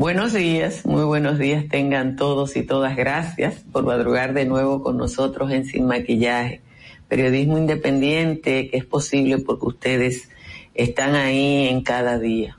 [0.00, 2.96] Buenos días, muy buenos días tengan todos y todas.
[2.96, 6.62] Gracias por madrugar de nuevo con nosotros en Sin Maquillaje.
[7.06, 10.30] Periodismo independiente que es posible porque ustedes
[10.72, 12.58] están ahí en cada día.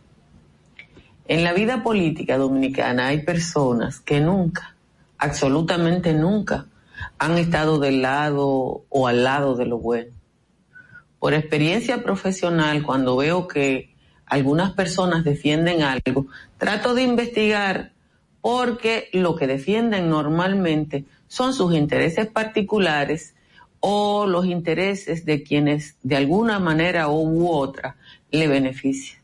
[1.28, 4.76] En la vida política dominicana hay personas que nunca,
[5.18, 6.68] absolutamente nunca,
[7.18, 10.12] han estado del lado o al lado de lo bueno.
[11.18, 13.91] Por experiencia profesional, cuando veo que
[14.32, 17.92] algunas personas defienden algo, trato de investigar
[18.40, 23.36] porque lo que defienden normalmente son sus intereses particulares
[23.82, 27.98] o los intereses de quienes de alguna manera u otra
[28.32, 29.20] le benefician.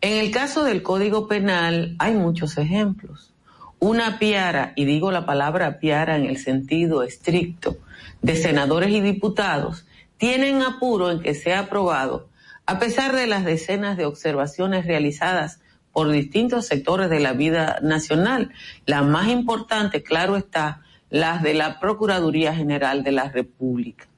[0.00, 3.32] En el caso del Código Penal hay muchos ejemplos.
[3.78, 7.76] Una piara, y digo la palabra piara en el sentido estricto,
[8.20, 9.86] de senadores y diputados,
[10.16, 12.31] tienen apuro en que sea aprobado
[12.66, 15.60] a pesar de las decenas de observaciones realizadas
[15.92, 18.50] por distintos sectores de la vida nacional,
[18.86, 24.08] la más importante, claro está, las de la Procuraduría General de la República.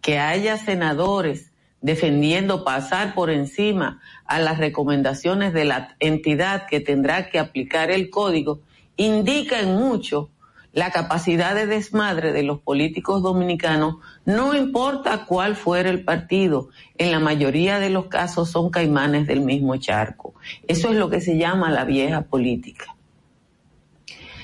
[0.00, 7.28] Que haya senadores defendiendo pasar por encima a las recomendaciones de la entidad que tendrá
[7.28, 8.60] que aplicar el código,
[8.96, 10.30] indica en mucho
[10.76, 13.96] la capacidad de desmadre de los políticos dominicanos,
[14.26, 19.40] no importa cuál fuera el partido, en la mayoría de los casos son caimanes del
[19.40, 20.34] mismo charco.
[20.68, 22.94] Eso es lo que se llama la vieja política.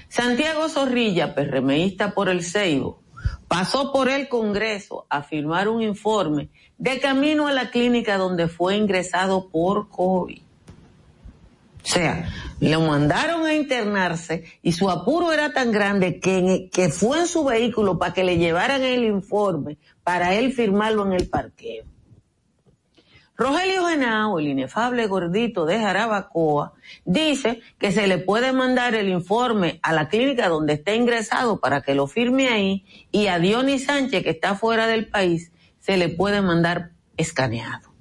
[0.09, 3.03] Santiago Zorrilla, PRMista por el Ceibo,
[3.47, 6.48] pasó por el Congreso a firmar un informe
[6.78, 10.41] de camino a la clínica donde fue ingresado por COVID.
[11.84, 17.20] O sea, lo mandaron a internarse y su apuro era tan grande que, que fue
[17.20, 21.84] en su vehículo para que le llevaran el informe para él firmarlo en el parqueo.
[23.37, 29.81] Rogelio Genao, el inefable gordito de Jarabacoa, dice que se le puede mandar el informe
[29.82, 34.22] a la clínica donde está ingresado para que lo firme ahí y a Dionis Sánchez,
[34.22, 35.50] que está fuera del país,
[35.81, 37.91] se le puede mandar escaneado.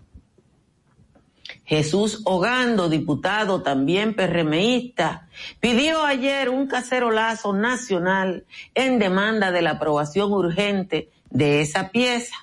[1.72, 5.30] Jesús Hogando, diputado también PRMista,
[5.62, 8.44] pidió ayer un cacerolazo nacional
[8.76, 12.36] en demanda de la aprobación urgente de esa pieza.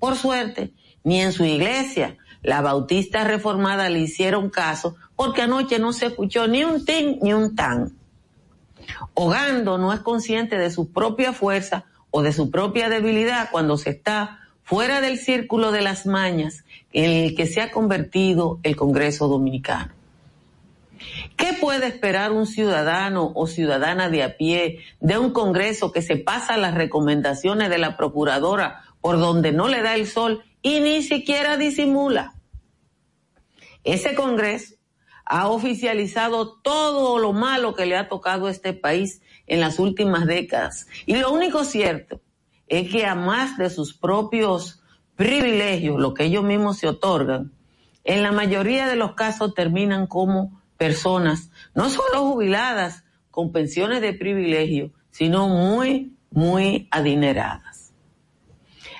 [0.00, 0.72] Por suerte,
[1.04, 6.48] ni en su iglesia, la Bautista Reformada, le hicieron caso porque anoche no se escuchó
[6.48, 7.96] ni un tin ni un tan.
[9.14, 13.90] Hogando no es consciente de su propia fuerza o de su propia debilidad cuando se
[13.90, 19.28] está fuera del círculo de las mañas en el que se ha convertido el Congreso
[19.28, 19.92] Dominicano.
[21.36, 26.16] ¿Qué puede esperar un ciudadano o ciudadana de a pie de un Congreso que se
[26.16, 31.02] pasa las recomendaciones de la Procuradora por donde no le da el sol y ni
[31.02, 32.34] siquiera disimula?
[33.84, 34.76] Ese Congreso
[35.24, 40.26] ha oficializado todo lo malo que le ha tocado a este país en las últimas
[40.26, 40.86] décadas.
[41.06, 42.20] Y lo único cierto
[42.68, 44.81] es que a más de sus propios
[45.22, 47.52] privilegios, lo que ellos mismos se otorgan,
[48.02, 54.14] en la mayoría de los casos terminan como personas, no solo jubiladas con pensiones de
[54.14, 57.92] privilegio, sino muy, muy adineradas.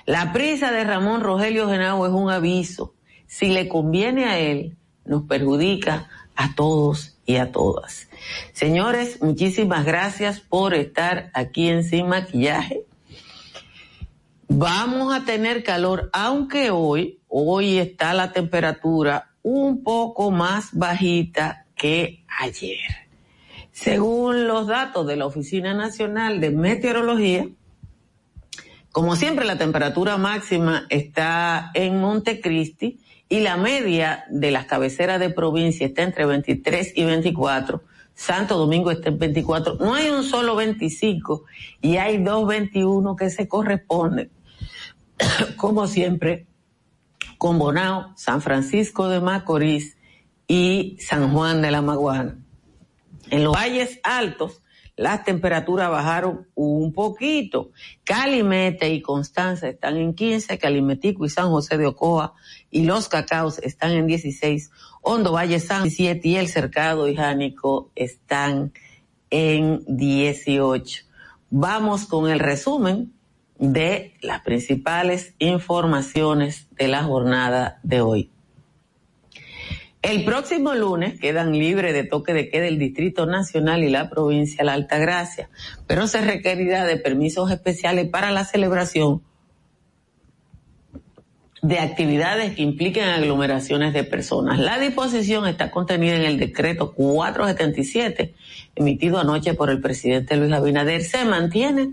[0.06, 2.94] La prisa de Ramón Rogelio Genao es un aviso.
[3.26, 8.08] Si le conviene a él, nos perjudica a todos y a todas.
[8.52, 12.84] Señores, muchísimas gracias por estar aquí en Sin Maquillaje.
[14.48, 22.24] Vamos a tener calor, aunque hoy, hoy está la temperatura un poco más bajita que
[22.38, 22.78] ayer.
[23.72, 27.48] Según los datos de la Oficina Nacional de Meteorología,
[28.92, 33.00] como siempre la temperatura máxima está en Montecristi
[33.30, 37.82] y la media de las cabeceras de provincia está entre 23 y 24.
[38.22, 39.76] Santo Domingo está en 24.
[39.80, 41.44] No hay un solo 25
[41.80, 44.30] y hay dos 21 que se corresponden
[45.56, 46.46] como siempre,
[47.38, 49.96] con Bonao, San Francisco de Macorís
[50.46, 52.38] y San Juan de la Maguana.
[53.30, 54.62] En los valles altos,
[54.94, 57.70] las temperaturas bajaron un poquito.
[58.04, 62.34] Calimete y Constanza están en 15, Calimetico y San José de Ocoa
[62.70, 64.70] y Los Cacaos están en 16,
[65.04, 67.16] Hondo Valle San 17 y El Cercado y
[67.96, 68.72] están
[69.30, 71.04] en 18.
[71.50, 73.12] Vamos con el resumen
[73.58, 78.30] de las principales informaciones de la jornada de hoy.
[80.02, 84.58] El próximo lunes quedan libres de toque de queda el Distrito Nacional y la provincia
[84.58, 85.50] de la Altagracia,
[85.88, 89.22] pero se requerirá de permisos especiales para la celebración
[91.62, 94.58] de actividades que impliquen aglomeraciones de personas.
[94.58, 98.34] La disposición está contenida en el decreto 477
[98.74, 101.02] emitido anoche por el presidente Luis Abinader.
[101.02, 101.90] Se mantiene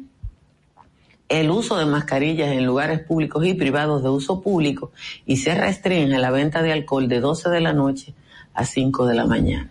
[1.29, 4.91] el uso de mascarillas en lugares públicos y privados de uso público
[5.27, 8.15] y se restringe la venta de alcohol de 12 de la noche
[8.55, 9.69] a 5 de la mañana.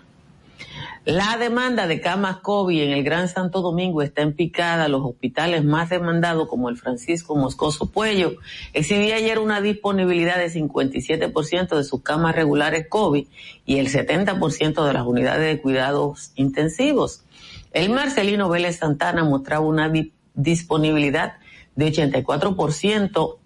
[1.08, 4.88] La demanda de camas COVID en el Gran Santo Domingo está en picada.
[4.88, 8.34] Los hospitales más demandados, como el Francisco Moscoso Puello,
[8.74, 13.26] exhibía ayer una disponibilidad de 57% de sus camas regulares COVID
[13.64, 17.24] y el 70% de las unidades de cuidados intensivos.
[17.72, 19.90] El Marcelino Vélez Santana mostraba una
[20.34, 21.38] disponibilidad
[21.74, 23.38] de 84%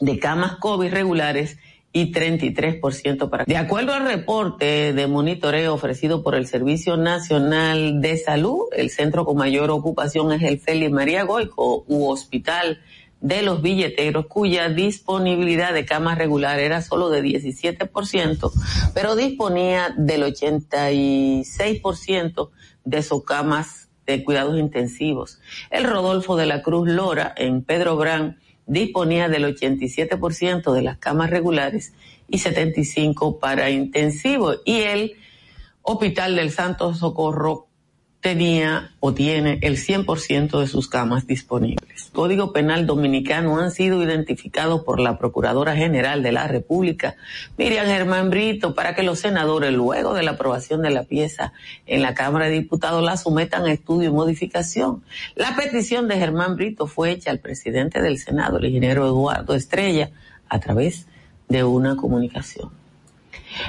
[0.00, 1.58] de camas COVID regulares
[1.94, 3.44] y 33% para.
[3.44, 9.24] De acuerdo al reporte de monitoreo ofrecido por el Servicio Nacional de Salud, el centro
[9.24, 12.80] con mayor ocupación es el Félix María Goico u Hospital
[13.20, 18.52] de los Billeteros, cuya disponibilidad de camas regular era solo de 17%,
[18.92, 22.50] pero disponía del 86%
[22.84, 25.38] de sus camas de cuidados intensivos.
[25.70, 31.30] El Rodolfo de la Cruz Lora en Pedro Brán disponía del 87% de las camas
[31.30, 31.92] regulares
[32.28, 34.60] y 75 para intensivos.
[34.64, 35.16] Y el
[35.82, 37.68] Hospital del Santo Socorro
[38.24, 42.08] tenía o tiene el 100% de sus camas disponibles.
[42.14, 47.16] Código Penal Dominicano han sido identificados por la Procuradora General de la República,
[47.58, 51.52] Miriam Germán Brito, para que los senadores, luego de la aprobación de la pieza
[51.84, 55.04] en la Cámara de Diputados, la sometan a estudio y modificación.
[55.34, 60.12] La petición de Germán Brito fue hecha al presidente del Senado, el ingeniero Eduardo Estrella,
[60.48, 61.08] a través
[61.50, 62.83] de una comunicación.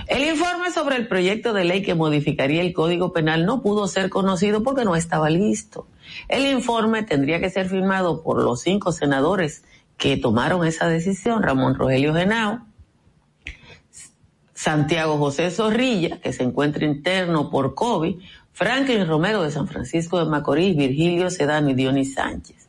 [0.07, 4.09] El informe sobre el proyecto de ley que modificaría el Código Penal no pudo ser
[4.09, 5.87] conocido porque no estaba listo.
[6.27, 9.63] El informe tendría que ser firmado por los cinco senadores
[9.97, 12.65] que tomaron esa decisión, Ramón Rogelio Genao,
[14.53, 18.15] Santiago José Zorrilla, que se encuentra interno por COVID,
[18.51, 22.67] Franklin Romero de San Francisco de Macorís, Virgilio Sedano y Dionis Sánchez.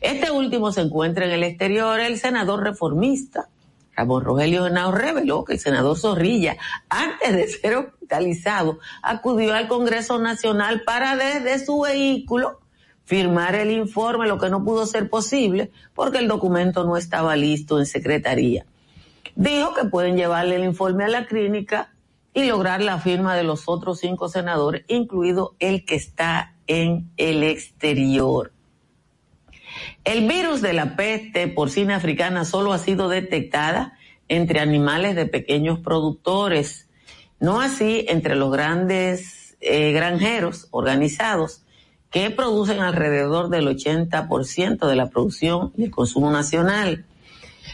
[0.00, 3.48] Este último se encuentra en el exterior, el senador reformista
[3.96, 6.56] Ramón Rogelio Henao reveló que el senador Zorrilla,
[6.88, 12.60] antes de ser hospitalizado, acudió al Congreso Nacional para desde su vehículo
[13.04, 17.78] firmar el informe, lo que no pudo ser posible porque el documento no estaba listo
[17.78, 18.66] en secretaría.
[19.34, 21.94] Dijo que pueden llevarle el informe a la clínica
[22.34, 27.42] y lograr la firma de los otros cinco senadores, incluido el que está en el
[27.42, 28.52] exterior.
[30.06, 33.98] El virus de la peste porcina africana solo ha sido detectada
[34.28, 36.88] entre animales de pequeños productores,
[37.40, 41.62] no así entre los grandes eh, granjeros organizados
[42.12, 47.04] que producen alrededor del 80% de la producción y el consumo nacional.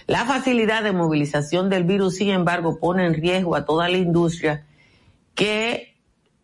[0.06, 4.64] La facilidad de movilización del virus, sin embargo, pone en riesgo a toda la industria
[5.34, 5.96] que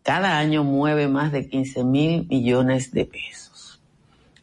[0.03, 3.38] cada año mueve más de 15 mil millones de pesos.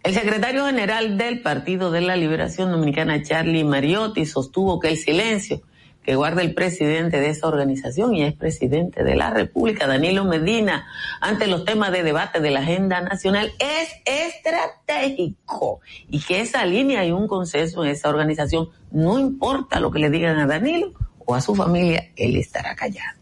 [0.06, 5.62] El secretario general del Partido de la Liberación Dominicana, Charlie Mariotti, sostuvo que el silencio
[6.04, 10.86] que guarda el presidente de esa organización y es presidente de la República, Danilo Medina,
[11.20, 17.04] ante los temas de debate de la agenda nacional es estratégico y que esa línea
[17.04, 21.34] y un consenso en esa organización, no importa lo que le digan a Danilo o
[21.34, 23.18] a su familia, él estará callado.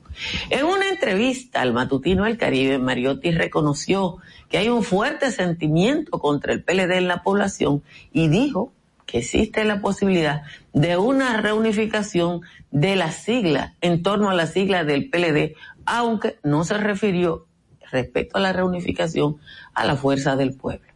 [0.51, 4.19] En una entrevista al matutino El Caribe, Mariotti reconoció
[4.55, 7.83] que hay un fuerte sentimiento contra el PLD en la población
[8.13, 8.73] y dijo
[9.05, 10.43] que existe la posibilidad
[10.73, 15.57] de una reunificación de la sigla en torno a la sigla del PLD,
[15.87, 17.49] aunque no se refirió
[17.91, 19.39] respecto a la reunificación
[19.75, 20.87] a la fuerza del pueblo.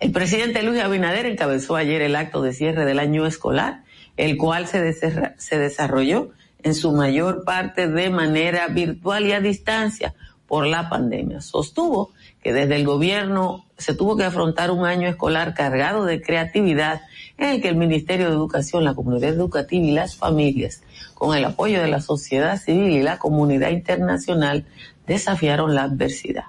[0.00, 3.84] El presidente Luis Abinader encabezó ayer el acto de cierre del año escolar,
[4.16, 6.30] el cual se, se desarrolló
[6.64, 11.40] en su mayor parte de manera virtual y a distancia, por la pandemia.
[11.40, 12.12] Sostuvo
[12.44, 17.00] que desde el gobierno se tuvo que afrontar un año escolar cargado de creatividad
[17.38, 20.82] en el que el Ministerio de Educación, la comunidad educativa y las familias,
[21.14, 24.66] con el apoyo de la sociedad civil y la comunidad internacional,
[25.06, 26.44] desafiaron la adversidad.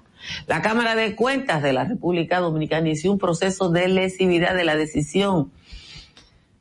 [0.47, 4.75] La Cámara de Cuentas de la República Dominicana inició un proceso de lesividad de la
[4.75, 5.51] decisión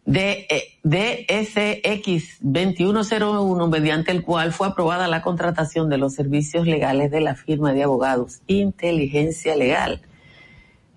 [0.06, 0.46] de
[0.82, 7.34] DSX 2101 mediante el cual fue aprobada la contratación de los servicios legales de la
[7.34, 10.02] firma de abogados Inteligencia Legal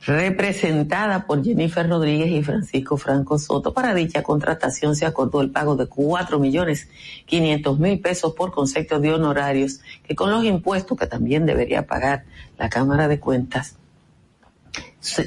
[0.05, 3.73] representada por Jennifer Rodríguez y Francisco Franco Soto.
[3.73, 6.87] Para dicha contratación se acordó el pago de cuatro millones
[7.25, 12.25] quinientos mil pesos por concepto de honorarios que con los impuestos que también debería pagar
[12.57, 13.75] la Cámara de Cuentas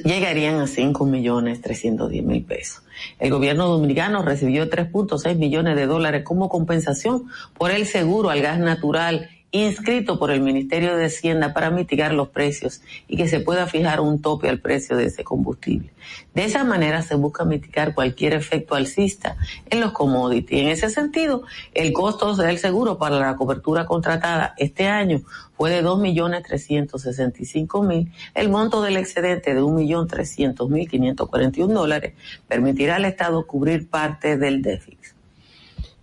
[0.05, 2.83] llegarían a cinco millones trescientos diez mil pesos.
[3.19, 7.27] El gobierno dominicano recibió 3.6 millones de dólares como compensación
[7.57, 12.29] por el seguro al gas natural inscrito por el Ministerio de Hacienda para mitigar los
[12.29, 15.91] precios y que se pueda fijar un tope al precio de ese combustible.
[16.35, 19.37] De esa manera se busca mitigar cualquier efecto alcista
[19.69, 20.63] en los commodities.
[20.63, 21.43] En ese sentido,
[21.75, 25.23] el costo del seguro para la cobertura contratada este año
[25.57, 28.13] fue de 2.365.000.
[28.35, 32.15] El monto del excedente de 1.300.541 dólares
[32.47, 35.10] permitirá al Estado cubrir parte del déficit.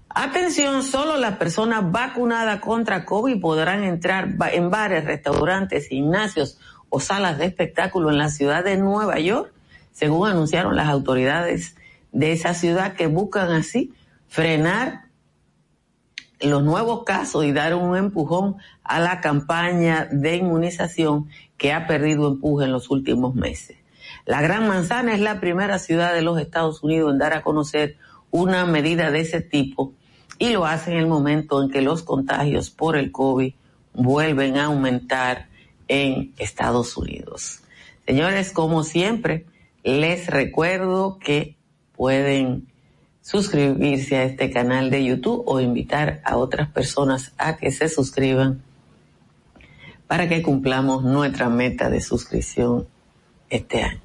[0.10, 6.60] Atención, solo las personas vacunadas contra COVID podrán entrar en bares, restaurantes, gimnasios
[6.90, 9.54] o salas de espectáculo en la ciudad de Nueva York,
[9.92, 11.76] según anunciaron las autoridades
[12.12, 13.94] de esa ciudad que buscan así
[14.28, 15.08] frenar
[16.40, 22.28] los nuevos casos y dar un empujón a la campaña de inmunización que ha perdido
[22.28, 23.78] empuje en los últimos meses.
[24.26, 27.98] La Gran Manzana es la primera ciudad de los Estados Unidos en dar a conocer
[28.32, 29.94] una medida de ese tipo
[30.40, 33.54] y lo hace en el momento en que los contagios por el COVID
[33.94, 35.48] vuelven a aumentar
[35.88, 37.62] en Estados Unidos.
[38.06, 39.46] Señores, como siempre,
[39.84, 41.58] les recuerdo que
[41.96, 42.68] pueden
[43.22, 48.62] suscribirse a este canal de YouTube o invitar a otras personas a que se suscriban
[50.08, 52.88] para que cumplamos nuestra meta de suscripción
[53.50, 54.00] este año.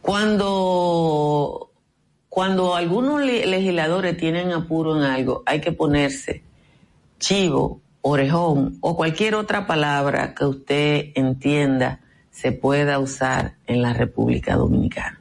[0.00, 1.65] Cuando
[2.36, 6.42] cuando algunos legisladores tienen apuro en algo, hay que ponerse
[7.18, 12.00] chivo, orejón o cualquier otra palabra que usted entienda
[12.30, 15.18] se pueda usar en la República Dominicana.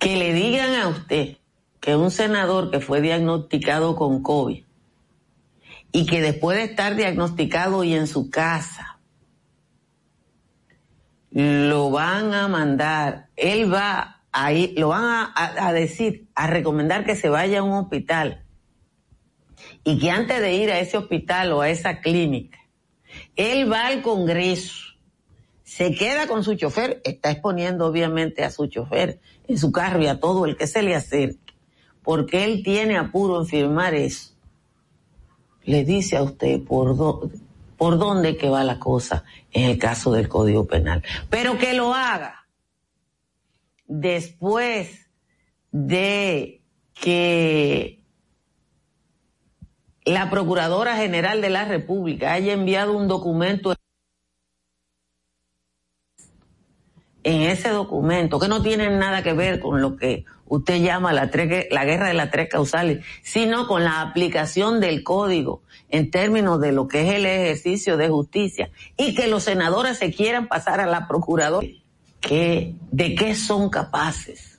[0.00, 1.36] Que le digan a usted
[1.78, 4.64] que un senador que fue diagnosticado con COVID
[5.92, 8.98] y que después de estar diagnosticado y en su casa,
[11.30, 17.28] lo van a mandar, él va ahí lo van a, decir, a recomendar que se
[17.28, 18.42] vaya a un hospital.
[19.84, 22.58] Y que antes de ir a ese hospital o a esa clínica,
[23.36, 24.96] él va al Congreso,
[25.62, 30.08] se queda con su chofer, está exponiendo obviamente a su chofer en su carro y
[30.08, 31.54] a todo el que se le acerque,
[32.02, 34.32] porque él tiene apuro en firmar eso.
[35.62, 37.30] Le dice a usted por,
[37.76, 41.94] por dónde que va la cosa en el caso del Código Penal, pero que lo
[41.94, 42.43] haga
[43.86, 45.10] después
[45.70, 46.62] de
[46.94, 48.00] que
[50.04, 53.74] la Procuradora General de la República haya enviado un documento
[57.24, 61.30] en ese documento, que no tiene nada que ver con lo que usted llama la,
[61.70, 66.72] la guerra de las tres causales, sino con la aplicación del código en términos de
[66.72, 70.86] lo que es el ejercicio de justicia y que los senadores se quieran pasar a
[70.86, 71.66] la Procuradora
[72.28, 74.58] de qué son capaces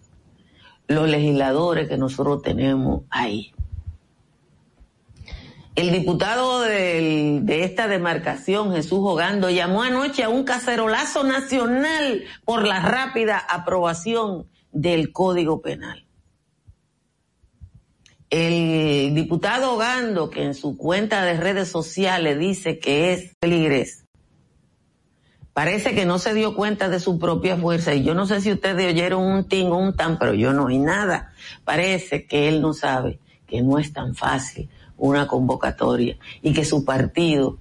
[0.88, 3.54] los legisladores que nosotros tenemos ahí.
[5.76, 12.80] El diputado de esta demarcación, Jesús Hogando, llamó anoche a un cacerolazo nacional por la
[12.80, 16.06] rápida aprobación del Código Penal.
[18.30, 24.05] El diputado Hogando, que en su cuenta de redes sociales dice que es peligroso,
[25.56, 27.94] parece que no se dio cuenta de su propia fuerza.
[27.94, 30.66] Y yo no sé si ustedes oyeron un ting o un tan, pero yo no
[30.66, 31.32] oí nada.
[31.64, 36.84] Parece que él no sabe que no es tan fácil una convocatoria y que su
[36.84, 37.58] partido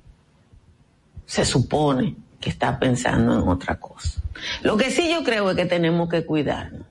[1.25, 4.21] se supone que está pensando en otra cosa.
[4.63, 6.89] Lo que sí yo creo es que tenemos que cuidarnos.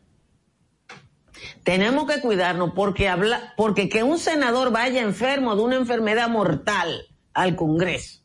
[1.65, 7.07] Tenemos que cuidarnos porque habla, porque que un senador vaya enfermo de una enfermedad mortal
[7.33, 8.22] al Congreso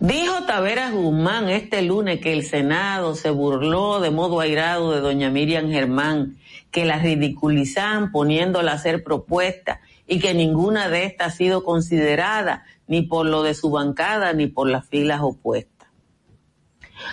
[0.00, 5.30] Dijo Taveras Guzmán este lunes que el Senado se burló de modo airado de doña
[5.30, 6.38] Miriam Germán,
[6.70, 12.64] que la ridiculizaban poniéndola a hacer propuestas y que ninguna de estas ha sido considerada
[12.86, 15.88] ni por lo de su bancada ni por las filas opuestas.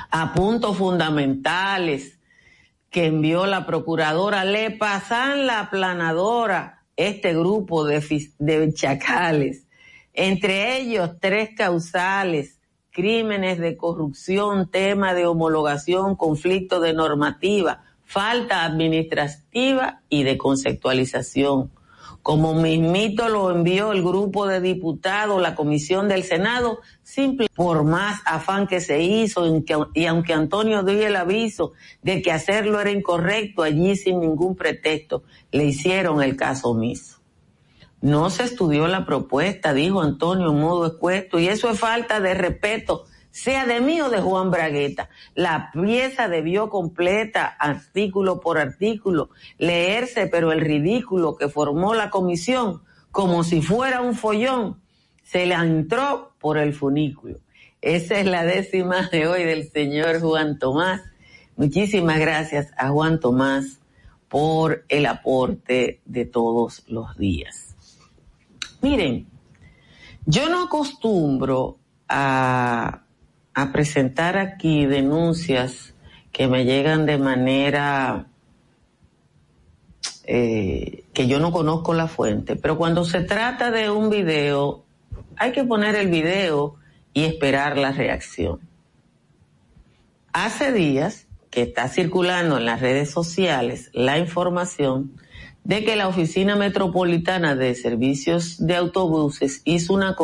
[0.09, 2.17] A puntos fundamentales
[2.89, 8.01] que envió la procuradora, le pasan la aplanadora este grupo de,
[8.39, 9.67] de chacales,
[10.13, 12.61] entre ellos tres causales,
[12.91, 21.71] crímenes de corrupción, tema de homologación, conflicto de normativa, falta administrativa y de conceptualización
[22.25, 28.19] como mismito lo envió el grupo de diputados, la comisión del Senado, simple por más
[28.25, 29.45] afán que se hizo
[29.93, 35.21] y aunque Antonio dio el aviso de que hacerlo era incorrecto, allí sin ningún pretexto
[35.51, 37.19] le hicieron el caso omiso.
[38.01, 42.33] No se estudió la propuesta, dijo Antonio en modo escuesto, y eso es falta de
[42.33, 45.09] respeto sea de mí o de Juan Bragueta.
[45.33, 52.81] La pieza debió completa, artículo por artículo, leerse, pero el ridículo que formó la comisión,
[53.11, 54.79] como si fuera un follón,
[55.21, 57.39] se le entró por el funículo.
[57.81, 61.01] Esa es la décima de hoy del señor Juan Tomás.
[61.57, 63.81] Muchísimas gracias a Juan Tomás
[64.29, 67.75] por el aporte de todos los días.
[68.81, 69.27] Miren,
[70.25, 73.04] yo no acostumbro a
[73.55, 75.93] a presentar aquí denuncias
[76.31, 78.27] que me llegan de manera
[80.25, 84.83] eh, que yo no conozco la fuente, pero cuando se trata de un video,
[85.37, 86.75] hay que poner el video
[87.13, 88.59] y esperar la reacción.
[90.33, 95.13] Hace días que está circulando en las redes sociales la información
[95.63, 100.15] de que la Oficina Metropolitana de Servicios de Autobuses hizo una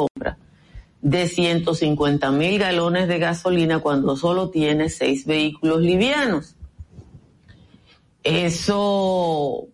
[1.02, 6.56] de 150 mil galones de gasolina cuando solo tiene seis vehículos livianos.
[8.24, 9.68] Eso,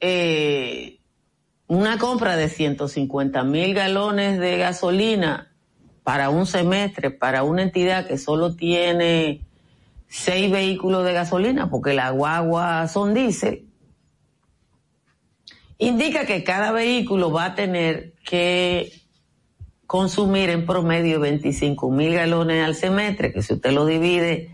[0.00, 0.98] eh,
[1.66, 5.54] una compra de 150 mil galones de gasolina
[6.02, 9.42] para un semestre, para una entidad que solo tiene
[10.06, 13.66] seis vehículos de gasolina, porque la guagua son diésel,
[15.78, 18.92] indica que cada vehículo va a tener que
[19.88, 24.50] consumir en promedio 25 mil galones al semestre, que si usted lo divide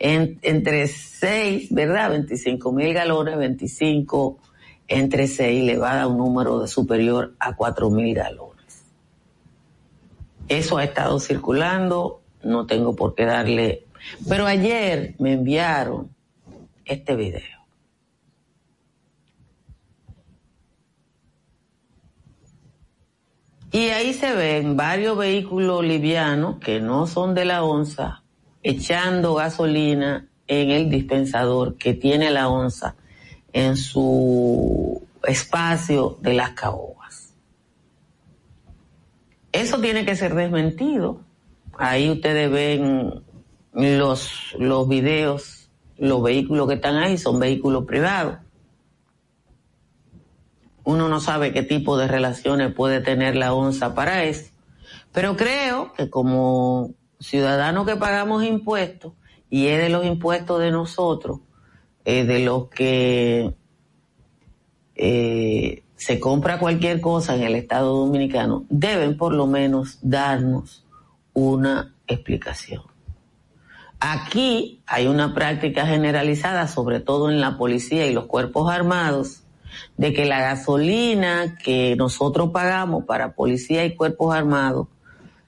[0.00, 2.10] entre 6, ¿verdad?
[2.10, 4.38] 25 mil galones, 25
[4.88, 8.82] entre 6 le va a dar un número de superior a 4 mil galones.
[10.48, 13.86] Eso ha estado circulando, no tengo por qué darle,
[14.28, 16.10] pero ayer me enviaron
[16.84, 17.61] este video.
[23.72, 28.22] Y ahí se ven varios vehículos livianos que no son de la onza
[28.62, 32.96] echando gasolina en el dispensador que tiene la onza
[33.54, 37.32] en su espacio de las caobas.
[39.52, 41.22] Eso tiene que ser desmentido.
[41.72, 43.22] Ahí ustedes ven
[43.72, 48.36] los, los videos, los vehículos que están ahí son vehículos privados
[50.84, 54.50] uno no sabe qué tipo de relaciones puede tener la onza para eso,
[55.12, 59.12] Pero creo que como ciudadanos que pagamos impuestos,
[59.50, 61.40] y es de los impuestos de nosotros,
[62.04, 63.54] de los que
[64.96, 70.84] eh, se compra cualquier cosa en el Estado Dominicano, deben por lo menos darnos
[71.32, 72.82] una explicación.
[74.00, 79.41] Aquí hay una práctica generalizada, sobre todo en la policía y los cuerpos armados,
[79.96, 84.88] de que la gasolina que nosotros pagamos para policía y cuerpos armados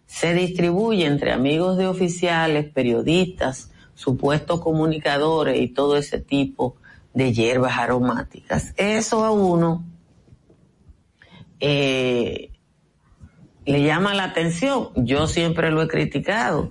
[0.06, 6.76] se distribuye entre amigos de oficiales, periodistas, supuestos comunicadores y todo ese tipo
[7.14, 8.74] de hierbas aromáticas.
[8.76, 9.84] Eso a uno
[11.60, 12.50] eh,
[13.64, 14.90] le llama la atención.
[14.96, 16.70] Yo siempre lo he criticado.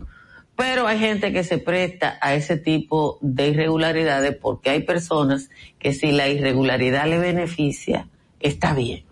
[0.56, 5.94] Pero hay gente que se presta a ese tipo de irregularidades porque hay personas que
[5.94, 8.08] si la irregularidad le beneficia,
[8.39, 9.04] está bien.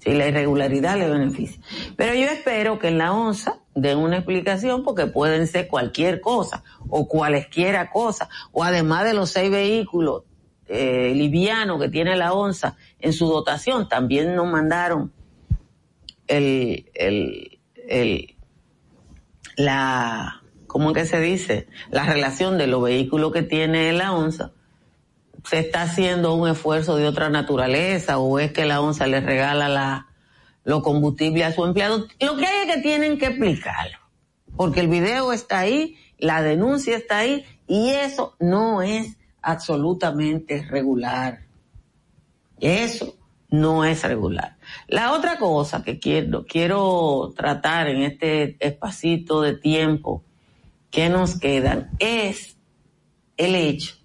[0.00, 1.60] Si la irregularidad le beneficia.
[1.96, 6.64] Pero yo espero que en la onza den una explicación porque pueden ser cualquier cosa
[6.88, 10.24] o cualesquiera cosa o además de los seis vehículos
[10.68, 15.12] eh, livianos que tiene la onza en su dotación, también nos mandaron
[16.26, 18.36] el, el, el,
[19.56, 20.42] la,
[20.76, 21.68] ¿cómo que se dice?
[21.90, 24.50] La relación de los vehículos que tiene la onza.
[25.42, 29.70] Se está haciendo un esfuerzo de otra naturaleza o es que la onza le regala
[29.70, 30.08] la,
[30.64, 32.06] los combustibles a su empleado.
[32.20, 33.96] Lo que hay es que tienen que explicarlo.
[34.54, 41.46] Porque el video está ahí, la denuncia está ahí y eso no es absolutamente regular.
[42.60, 43.16] Eso
[43.48, 44.58] no es regular.
[44.88, 50.25] La otra cosa que quiero, quiero tratar en este espacito de tiempo
[50.96, 52.56] que nos quedan es
[53.36, 53.96] el hecho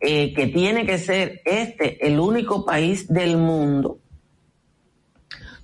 [0.00, 4.00] eh, que tiene que ser este el único país del mundo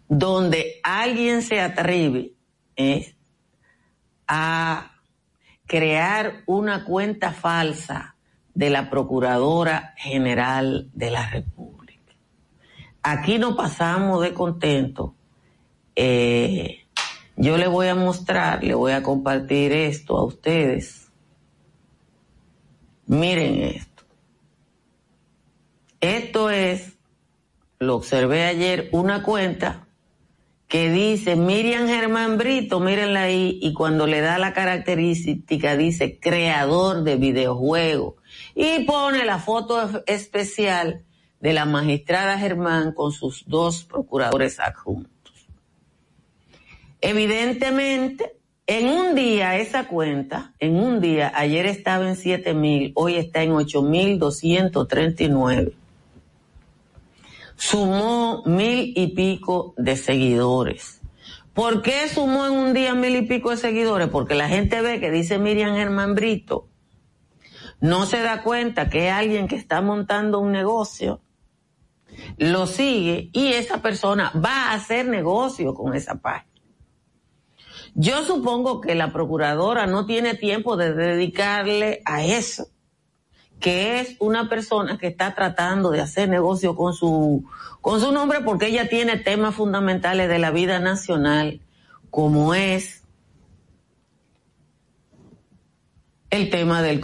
[0.09, 2.35] donde alguien se atreve
[2.77, 3.17] eh,
[4.29, 4.93] a
[5.67, 8.15] crear una cuenta falsa
[8.55, 12.15] de la Procuradora General de la República.
[13.03, 15.17] Aquí no pasamos de contento.
[15.97, 16.80] Eh,
[17.37, 21.11] yo le voy a mostrar, le voy a compartir esto a ustedes.
[23.07, 24.05] Miren esto.
[26.01, 26.97] Esto es,
[27.79, 29.87] lo observé ayer, una cuenta
[30.71, 37.03] que dice Miriam Germán Brito, mírenla ahí, y cuando le da la característica dice creador
[37.03, 38.15] de videojuegos
[38.55, 41.05] y pone la foto especial
[41.41, 45.20] de la magistrada Germán con sus dos procuradores adjuntos.
[47.01, 48.37] Evidentemente,
[48.67, 53.43] en un día esa cuenta, en un día, ayer estaba en siete mil, hoy está
[53.43, 55.73] en ocho mil doscientos treinta y nueve.
[57.57, 61.01] Sumó mil y pico de seguidores.
[61.53, 64.09] ¿Por qué sumó en un día mil y pico de seguidores?
[64.09, 66.69] Porque la gente ve que dice Miriam Germán Brito,
[67.81, 71.21] no se da cuenta que es alguien que está montando un negocio,
[72.37, 76.50] lo sigue y esa persona va a hacer negocio con esa página.
[77.95, 82.69] Yo supongo que la procuradora no tiene tiempo de dedicarle a eso,
[83.59, 87.45] que es una persona que está tratando de hacer negocio con su,
[87.81, 91.61] con su nombre porque ella tiene temas fundamentales de la vida nacional,
[92.11, 93.03] como es
[96.31, 97.03] el tema del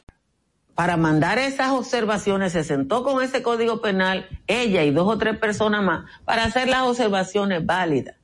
[0.77, 5.39] para mandar esas observaciones, se sentó con ese código penal, ella y dos o tres
[5.39, 8.17] personas más, para hacer las observaciones válidas.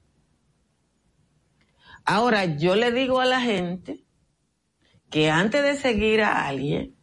[2.05, 4.05] Ahora, yo le digo a la gente
[5.11, 6.97] que antes de seguir a alguien,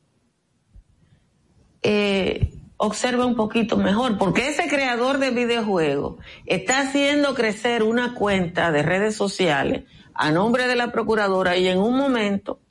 [1.82, 8.72] eh, observe un poquito mejor, porque ese creador de videojuegos está haciendo crecer una cuenta
[8.72, 9.84] de redes sociales
[10.14, 12.62] a nombre de la procuradora y en un momento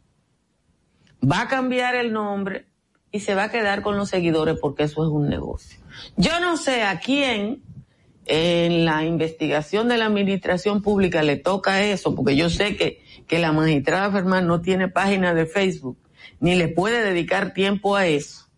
[1.22, 2.66] va a cambiar el nombre
[3.10, 5.78] y se va a quedar con los seguidores porque eso es un negocio.
[6.16, 7.62] Yo no sé a quién
[8.28, 13.38] en la investigación de la administración pública le toca eso, porque yo sé que, que
[13.38, 15.98] la magistrada Fermán no tiene página de Facebook,
[16.38, 18.48] ni le puede dedicar tiempo a eso.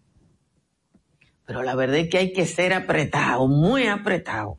[1.46, 4.59] Pero la verdad es que hay que ser apretado, muy apretado,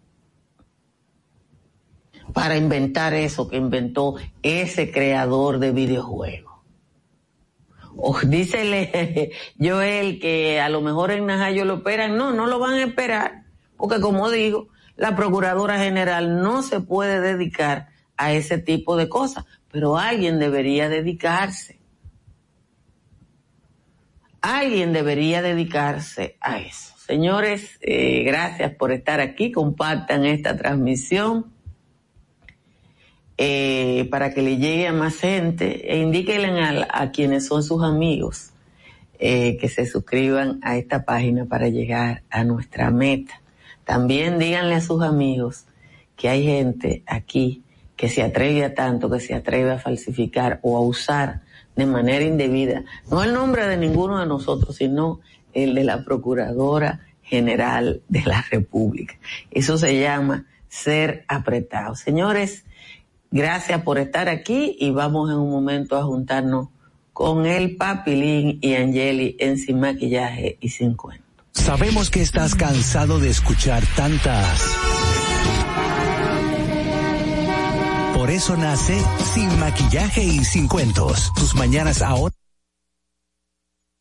[2.33, 6.51] para inventar eso que inventó ese creador de videojuegos.
[7.97, 12.15] O dícele Joel que a lo mejor en Najayo lo esperan.
[12.15, 13.43] No, no lo van a esperar.
[13.75, 19.45] Porque como digo, la Procuradora General no se puede dedicar a ese tipo de cosas.
[19.71, 21.79] Pero alguien debería dedicarse.
[24.41, 26.93] Alguien debería dedicarse a eso.
[26.97, 29.51] Señores, eh, gracias por estar aquí.
[29.51, 31.51] Compartan esta transmisión.
[33.37, 37.83] eh, para que le llegue a más gente e indíquenle a, a quienes son sus
[37.83, 38.51] amigos
[39.17, 43.41] eh, que se suscriban a esta página para llegar a nuestra meta.
[43.91, 45.65] También díganle a sus amigos
[46.15, 47.61] que hay gente aquí
[47.97, 51.41] que se atreve a tanto, que se atreve a falsificar o a usar
[51.75, 55.19] de manera indebida, no el nombre de ninguno de nosotros, sino
[55.51, 59.15] el de la Procuradora General de la República.
[59.51, 61.95] Eso se llama ser apretado.
[61.95, 62.63] Señores,
[63.29, 66.69] gracias por estar aquí y vamos en un momento a juntarnos
[67.11, 71.30] con el Papilín y Angeli en Sin Maquillaje y Sin Cuento.
[71.53, 74.61] Sabemos que estás cansado de escuchar tantas.
[78.15, 79.01] Por eso nace
[79.33, 81.31] Sin Maquillaje y Sin Cuentos.
[81.35, 82.40] Tus mañanas ahora.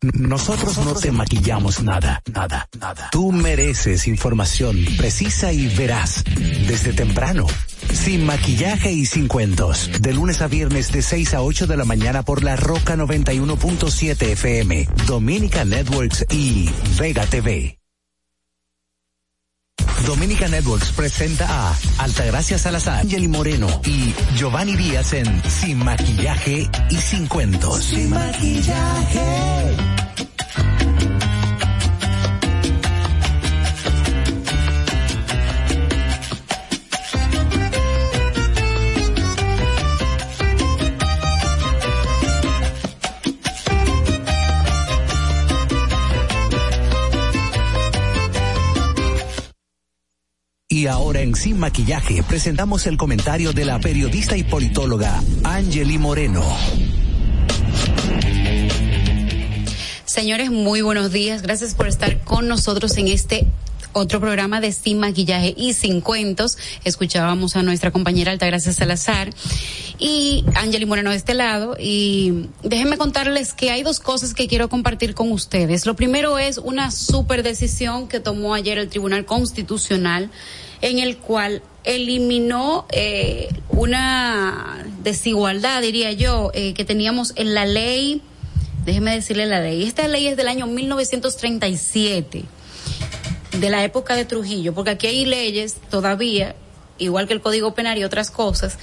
[0.02, 3.10] Nosotros no te maquillamos nada, nada, nada.
[3.12, 6.24] Tú mereces información precisa y veraz
[6.66, 7.46] desde temprano.
[7.92, 9.90] Sin maquillaje y sin cuentos.
[10.00, 14.22] De lunes a viernes de 6 a 8 de la mañana por la Roca 91.7
[14.22, 17.78] FM, Dominica Networks y Vega TV.
[20.06, 26.96] Dominica Networks presenta a Altagracia Salazar, Angeli Moreno y Giovanni Díaz en Sin Maquillaje y
[26.96, 27.84] Sin Cuentos.
[27.84, 29.89] Sin Maquillaje.
[50.80, 56.42] Y ahora en Sin Maquillaje presentamos el comentario de la periodista y politóloga Angeli Moreno.
[60.06, 61.42] Señores, muy buenos días.
[61.42, 63.46] Gracias por estar con nosotros en este
[63.92, 66.56] otro programa de Sin Maquillaje y Sin Cuentos.
[66.82, 69.28] Escuchábamos a nuestra compañera Altagracia Salazar
[69.98, 71.76] y Angeli Moreno de este lado.
[71.78, 75.84] Y déjenme contarles que hay dos cosas que quiero compartir con ustedes.
[75.84, 80.30] Lo primero es una super decisión que tomó ayer el Tribunal Constitucional
[80.80, 88.22] en el cual eliminó eh, una desigualdad, diría yo, eh, que teníamos en la ley,
[88.84, 92.44] déjeme decirle la ley, esta ley es del año 1937,
[93.58, 96.54] de la época de Trujillo, porque aquí hay leyes todavía,
[96.98, 98.78] igual que el Código Penal y otras cosas,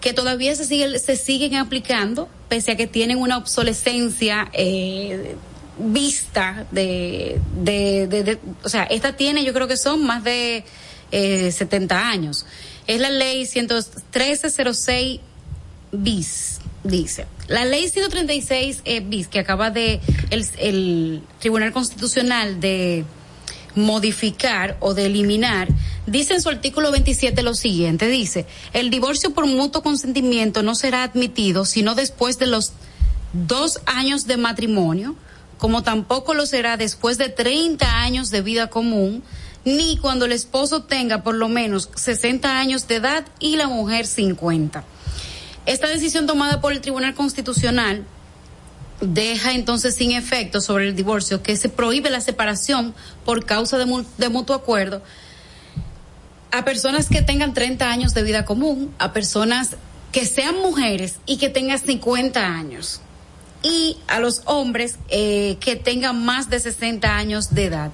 [0.00, 5.36] que todavía se, sigue, se siguen aplicando, pese a que tienen una obsolescencia eh,
[5.78, 10.64] vista de, de, de, o sea, esta tiene, yo creo que son más de
[11.12, 12.46] eh, 70 años.
[12.86, 15.20] Es la ley 1306
[15.92, 17.26] bis, dice.
[17.48, 23.04] La ley 136 eh, bis que acaba de el, el Tribunal Constitucional de
[23.74, 25.68] modificar o de eliminar,
[26.06, 31.04] dice en su artículo 27 lo siguiente, dice, el divorcio por mutuo consentimiento no será
[31.04, 32.72] admitido sino después de los
[33.32, 35.16] dos años de matrimonio,
[35.58, 39.22] como tampoco lo será después de 30 años de vida común,
[39.64, 44.06] ni cuando el esposo tenga por lo menos 60 años de edad y la mujer
[44.06, 44.84] 50.
[45.66, 48.04] Esta decisión tomada por el Tribunal Constitucional
[49.00, 52.94] deja entonces sin efecto sobre el divorcio que se prohíbe la separación
[53.24, 55.02] por causa de, mu de mutuo acuerdo
[56.52, 59.76] a personas que tengan 30 años de vida común, a personas
[60.12, 63.00] que sean mujeres y que tengan 50 años
[63.62, 67.92] y a los hombres eh, que tengan más de 60 años de edad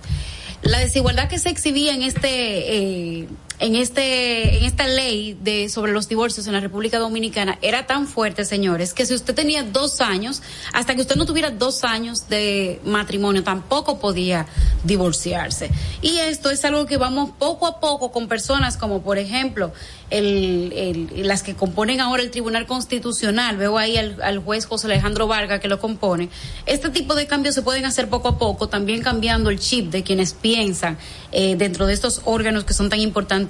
[0.62, 2.28] la desigualdad que se exhibía en este
[2.76, 3.28] eh,
[3.60, 8.06] en este en esta ley de sobre los divorcios en la República Dominicana era tan
[8.06, 10.42] fuerte, señores, que si usted tenía dos años,
[10.72, 14.46] hasta que usted no tuviera dos años de matrimonio, tampoco podía
[14.84, 15.70] divorciarse.
[16.02, 19.72] Y esto es algo que vamos poco a poco con personas como, por ejemplo,
[20.10, 25.26] el, las que componen ahora el Tribunal Constitucional, veo ahí al, al, juez José Alejandro
[25.26, 26.30] Vargas que lo compone,
[26.66, 30.02] este tipo de cambios se pueden hacer poco a poco, también cambiando el chip de
[30.02, 30.96] quienes piensan
[31.32, 33.47] eh, dentro de estos órganos que son tan importantes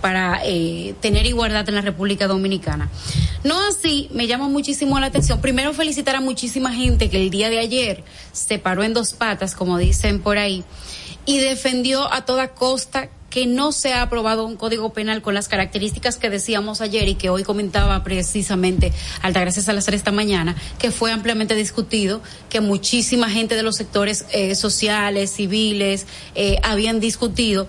[0.00, 2.88] para eh, tener igualdad en la República Dominicana.
[3.44, 5.40] No así, me llama muchísimo la atención.
[5.40, 9.54] Primero felicitar a muchísima gente que el día de ayer se paró en dos patas,
[9.54, 10.64] como dicen por ahí,
[11.24, 15.48] y defendió a toda costa que no se ha aprobado un código penal con las
[15.48, 21.12] características que decíamos ayer y que hoy comentaba precisamente Altagracia Salazar esta mañana, que fue
[21.12, 27.68] ampliamente discutido, que muchísima gente de los sectores eh, sociales, civiles, eh, habían discutido.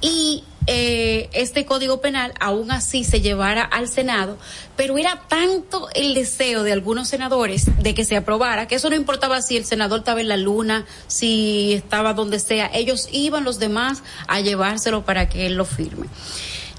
[0.00, 4.36] Y eh, este código penal aún así se llevara al Senado,
[4.76, 8.96] pero era tanto el deseo de algunos senadores de que se aprobara, que eso no
[8.96, 13.58] importaba si el senador estaba en la luna, si estaba donde sea, ellos iban los
[13.58, 16.06] demás a llevárselo para que él lo firme.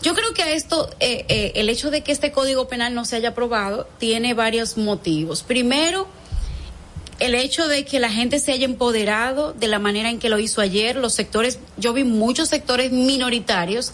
[0.02, 3.06] Yo creo que a esto, eh, eh, el hecho de que este código penal no
[3.06, 5.44] se haya aprobado, tiene varios motivos.
[5.44, 6.08] Primero,
[7.22, 10.40] el hecho de que la gente se haya empoderado de la manera en que lo
[10.40, 13.94] hizo ayer, los sectores, yo vi muchos sectores minoritarios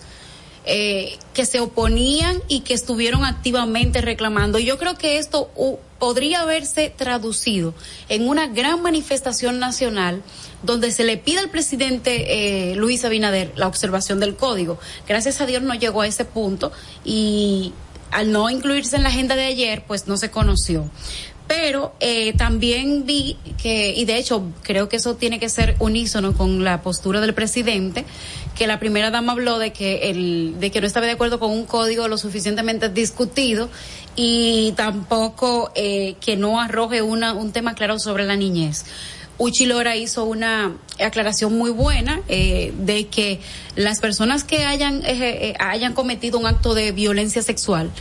[0.63, 4.59] eh, que se oponían y que estuvieron activamente reclamando.
[4.59, 5.51] Yo creo que esto
[5.99, 7.73] podría haberse traducido
[8.07, 10.23] en una gran manifestación nacional
[10.63, 14.79] donde se le pide al presidente eh, Luis Abinader la observación del código.
[15.05, 16.71] Gracias a Dios no llegó a ese punto
[17.03, 17.73] y
[18.09, 20.89] al no incluirse en la agenda de ayer, pues no se conoció
[21.47, 26.33] pero eh, también vi que, y de hecho creo que eso tiene que ser unísono
[26.33, 28.05] con la postura del presidente,
[28.55, 31.51] que la primera dama habló de que, el, de que no estaba de acuerdo con
[31.51, 33.69] un código lo suficientemente discutido
[34.15, 38.85] y tampoco eh, que no arroje una, un tema claro sobre la niñez.
[39.39, 43.39] Uchi Lora hizo una aclaración muy buena eh, de que
[43.75, 47.91] las personas que hayan, eh, hayan cometido un acto de violencia sexual,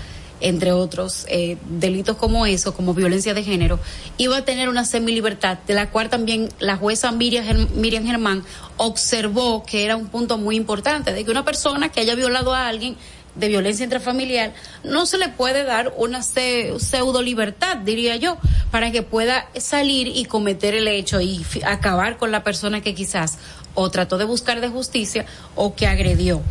[0.40, 3.79] entre otros eh, delitos como eso, como violencia de género,
[4.18, 8.44] iba a tener una semilibertad, de la cual también la jueza Miriam, Miriam Germán
[8.77, 12.68] observó que era un punto muy importante, de que una persona que haya violado a
[12.68, 12.96] alguien
[13.37, 18.38] de violencia intrafamiliar, no se le puede dar una pseudo libertad, diría yo,
[18.70, 23.38] para que pueda salir y cometer el hecho y acabar con la persona que quizás
[23.75, 26.42] o trató de buscar de justicia o que agredió.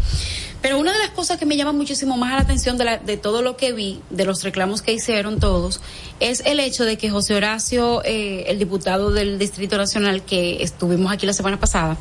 [0.66, 3.18] Pero una de las cosas que me llama muchísimo más la atención de, la, de
[3.18, 5.80] todo lo que vi, de los reclamos que hicieron todos,
[6.20, 11.12] es el hecho de que José Horacio, eh, el diputado del Distrito Nacional que estuvimos
[11.12, 11.98] aquí la semana pasada,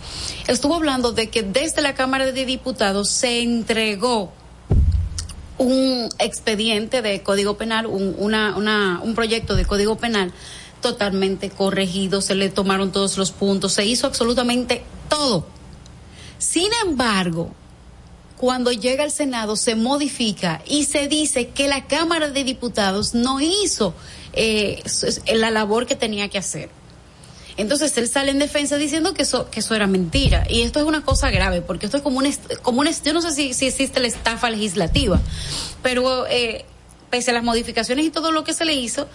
[0.47, 4.33] estuvo hablando de que desde la Cámara de Diputados se entregó
[5.59, 10.33] un expediente de Código Penal, un, una, una, un proyecto de Código Penal
[10.81, 15.47] totalmente corregido, se le tomaron todos los puntos, se hizo absolutamente todo.
[16.39, 17.53] Sin embargo,
[18.45, 23.41] cuando llega al Senado se modifica y se dice que la Cámara de Diputados no
[23.41, 23.95] hizo
[24.35, 24.83] eh,
[25.35, 26.69] la labor que tenía que hacer.
[27.57, 30.45] Entonces él sale en defensa diciendo que eso, que eso era mentira.
[30.51, 32.31] Y esto es una cosa grave, porque esto es como un,
[32.61, 35.19] como un yo no sé si, si existe la estafa legislativa,
[35.83, 36.67] pero eh,
[37.09, 39.09] pese a las modificaciones y todo lo que se le hizo,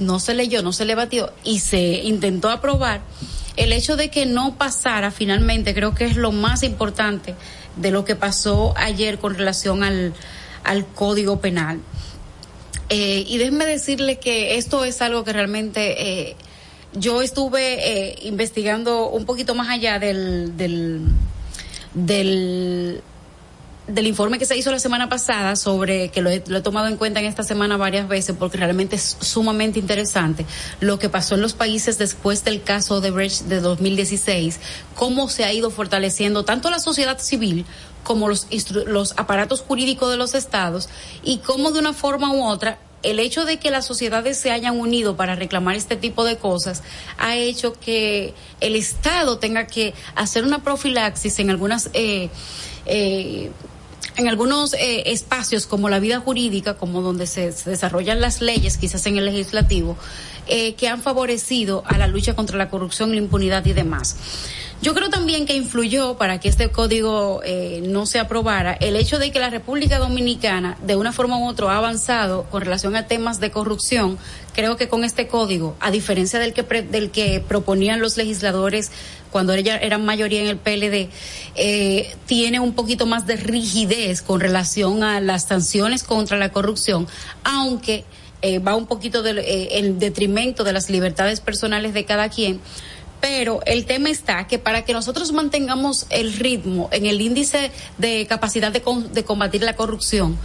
[0.00, 3.00] no se leyó, no se le batió y se intentó aprobar.
[3.54, 7.36] El hecho de que no pasara finalmente creo que es lo más importante
[7.76, 10.14] de lo que pasó ayer con relación al,
[10.64, 11.80] al Código Penal.
[12.88, 16.36] Eh, y déjenme decirle que esto es algo que realmente eh,
[16.92, 21.00] yo estuve eh, investigando un poquito más allá del, del,
[21.94, 23.02] del
[23.86, 27.20] del informe que se hizo la semana pasada sobre, que lo he, tomado en cuenta
[27.20, 30.46] en esta semana varias veces porque realmente es sumamente interesante
[30.80, 34.60] lo que pasó en los países después del caso de Brecht de 2016,
[34.94, 37.66] cómo se ha ido fortaleciendo tanto la sociedad civil
[38.04, 38.46] como los,
[38.86, 40.88] los aparatos jurídicos de los estados
[41.24, 44.78] y cómo de una forma u otra el hecho de que las sociedades se hayan
[44.78, 46.84] unido para reclamar este tipo de cosas
[47.18, 52.30] ha hecho que el Estado tenga que hacer una profilaxis en algunas eh,
[52.86, 53.50] eh,
[54.16, 59.06] en algunos eh, espacios como la vida jurídica, como donde se, desarrollan las leyes, quizás
[59.06, 59.96] en el legislativo,
[60.46, 64.16] eh, que han favorecido a la lucha contra la corrupción, la impunidad y demás.
[64.82, 69.20] Yo creo también que influyó para que este código eh, no se aprobara el hecho
[69.20, 73.06] de que la República Dominicana, de una forma u otra, ha avanzado con relación a
[73.06, 74.18] temas de corrupción.
[74.54, 78.90] Creo que con este código, a diferencia del que, del que proponían los legisladores
[79.32, 81.08] cuando ella era mayoría en el PLD,
[81.56, 87.08] eh, tiene un poquito más de rigidez con relación a las sanciones contra la corrupción,
[87.42, 88.04] aunque
[88.42, 92.60] eh, va un poquito en detrimento de las libertades personales de cada quien.
[93.20, 98.26] Pero el tema está que para que nosotros mantengamos el ritmo en el índice de
[98.26, 100.38] capacidad de combatir la corrupción,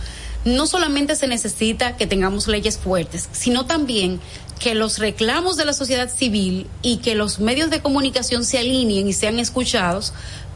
[0.45, 4.19] no solamente se necesita que tengamos leyes fuertes, sino también
[4.59, 9.07] que los reclamos de la sociedad civil y que los medios de comunicación se alineen
[9.07, 10.13] y sean escuchados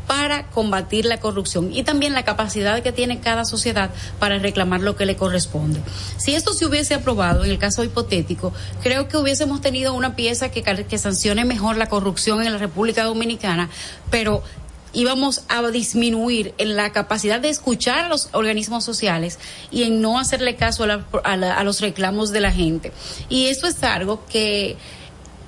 [0.07, 4.97] para combatir la corrupción y también la capacidad que tiene cada sociedad para reclamar lo
[4.97, 5.79] que le corresponde.
[6.17, 8.51] Si esto se hubiese aprobado, en el caso hipotético,
[8.83, 13.05] creo que hubiésemos tenido una pieza que, que sancione mejor la corrupción en la República
[13.05, 13.69] Dominicana,
[14.09, 14.43] pero
[14.93, 19.39] íbamos a disminuir en la capacidad de escuchar a los organismos sociales
[19.71, 22.91] y en no hacerle caso a, a los reclamos de la gente.
[23.29, 24.77] Y eso es algo que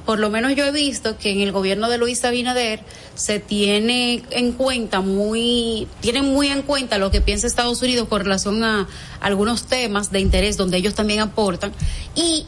[0.05, 2.81] por lo menos yo he visto que en el gobierno de Luis Abinader
[3.15, 8.21] se tiene en cuenta muy, tienen muy en cuenta lo que piensa Estados Unidos con
[8.21, 8.87] relación a
[9.21, 11.71] algunos temas de interés donde ellos también aportan
[12.15, 12.45] y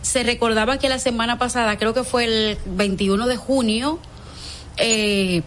[0.00, 3.98] se recordaba que la semana pasada, creo que fue el 21 de junio,
[4.76, 5.42] eh,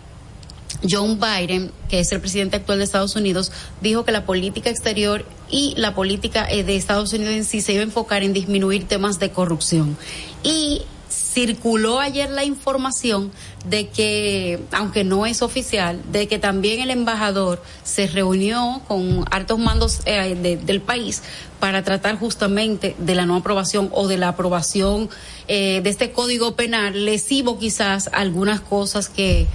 [0.90, 3.52] John Biden, que es el presidente actual de Estados Unidos,
[3.82, 7.74] dijo que la política exterior y la política eh, de Estados Unidos en sí se
[7.74, 9.98] iba a enfocar en disminuir temas de corrupción.
[10.44, 13.32] Y circuló ayer la información
[13.66, 19.60] de que, aunque no es oficial, de que también el embajador se reunió con altos
[19.60, 21.22] mandos eh, del país
[21.60, 25.10] para tratar justamente de la no aprobación o de la aprobación
[25.48, 29.48] eh, de este código penal lesivo quizás algunas cosas que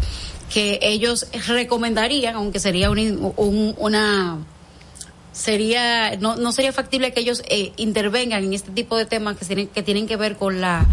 [0.54, 4.38] que ellos recomendarían, aunque sería una
[5.32, 9.44] sería no, no sería factible que ellos eh, intervengan en este tipo de temas que
[9.44, 10.86] tienen que tienen que ver con la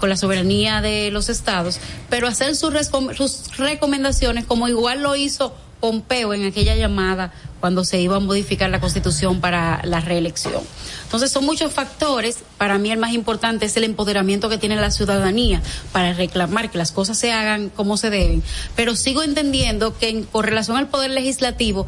[0.00, 1.78] con la soberanía de los estados,
[2.10, 2.74] pero hacer sus,
[3.16, 5.54] sus recomendaciones como igual lo hizo
[5.84, 7.30] Pompeo en aquella llamada
[7.60, 10.62] cuando se iba a modificar la constitución para la reelección.
[11.02, 14.90] Entonces son muchos factores, para mí el más importante es el empoderamiento que tiene la
[14.90, 15.60] ciudadanía
[15.92, 18.42] para reclamar que las cosas se hagan como se deben,
[18.74, 21.86] pero sigo entendiendo que en, con relación al poder legislativo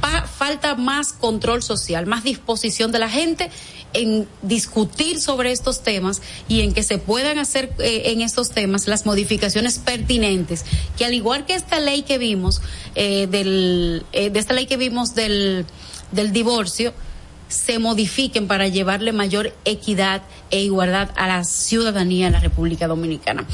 [0.00, 3.50] falta más control social, más disposición de la gente
[3.92, 8.88] en discutir sobre estos temas y en que se puedan hacer eh, en estos temas
[8.88, 10.64] las modificaciones pertinentes,
[10.98, 12.60] que al igual que esta ley que vimos,
[12.94, 15.64] eh, del, eh, de esta ley que vimos del,
[16.12, 16.92] del divorcio,
[17.48, 23.46] se modifiquen para llevarle mayor equidad e igualdad a la ciudadanía de la República Dominicana.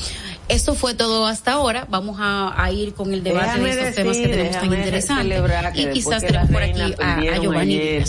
[0.49, 1.86] Esto fue todo hasta ahora.
[1.88, 5.43] Vamos a, ir con el debate de estos temas que tenemos tan interesantes.
[5.74, 8.03] Y quizás tenemos por aquí a, a Giovanni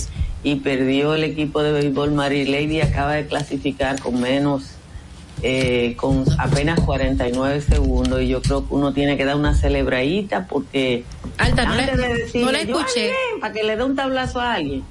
[0.44, 2.12] y perdió el equipo de béisbol.
[2.12, 4.64] Mary Lady acaba de clasificar con menos
[5.42, 8.22] eh, con apenas 49 segundos.
[8.22, 11.06] Y yo creo que uno tiene que dar una celebradita porque
[11.38, 11.76] Alta, no,
[12.52, 13.12] la escuché.
[13.40, 14.84] Para que le dé un tablazo a alguien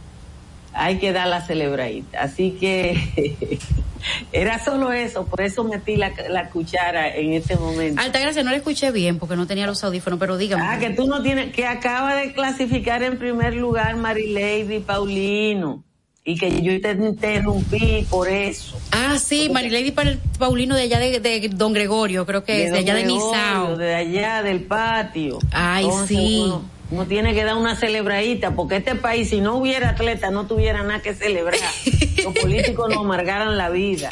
[0.75, 3.59] hay que dar la celebradita así que
[4.33, 8.01] Era solo eso, por eso metí la, la cuchara en este momento.
[8.01, 10.65] Alta gracia, no la escuché bien porque no tenía los audífonos, pero dígame.
[10.67, 15.85] Ah, que tú no tienes, que acaba de clasificar en primer lugar Marilady Paulino.
[16.25, 18.79] Y que yo te interrumpí por eso.
[18.93, 19.93] Ah, sí, Marilady
[20.39, 23.77] Paulino de allá de, Don Gregorio, creo que es, de allá de Nizao.
[23.77, 25.41] De allá del patio.
[25.51, 26.45] Ay, sí.
[26.47, 26.72] Uno
[27.07, 31.01] tiene que dar una celebradita, porque este país, si no hubiera atleta, no tuviera nada
[31.01, 31.59] que celebrar.
[32.23, 34.09] Los políticos nos amargaran la vida.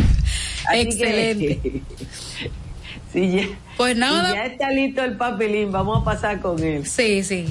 [0.73, 1.61] Excelente.
[3.15, 4.31] ya, pues nada.
[4.31, 6.87] Si ya está listo el papelín, vamos a pasar con él.
[6.87, 7.47] Sí, sí.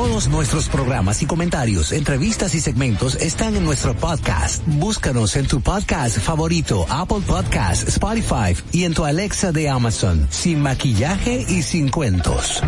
[0.00, 4.62] Todos nuestros programas y comentarios, entrevistas y segmentos están en nuestro podcast.
[4.64, 10.62] Búscanos en tu podcast favorito, Apple Podcast, Spotify y en tu Alexa de Amazon, sin
[10.62, 12.62] maquillaje y sin cuentos.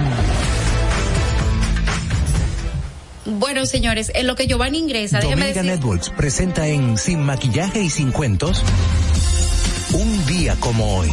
[3.25, 5.65] Bueno, señores, en lo que Giovanni ingresa, déjeme decir...
[5.65, 8.63] Networks presenta en Sin maquillaje y sin cuentos,
[9.95, 11.09] un día como hoy.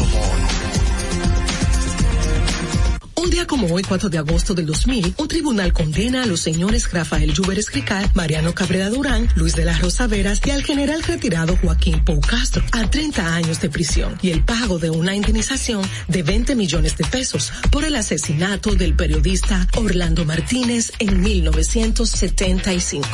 [3.22, 6.90] Un día como hoy, 4 de agosto del 2000, un tribunal condena a los señores
[6.90, 11.58] Rafael Lluver Escrical, Mariano Cabrera Durán, Luis de la Rosa Veras y al general retirado
[11.58, 16.24] Joaquín Pou Castro a 30 años de prisión y el pago de una indemnización de
[16.24, 23.06] 20 millones de pesos por el asesinato del periodista Orlando Martínez en 1975.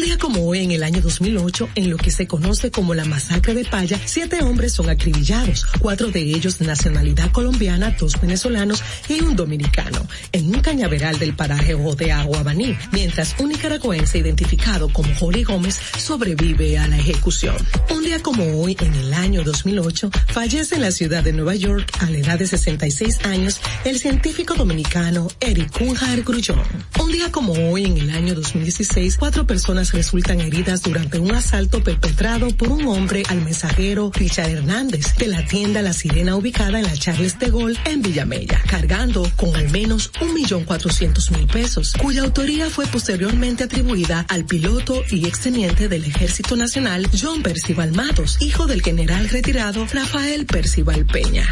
[0.00, 3.04] Un día como hoy, en el año 2008, en lo que se conoce como la
[3.04, 9.20] masacre de Paya, siete hombres son acribillados, cuatro de ellos nacionalidad colombiana, dos venezolanos y
[9.20, 15.44] un dominicano, en un cañaveral del paraje de Aguabaní, mientras un nicaragüense identificado como Jorge
[15.44, 17.56] Gómez sobrevive a la ejecución.
[17.94, 21.92] Un día como hoy, en el año 2008, fallece en la ciudad de Nueva York,
[22.00, 26.62] a la edad de 66 años, el científico dominicano Eric Cunjar Grullón.
[26.98, 31.82] Un día como hoy, en el año 2016, cuatro personas resultan heridas durante un asalto
[31.82, 36.84] perpetrado por un hombre al mensajero Richard Hernández de la tienda La Sirena ubicada en
[36.84, 41.94] la Charles de Gaulle en Villamella, cargando con al menos un millón cuatrocientos mil pesos,
[42.00, 48.38] cuya autoría fue posteriormente atribuida al piloto y exteniente del Ejército Nacional John Percival Matos,
[48.40, 51.46] hijo del general retirado Rafael Percival Peña.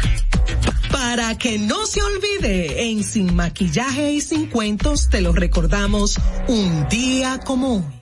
[0.91, 6.17] Para que no se olvide, en Sin Maquillaje y Sin Cuentos te lo recordamos
[6.47, 7.98] un día hoy.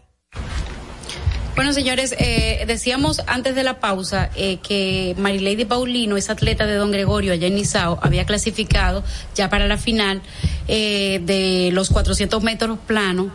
[1.57, 6.75] Bueno, señores, eh, decíamos antes de la pausa eh, que Marilady Paulino, esa atleta de
[6.75, 9.03] Don Gregorio allá en Nizao, había clasificado
[9.33, 10.21] ya para la final
[10.67, 13.29] eh, de los 400 metros planos.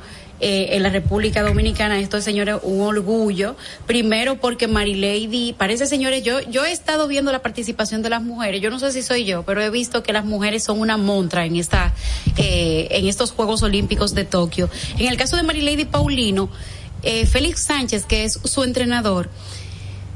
[0.44, 2.00] en la República Dominicana.
[2.00, 3.54] Esto es, señores, un orgullo.
[3.86, 8.60] Primero porque Marilady, parece, señores, yo, yo he estado viendo la participación de las mujeres.
[8.60, 11.46] Yo no sé si soy yo, pero he visto que las mujeres son una montra
[11.46, 11.94] en esta,
[12.36, 14.68] en estos Juegos Olímpicos de Tokio.
[14.98, 16.50] En el caso de Marilady Paulino,
[17.02, 19.28] eh, Félix Sánchez, que es su entrenador,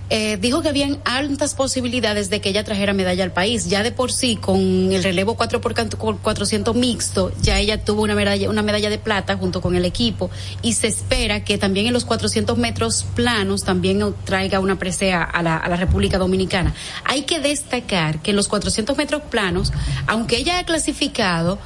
[0.09, 3.69] eh, dijo que habían altas posibilidades de que ella trajera medalla al país.
[3.69, 8.15] Ya de por sí, con el relevo 4 por 400 mixto, ya ella tuvo una
[8.15, 10.31] medalla, una medalla de plata junto con el equipo
[10.63, 15.43] y se espera que también en los 400 metros planos también traiga una presea a
[15.43, 16.73] la, a la República Dominicana.
[17.05, 19.73] Hay que destacar que en los 400 metros planos,
[20.07, 21.59] aunque ella ha clasificado,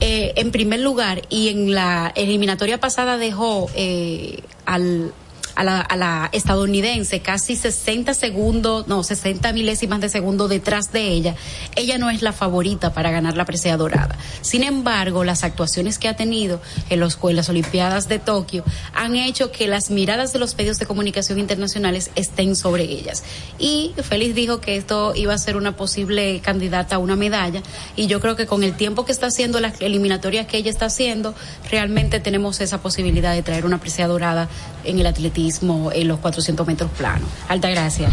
[0.00, 5.12] eh, en primer lugar y en la eliminatoria pasada dejó eh, al
[5.58, 11.08] a la, a la estadounidense casi 60 segundos, no, 60 milésimas de segundo detrás de
[11.08, 11.34] ella,
[11.74, 14.16] ella no es la favorita para ganar la presea dorada.
[14.40, 18.62] Sin embargo, las actuaciones que ha tenido en, los, en las Olimpiadas de Tokio
[18.94, 23.24] han hecho que las miradas de los medios de comunicación internacionales estén sobre ellas.
[23.58, 27.64] Y Félix dijo que esto iba a ser una posible candidata a una medalla
[27.96, 30.86] y yo creo que con el tiempo que está haciendo las eliminatorias que ella está
[30.86, 31.34] haciendo,
[31.68, 34.48] realmente tenemos esa posibilidad de traer una presea dorada
[34.88, 37.28] en el atletismo en los 400 metros planos.
[37.48, 38.10] Alta gracia.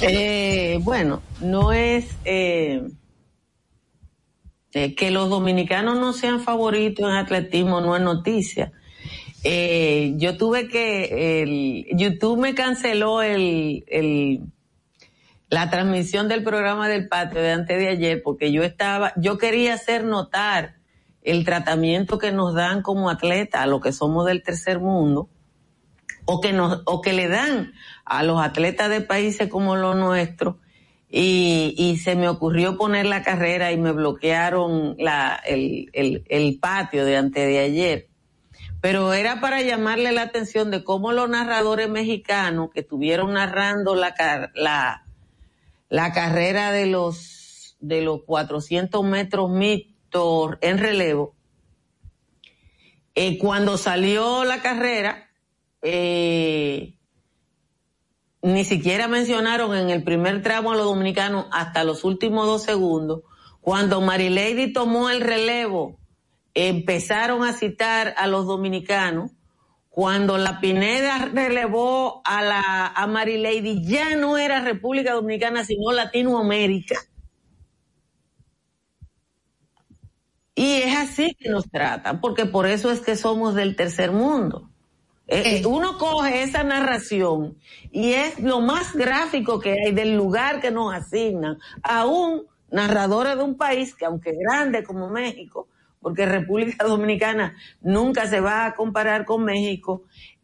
[0.00, 2.82] Eh, bueno, no es eh,
[4.72, 8.72] eh, que los dominicanos no sean favoritos en atletismo, no es noticia.
[9.44, 14.40] yo tuve que, el, YouTube me canceló el, el,
[15.48, 19.74] la transmisión del programa del patio de antes de ayer porque yo estaba, yo quería
[19.74, 20.76] hacer notar
[21.22, 25.28] el tratamiento que nos dan como atleta a los que somos del tercer mundo
[26.26, 27.72] o que nos, o que le dan
[28.04, 30.56] a los atletas de países como los nuestros
[31.16, 36.58] y, y se me ocurrió poner la carrera y me bloquearon la, el, el, el
[36.58, 38.08] patio de antes de ayer.
[38.80, 44.14] Pero era para llamarle la atención de cómo los narradores mexicanos que estuvieron narrando la,
[44.54, 45.06] la,
[45.88, 51.34] la carrera de los, de los 400 metros mixtos en relevo,
[53.14, 55.23] eh, cuando salió la carrera,
[55.84, 56.94] eh,
[58.40, 63.20] ni siquiera mencionaron en el primer tramo a los dominicanos hasta los últimos dos segundos.
[63.60, 65.98] Cuando Marilady tomó el relevo,
[66.54, 69.30] empezaron a citar a los dominicanos.
[69.90, 76.96] Cuando la Pineda relevó a la a Marilady, ya no era República Dominicana, sino Latinoamérica.
[80.54, 84.70] Y es así que nos tratan, porque por eso es que somos del tercer mundo.
[85.26, 87.56] Eh, eh, uno coge esa narración
[87.90, 93.34] y es lo más gráfico que hay del lugar que nos asignan a un narrador
[93.34, 95.68] de un país que aunque grande como México,
[96.00, 100.02] porque República Dominicana nunca se va a comparar con México,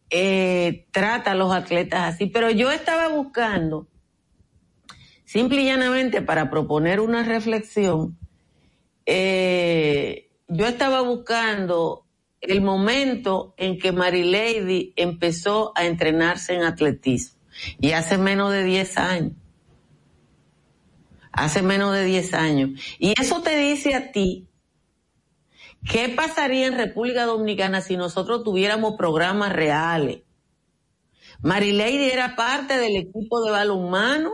[0.09, 2.25] eh, trata a los atletas así.
[2.25, 3.87] Pero yo estaba buscando,
[5.25, 8.17] simple y llanamente para proponer una reflexión,
[9.05, 12.05] yo estaba buscando
[12.41, 17.39] el momento en que Lady empezó a entrenarse en atletismo.
[17.79, 19.33] Y hace menos de 10 años.
[21.31, 22.71] Hace menos de 10 años.
[22.97, 24.47] Y eso te dice a ti,
[25.89, 30.21] ¿qué pasaría en República Dominicana si nosotros tuviéramos programas reales?
[31.43, 34.33] Lady era parte del equipo de balonmano,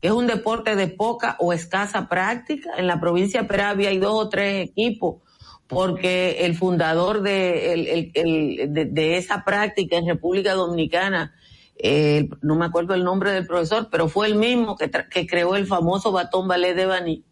[0.00, 2.70] que es un deporte de poca o escasa práctica.
[2.76, 5.22] En la provincia de Peravia hay dos o tres equipos
[5.68, 8.10] porque el fundador de,
[9.18, 11.34] esa práctica en República Dominicana,
[11.76, 14.90] eh, no me acuerdo el nombre del profesor, pero fue el mismo que,
[15.26, 17.24] creó el famoso batón ballet de Baní.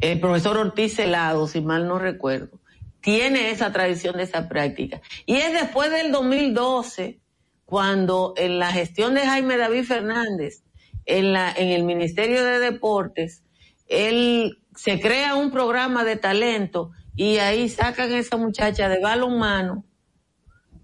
[0.00, 2.60] El profesor Ortiz Celado, si mal no recuerdo,
[3.00, 5.02] tiene esa tradición de esa práctica.
[5.26, 7.18] Y es después del 2012,
[7.64, 10.62] cuando en la gestión de Jaime David Fernández,
[11.04, 13.42] en el Ministerio de Deportes,
[13.88, 19.84] él se crea un programa de talento y ahí sacan a esa muchacha de balonmano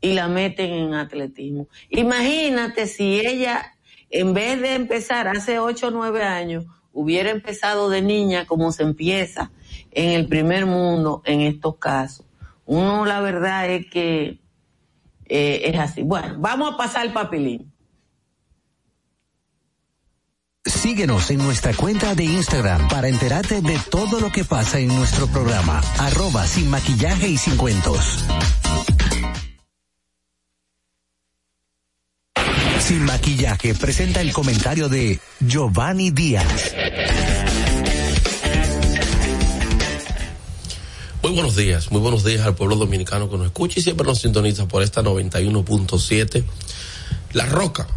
[0.00, 1.68] y la meten en atletismo.
[1.90, 3.76] Imagínate si ella,
[4.10, 8.82] en vez de empezar hace ocho o nueve años, hubiera empezado de niña como se
[8.82, 9.50] empieza
[9.92, 12.26] en el primer mundo en estos casos.
[12.64, 14.40] Uno, la verdad es que
[15.26, 16.02] eh, es así.
[16.02, 17.71] Bueno, vamos a pasar el papelín.
[20.64, 25.26] Síguenos en nuestra cuenta de Instagram para enterarte de todo lo que pasa en nuestro
[25.26, 25.80] programa.
[25.98, 28.24] Arroba sin maquillaje y sin cuentos.
[32.78, 36.74] Sin maquillaje presenta el comentario de Giovanni Díaz.
[41.24, 44.20] Muy buenos días, muy buenos días al pueblo dominicano que nos escucha y siempre nos
[44.20, 46.44] sintoniza por esta 91.7
[47.32, 47.88] La Roca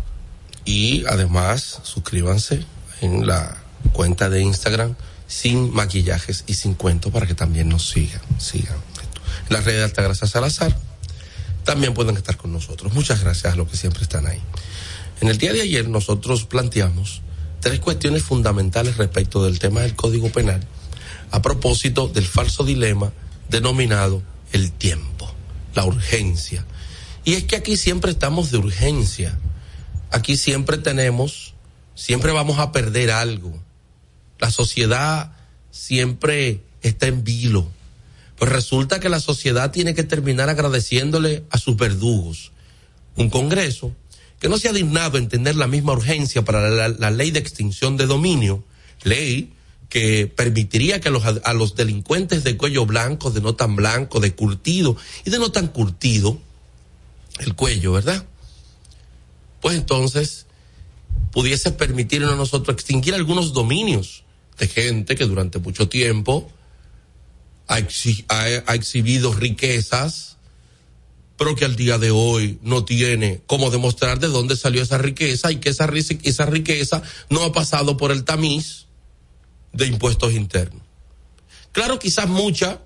[0.66, 2.66] y además, suscríbanse
[3.02, 3.58] en la
[3.94, 4.96] cuenta de Instagram
[5.28, 8.78] sin maquillajes y sin cuentos para que también nos sigan, sigan.
[9.48, 10.76] En la red de Altagracia Salazar,
[11.64, 12.94] también pueden estar con nosotros.
[12.94, 14.42] Muchas gracias a los que siempre están ahí.
[15.22, 17.22] En el día de ayer nosotros planteamos
[17.60, 20.66] tres cuestiones fundamentales respecto del tema del Código Penal
[21.32, 23.12] a propósito del falso dilema
[23.50, 25.32] denominado el tiempo,
[25.74, 26.66] la urgencia.
[27.24, 29.38] Y es que aquí siempre estamos de urgencia.
[30.16, 31.56] Aquí siempre tenemos,
[31.94, 33.54] siempre vamos a perder algo.
[34.40, 35.34] La sociedad
[35.72, 37.68] siempre está en vilo.
[38.38, 42.54] Pues resulta que la sociedad tiene que terminar agradeciéndole a sus verdugos.
[43.18, 43.92] Un Congreso
[44.40, 47.98] que no se ha dignado en tener la misma urgencia para la, ley de extinción
[47.98, 48.64] de dominio,
[49.04, 49.52] ley
[49.90, 54.96] que permitiría que a los delincuentes de cuello blanco, de no tan blanco, de curtido
[55.26, 56.40] y de no tan curtido,
[57.40, 58.26] el cuello, ¿verdad?
[59.66, 60.46] Pues entonces
[61.32, 64.24] pudiese permitirnos a nosotros extinguir algunos dominios
[64.60, 66.52] de gente que durante mucho tiempo
[67.68, 70.38] ha, exhibido riquezas,
[71.36, 75.52] pero que al día de hoy no tiene cómo demostrar de dónde salió esa riqueza
[75.52, 75.90] y que esa,
[76.22, 77.02] esa riqueza
[77.32, 78.86] no ha pasado por el tamiz
[79.74, 80.84] de impuestos internos.
[81.72, 82.82] Claro, quizás mucha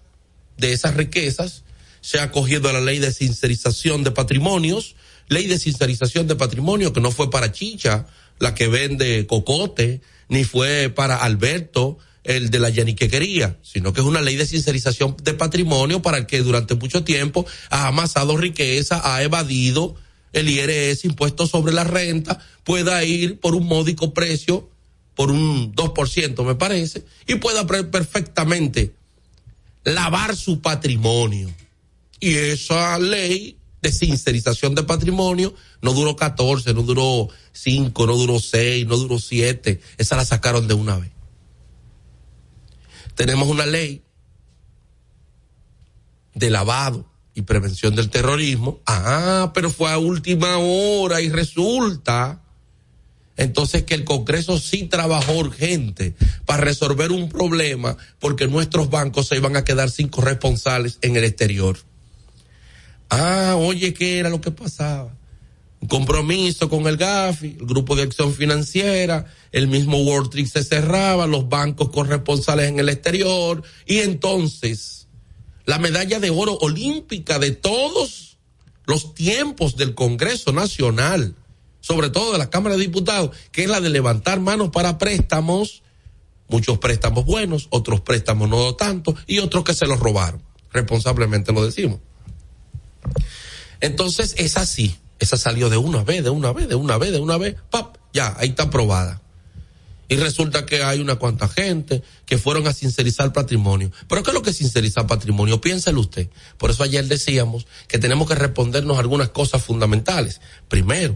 [0.56, 1.66] de esas riquezas
[2.00, 4.96] se ha acogido a la ley de sincerización de patrimonios,
[5.30, 8.08] ley de sincerización de patrimonio que no fue para Chicha,
[8.40, 14.06] la que vende cocote, ni fue para Alberto, el de la yaniquequería, sino que es
[14.06, 19.02] una ley de sincerización de patrimonio para el que durante mucho tiempo ha amasado riqueza,
[19.04, 19.96] ha evadido
[20.34, 24.70] el IRS, impuesto sobre la renta, pueda ir por un módico precio,
[25.16, 28.94] por un 2% me parece, y pueda perfectamente
[29.84, 31.50] lavar su patrimonio.
[32.20, 38.40] Y esa ley de sincerización de patrimonio no duró 14, no duró 5, no duró
[38.40, 39.80] 6, no duró 7.
[39.98, 41.12] Esa la sacaron de una vez.
[43.16, 44.04] Tenemos una ley
[46.34, 48.82] de lavado y prevención del terrorismo.
[48.86, 52.42] Ah, pero fue a última hora y resulta
[53.38, 56.14] entonces que el Congreso sí trabajó urgente
[56.46, 61.24] para resolver un problema porque nuestros bancos se iban a quedar sin corresponsales en el
[61.24, 61.78] exterior.
[63.10, 65.16] Ah, oye, ¿qué era lo que pasaba?
[65.82, 70.64] Un compromiso con el GAFI, el Grupo de Acción Financiera, el mismo World Trade se
[70.64, 75.08] cerraba, los bancos corresponsales en el exterior, y entonces
[75.66, 78.38] la medalla de oro olímpica de todos
[78.86, 81.36] los tiempos del Congreso Nacional,
[81.80, 85.84] sobre todo de la Cámara de Diputados, que es la de levantar manos para préstamos,
[86.48, 90.44] muchos préstamos buenos, otros préstamos no tanto, y otros que se los robaron.
[90.72, 92.00] Responsablemente lo decimos.
[93.82, 94.98] Entonces es así.
[95.20, 97.98] Esa salió de una vez, de una vez, de una vez, de una vez, ¡pap!
[98.14, 99.22] Ya, ahí está aprobada.
[100.12, 103.92] Y resulta que hay una cuanta gente que fueron a sincerizar patrimonio.
[104.08, 105.62] Pero ¿qué es lo que es sincerizar patrimonio?
[105.62, 106.30] Piénselo usted.
[106.58, 110.42] Por eso ayer decíamos que tenemos que respondernos algunas cosas fundamentales.
[110.68, 111.16] Primero,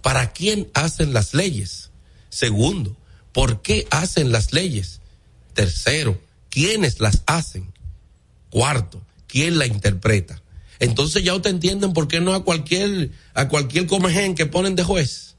[0.00, 1.90] ¿para quién hacen las leyes?
[2.28, 2.96] Segundo,
[3.32, 5.00] ¿por qué hacen las leyes?
[5.52, 6.20] Tercero,
[6.50, 7.72] ¿quiénes las hacen?
[8.50, 10.40] Cuarto, ¿quién la interpreta?
[10.80, 14.84] Entonces ya ustedes entienden por qué no a cualquier, a cualquier comején que ponen de
[14.84, 15.36] juez.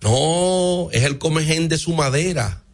[0.00, 2.64] No, es el comején de su madera.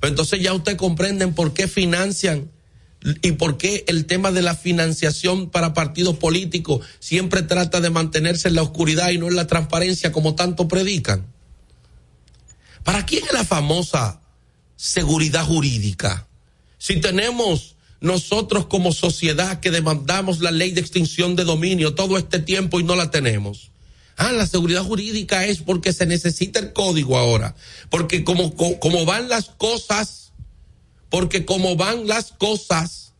[0.00, 2.50] Pero entonces ya ustedes comprenden por qué financian
[3.22, 8.48] y por qué el tema de la financiación para partidos políticos siempre trata de mantenerse
[8.48, 11.26] en la oscuridad y no en la transparencia como tanto predican.
[12.82, 14.20] ¿Para quién es la famosa
[14.76, 16.28] seguridad jurídica?
[16.78, 17.73] Si tenemos
[18.04, 22.84] nosotros como sociedad que demandamos la ley de extinción de dominio todo este tiempo y
[22.84, 23.70] no la tenemos.
[24.18, 27.56] Ah, la seguridad jurídica es porque se necesita el código ahora.
[27.88, 30.32] Porque como, como van las cosas,
[31.08, 33.14] porque como van las cosas,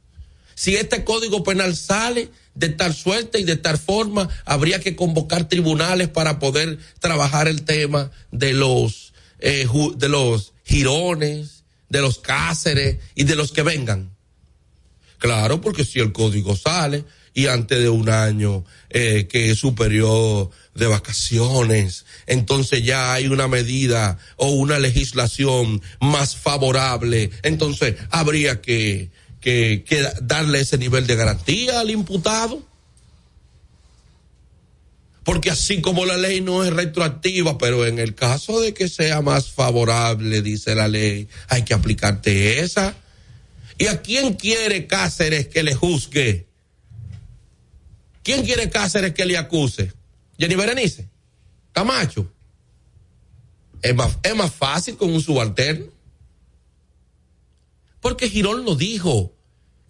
[0.55, 5.49] si este código penal sale de tal suerte y de tal forma, habría que convocar
[5.49, 9.67] tribunales para poder trabajar el tema de los, eh,
[9.97, 14.14] de los girones, de los cáceres y de los que vengan.
[15.25, 17.03] Claro, porque si el código sale
[17.33, 23.49] y antes de un año eh, que es superior de vacaciones, entonces ya hay una
[23.49, 29.09] medida o una legislación más favorable, entonces habría que,
[29.41, 32.63] que, que darle ese nivel de garantía al imputado.
[35.25, 39.23] Porque así como la ley no es retroactiva, pero en el caso de que sea
[39.23, 42.95] más favorable, dice la ley, hay que aplicarte esa.
[43.79, 46.47] ¿Y a quién quiere Cáceres que le juzgue?
[48.23, 49.93] ¿Quién quiere Cáceres que le acuse?
[50.39, 51.09] Jenny Berenice,
[51.73, 52.31] Camacho.
[53.83, 55.87] Es más, es más fácil con un subalterno.
[58.01, 59.33] Porque Girón lo dijo.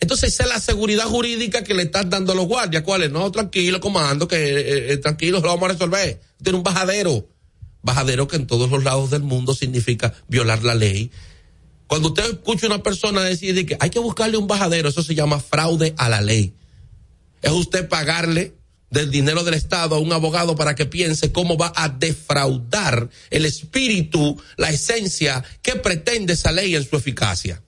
[0.01, 2.83] Entonces esa es la seguridad jurídica que le están dando a los guardias.
[2.83, 3.11] ¿Cuál es?
[3.11, 6.21] No, tranquilo, comando, que eh, eh, tranquilo, lo vamos a resolver.
[6.43, 7.29] Tiene un bajadero.
[7.83, 11.11] Bajadero que en todos los lados del mundo significa violar la ley.
[11.87, 15.15] Cuando usted escucha a una persona decir que hay que buscarle un bajadero, eso se
[15.15, 16.55] llama fraude a la ley.
[17.43, 18.55] Es usted pagarle
[18.91, 23.45] del dinero del Estado a un abogado para que piense cómo va a defraudar el
[23.45, 27.63] espíritu, la esencia que pretende esa ley en su eficacia.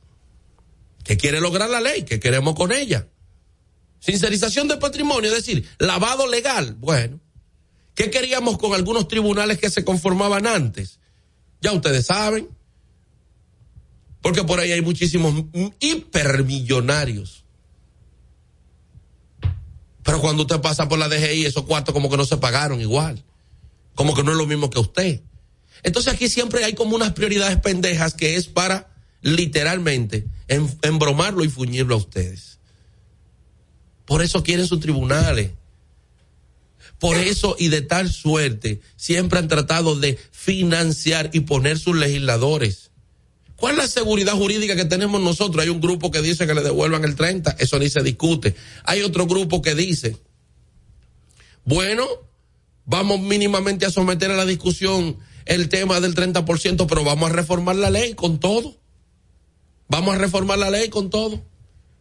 [1.04, 2.04] ¿Qué quiere lograr la ley?
[2.04, 3.06] ¿Qué queremos con ella?
[4.00, 6.74] Sincerización de patrimonio, es decir, lavado legal.
[6.78, 7.20] Bueno,
[7.94, 11.00] ¿qué queríamos con algunos tribunales que se conformaban antes?
[11.60, 12.55] Ya ustedes saben.
[14.26, 15.44] Porque por ahí hay muchísimos
[15.78, 17.44] hipermillonarios.
[20.02, 23.22] Pero cuando usted pasa por la DGI, esos cuartos como que no se pagaron igual.
[23.94, 25.20] Como que no es lo mismo que usted.
[25.84, 31.94] Entonces aquí siempre hay como unas prioridades pendejas que es para literalmente embromarlo y fuñirlo
[31.94, 32.58] a ustedes.
[34.06, 35.52] Por eso quieren sus tribunales.
[36.98, 42.90] Por eso y de tal suerte siempre han tratado de financiar y poner sus legisladores.
[43.56, 45.62] ¿Cuál es la seguridad jurídica que tenemos nosotros?
[45.62, 48.54] Hay un grupo que dice que le devuelvan el 30, eso ni se discute.
[48.84, 50.16] Hay otro grupo que dice,
[51.64, 52.06] bueno,
[52.84, 57.76] vamos mínimamente a someter a la discusión el tema del 30%, pero vamos a reformar
[57.76, 58.76] la ley con todo.
[59.88, 61.42] ¿Vamos a reformar la ley con todo?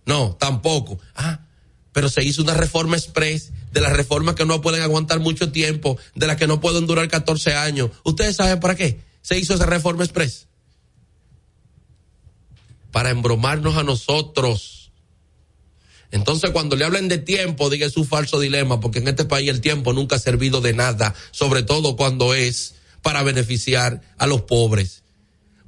[0.06, 0.99] No, tampoco.
[1.16, 1.45] Ah,
[1.93, 5.97] pero se hizo una reforma express de las reformas que no pueden aguantar mucho tiempo,
[6.16, 7.91] de las que no pueden durar 14 años.
[8.03, 10.47] ¿Ustedes saben para qué se hizo esa reforma express?
[12.95, 14.93] Para embromarnos a nosotros.
[16.11, 19.59] Entonces, cuando le hablen de tiempo, diga su falso dilema, porque en este país el
[19.59, 25.03] tiempo nunca ha servido de nada, sobre todo cuando es para beneficiar a los pobres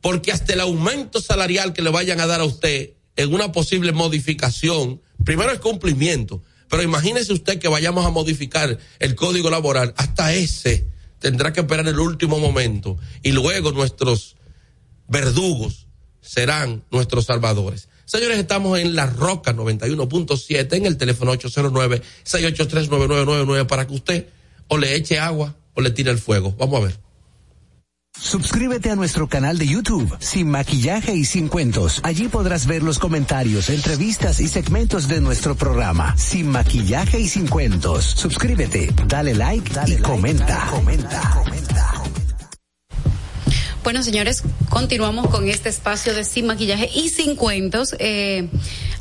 [0.02, 3.92] porque hasta el aumento salarial que le vayan a dar a usted en una posible
[3.92, 10.34] modificación, primero es cumplimiento, pero imagínese usted que vayamos a modificar el código laboral, hasta
[10.34, 10.88] ese
[11.20, 14.36] tendrá que esperar el último momento y luego nuestros
[15.08, 15.87] verdugos
[16.28, 17.90] serán nuestros salvadores.
[18.06, 24.28] Señores, estamos en La Roca 91.7 en el teléfono 809-683-9999 para que usted
[24.68, 26.56] o le eche agua o le tire el fuego.
[26.58, 26.98] Vamos a ver.
[28.20, 32.02] Suscríbete a nuestro canal de YouTube, Sin Maquillaje y Sin Cuentos.
[32.04, 37.48] Allí podrás ver los comentarios, entrevistas y segmentos de nuestro programa, Sin Maquillaje y Sin
[37.48, 38.06] Cuentos.
[38.06, 40.68] Suscríbete, dale like dale y comenta.
[40.72, 41.32] comenta.
[41.36, 41.97] comenta.
[43.88, 47.96] Bueno, señores, continuamos con este espacio de Sin Maquillaje y Sin Cuentos.
[48.00, 48.50] Eh,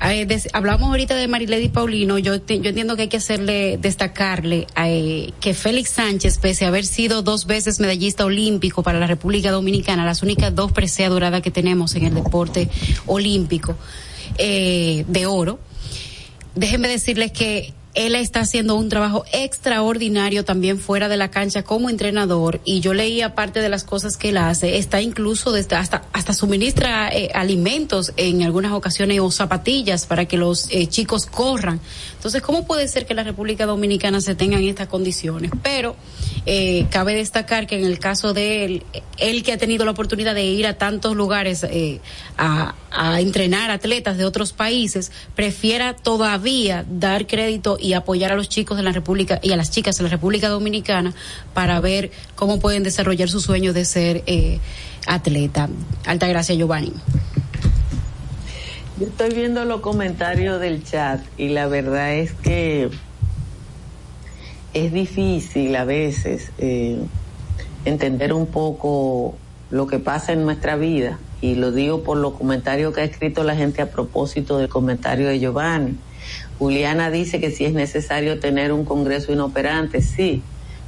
[0.00, 2.18] eh hablamos ahorita de Marilady Paulino.
[2.18, 6.86] Yo, yo entiendo que hay que hacerle, destacarle eh, que Félix Sánchez, pese a haber
[6.86, 11.50] sido dos veces medallista olímpico para la República Dominicana, las únicas dos preseas doradas que
[11.50, 12.68] tenemos en el deporte
[13.06, 13.74] olímpico
[14.38, 15.58] eh, de oro,
[16.54, 21.88] déjenme decirles que él está haciendo un trabajo extraordinario también fuera de la cancha como
[21.88, 24.76] entrenador y yo leía parte de las cosas que él hace.
[24.76, 30.68] Está incluso hasta hasta suministra eh, alimentos en algunas ocasiones o zapatillas para que los
[30.70, 31.80] eh, chicos corran.
[32.16, 35.50] Entonces, ¿cómo puede ser que la República Dominicana se tenga en estas condiciones?
[35.62, 35.96] Pero
[36.44, 38.82] eh, cabe destacar que en el caso de él,
[39.16, 41.66] él que ha tenido la oportunidad de ir a tantos lugares
[42.36, 48.48] a, a entrenar atletas de otros países, prefiera todavía dar crédito y apoyar a los
[48.48, 51.14] chicos de la República y a las chicas de la República Dominicana
[51.54, 54.58] para ver cómo pueden desarrollar su sueño de ser eh,
[55.06, 55.68] atleta.
[56.04, 56.92] Alta gracia, Giovanni.
[58.98, 62.90] Yo estoy viendo los comentarios del chat y la verdad es que
[64.74, 66.98] es difícil a veces eh,
[67.84, 69.36] entender un poco
[69.70, 73.44] lo que pasa en nuestra vida y lo digo por los comentarios que ha escrito
[73.44, 75.96] la gente a propósito del comentario de Giovanni.
[76.58, 80.42] Juliana dice que si es necesario tener un Congreso inoperante, sí.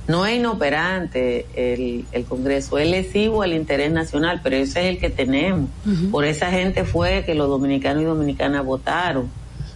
[0.07, 4.99] No es inoperante el, el Congreso, es lesivo al interés nacional, pero ese es el
[4.99, 5.69] que tenemos.
[6.11, 9.29] Por esa gente fue que los dominicanos y dominicanas votaron.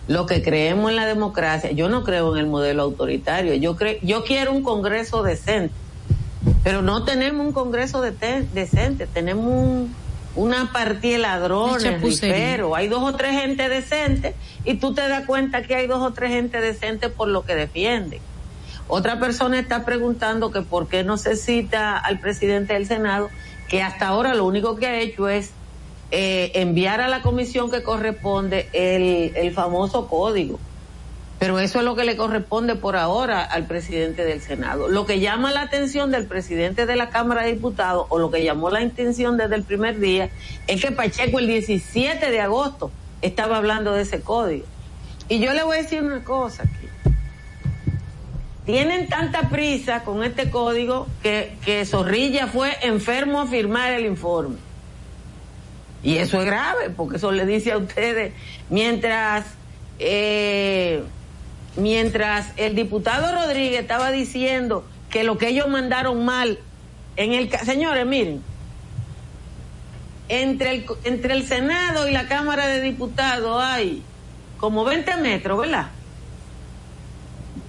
[0.08, 3.98] Lo que creemos en la democracia, yo no creo en el modelo autoritario, yo, creo,
[4.02, 5.74] yo quiero un Congreso decente,
[6.64, 9.94] pero no tenemos un Congreso decente, tenemos un,
[10.34, 15.26] una partida de ladrones, pero hay dos o tres gente decente y tú te das
[15.26, 18.20] cuenta que hay dos o tres gente decente por lo que defienden.
[18.88, 23.30] Otra persona está preguntando que por qué no se cita al presidente del Senado,
[23.68, 25.50] que hasta ahora lo único que ha hecho es
[26.10, 30.58] eh, enviar a la comisión que corresponde el, el famoso código
[31.42, 34.86] pero eso es lo que le corresponde por ahora al presidente del Senado.
[34.86, 38.44] Lo que llama la atención del presidente de la Cámara de Diputados, o lo que
[38.44, 40.30] llamó la intención desde el primer día,
[40.68, 44.66] es que Pacheco el 17 de agosto estaba hablando de ese código.
[45.28, 46.86] Y yo le voy a decir una cosa aquí.
[48.64, 54.58] Tienen tanta prisa con este código que, que Zorrilla fue enfermo a firmar el informe.
[56.04, 58.32] Y eso es grave, porque eso le dice a ustedes,
[58.70, 59.44] mientras,
[59.98, 61.02] eh,
[61.76, 66.58] mientras el diputado Rodríguez estaba diciendo que lo que ellos mandaron mal
[67.16, 67.50] en el...
[67.64, 68.42] Señores, miren,
[70.28, 74.02] entre el, entre el Senado y la Cámara de Diputados hay
[74.58, 75.88] como 20 metros, ¿verdad?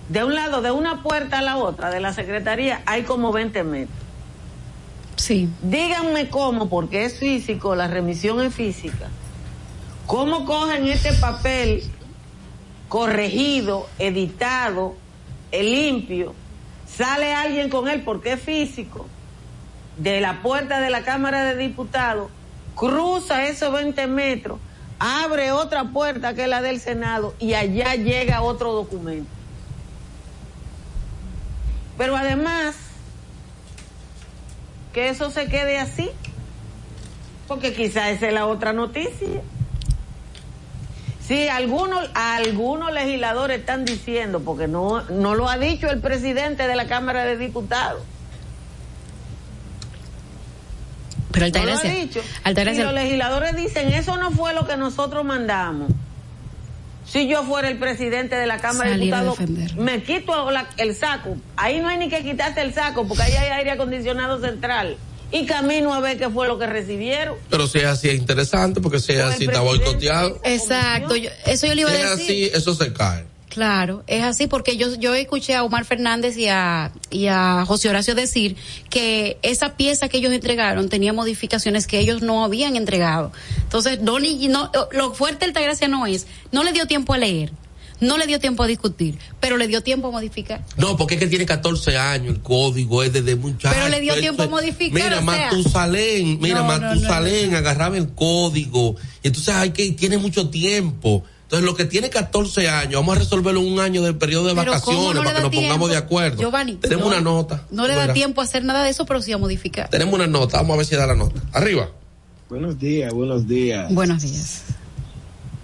[0.10, 3.64] De un lado, de una puerta a la otra de la Secretaría, hay como 20
[3.64, 3.97] metros.
[5.16, 5.49] Sí.
[5.62, 9.10] Díganme cómo, porque es físico, la remisión es física.
[10.06, 11.84] ¿Cómo cogen este papel
[12.89, 14.95] corregido, editado,
[15.51, 16.34] limpio?
[16.88, 19.07] Sale alguien con él porque es físico,
[19.97, 22.29] de la puerta de la Cámara de Diputados,
[22.75, 24.59] cruza esos 20 metros,
[24.99, 29.29] abre otra puerta que es la del Senado y allá llega otro documento.
[31.97, 32.75] Pero además,
[34.93, 36.09] que eso se quede así,
[37.47, 39.41] porque quizá esa es la otra noticia.
[41.28, 46.76] Sí, algunos, algunos legisladores están diciendo, porque no, no lo ha dicho el presidente de
[46.76, 48.03] la Cámara de Diputados.
[51.32, 52.21] Pero no lo ha dicho.
[52.45, 55.91] Y los legisladores dicen, eso no fue lo que nosotros mandamos.
[57.05, 59.39] Si yo fuera el presidente de la Cámara de Diputados,
[59.78, 61.38] me quito el saco.
[61.55, 64.97] Ahí no hay ni que quitarte el saco, porque ahí hay aire acondicionado central.
[65.34, 67.36] Y camino a ver qué fue lo que recibieron.
[67.49, 70.39] Pero si es así es interesante, porque si es así está boicoteado.
[70.43, 71.15] Exacto,
[71.45, 72.25] eso yo le iba a decir.
[72.25, 73.25] Si es así, eso se cae.
[73.53, 77.88] Claro, es así porque yo, yo escuché a Omar Fernández y a, y a José
[77.88, 78.55] Horacio decir
[78.89, 83.31] que esa pieza que ellos entregaron tenía modificaciones que ellos no habían entregado.
[83.57, 87.51] Entonces, no, no, lo fuerte del Tagracia no es, no le dio tiempo a leer,
[87.99, 90.63] no le dio tiempo a discutir, pero le dio tiempo a modificar.
[90.77, 93.75] No, porque es que tiene 14 años, el código es desde muchachos.
[93.75, 95.03] Pero le dio tiempo a modificar.
[95.03, 101.23] Mira, Matusalén, mira, Matusalén agarraba el código, y entonces hay que, tiene mucho tiempo
[101.53, 104.55] entonces, lo que tiene 14 años, vamos a resolverlo en un año del periodo de
[104.55, 106.41] vacaciones para que nos pongamos de acuerdo.
[106.41, 107.67] Giovanni, Tenemos una nota.
[107.69, 109.87] No le da tiempo a hacer nada de eso, pero sí a modificar.
[109.89, 111.39] Tenemos una nota, vamos a ver si da la nota.
[111.51, 111.91] Arriba.
[112.49, 113.93] Buenos días, buenos días.
[113.93, 114.63] Buenos días.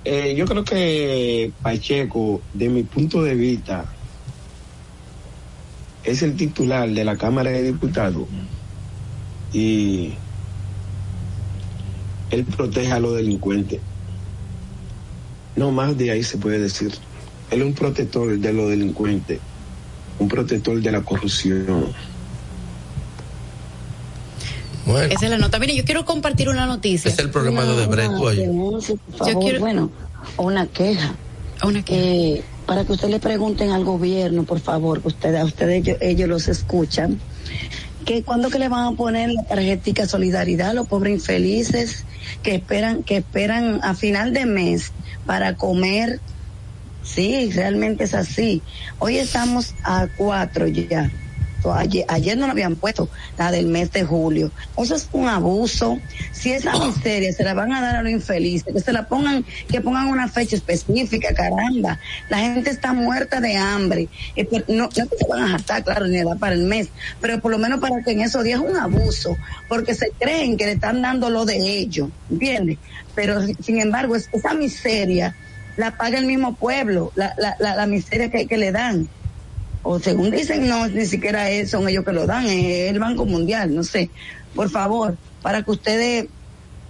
[0.06, 3.86] Eh, yo creo que Pacheco, de mi punto de vista,
[6.04, 8.28] es el titular de la Cámara de Diputados
[9.52, 10.14] y
[12.32, 13.82] él protege a los delincuentes.
[15.56, 16.94] No más de ahí se puede decir.
[17.52, 19.40] Él es un protector de los delincuentes,
[20.20, 21.88] un protector de la corrupción.
[24.90, 25.14] Bueno.
[25.14, 25.60] Esa es la nota.
[25.60, 27.12] Mire, yo quiero compartir una noticia.
[27.12, 28.12] Es el problema de Odebrecht.
[28.12, 29.60] Yo quiero...
[29.60, 29.92] Bueno,
[30.38, 31.14] una queja.
[31.64, 32.02] Una queja.
[32.02, 35.98] Eh, para que usted le pregunten al gobierno, por favor, que ustedes, a ustedes ellos,
[36.02, 37.20] ellos los escuchan,
[38.04, 42.06] que cuando que le van a poner la tarjetita solidaridad a los pobres infelices
[42.42, 44.92] que esperan, que esperan a final de mes
[45.28, 46.20] para comer.
[47.04, 48.64] Sí, realmente es así.
[48.98, 51.12] Hoy estamos a cuatro ya.
[51.74, 54.52] Ayer, ayer, no lo habían puesto, la del mes de julio.
[54.78, 56.00] Eso es un abuso.
[56.32, 59.46] Si esa miseria se la van a dar a los infelices, que se la pongan,
[59.70, 62.00] que pongan una fecha específica, caramba.
[62.30, 64.08] La gente está muerta de hambre.
[64.68, 66.90] No, no se van a gastar, claro, ni edad para el mes,
[67.20, 69.36] pero por lo menos para que en esos días es un abuso,
[69.68, 72.78] porque se creen que le están dando lo de ellos, ¿entiendes?
[73.16, 75.36] Pero sin embargo, esa miseria
[75.78, 79.08] la paga el mismo pueblo, la, la, la, miseria que, que le dan
[79.84, 83.74] o según dicen, no, ni siquiera son ellos que lo dan, es el Banco Mundial,
[83.74, 84.10] no sé.
[84.54, 86.28] Por favor, para que ustedes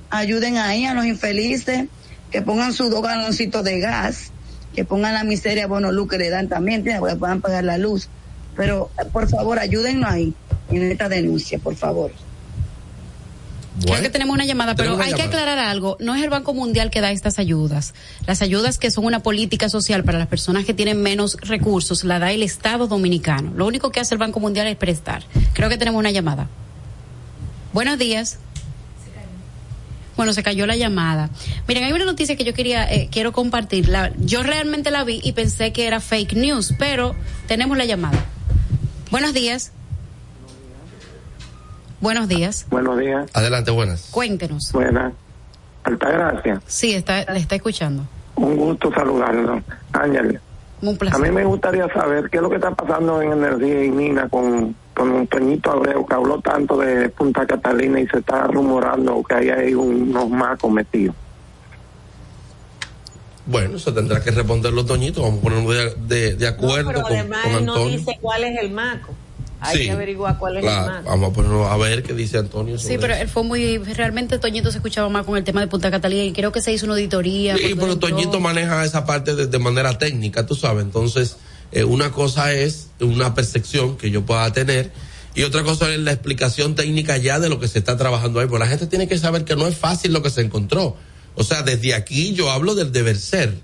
[0.09, 1.87] ayuden ahí a los infelices,
[2.31, 4.31] que pongan sus dos galoncitos de gas,
[4.75, 8.09] que pongan la miseria bueno luz que le dan también, que puedan pagar la luz.
[8.55, 10.33] Pero, por favor, ayúdennos ahí,
[10.71, 12.11] en esta denuncia, por favor.
[13.81, 15.97] Creo que tenemos una llamada, pero hay que aclarar algo.
[15.99, 17.93] No es el Banco Mundial que da estas ayudas.
[18.27, 22.19] Las ayudas que son una política social para las personas que tienen menos recursos, la
[22.19, 23.53] da el Estado Dominicano.
[23.55, 25.23] Lo único que hace el Banco Mundial es prestar.
[25.53, 26.47] Creo que tenemos una llamada.
[27.73, 28.39] Buenos días.
[30.17, 31.29] Bueno, se cayó la llamada.
[31.65, 33.89] Miren, hay una noticia que yo quería, eh, quiero compartir.
[34.17, 37.15] yo realmente la vi y pensé que era fake news, pero
[37.47, 38.25] tenemos la llamada.
[39.11, 39.71] Buenos días.
[42.01, 42.65] Buenos días.
[42.69, 43.29] Buenos días.
[43.33, 44.09] Adelante, buenas.
[44.11, 44.71] Cuéntenos.
[44.71, 45.13] Buenas.
[45.83, 46.61] Altagracia.
[46.65, 48.03] Sí, está, le está escuchando.
[48.35, 49.61] Un gusto saludarlo.
[49.91, 50.39] Ángel.
[50.81, 51.19] Un placer.
[51.19, 54.29] A mí me gustaría saber qué es lo que está pasando en Energía y Mina
[54.29, 59.35] con, con Toñito Abreu, que habló tanto de Punta Catalina y se está rumorando que
[59.35, 61.15] hay ahí unos más cometidos.
[63.45, 65.23] Bueno, eso tendrá que responder los doñitos.
[65.23, 68.57] Vamos a ponernos de, de, acuerdo pero con, además con él no dice cuál es
[68.61, 69.13] el maco.
[69.61, 69.83] Hay Sí.
[69.85, 71.09] que averiguar cuál es Claro, el maco.
[71.09, 72.77] vamos a ponernos a ver qué dice Antonio.
[72.79, 73.23] Sí, pero eso.
[73.23, 76.31] él fue muy, realmente Toñito se escuchaba más con el tema de Punta Catalina y
[76.33, 77.57] creo que se hizo una auditoría.
[77.57, 78.09] Sí, pero entró.
[78.09, 80.83] Toñito maneja esa parte de, de manera técnica, tú sabes.
[80.85, 81.35] Entonces,
[81.71, 84.91] eh, una cosa es una percepción que yo pueda tener
[85.35, 88.47] y otra cosa es la explicación técnica ya de lo que se está trabajando ahí.
[88.47, 90.95] Porque la gente tiene que saber que no es fácil lo que se encontró.
[91.35, 93.55] O sea, desde aquí yo hablo del deber ser.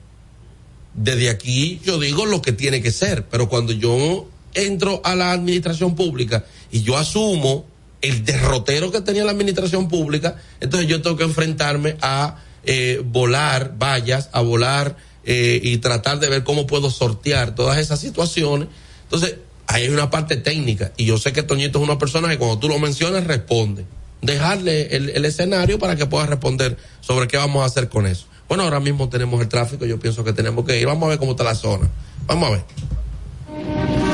[0.93, 3.25] Desde aquí yo digo lo que tiene que ser.
[3.25, 7.65] Pero cuando yo entro a la administración pública y yo asumo
[8.01, 13.75] el derrotero que tenía la administración pública, entonces yo tengo que enfrentarme a eh, volar
[13.77, 18.67] vallas, a volar eh, y tratar de ver cómo puedo sortear todas esas situaciones.
[19.03, 19.35] Entonces,
[19.67, 22.59] ahí hay una parte técnica y yo sé que Toñito es una persona que cuando
[22.59, 23.85] tú lo mencionas responde.
[24.21, 28.25] Dejarle el, el escenario para que pueda responder sobre qué vamos a hacer con eso.
[28.47, 30.85] Bueno, ahora mismo tenemos el tráfico, yo pienso que tenemos que ir.
[30.85, 31.89] Vamos a ver cómo está la zona.
[32.27, 34.04] Vamos a ver.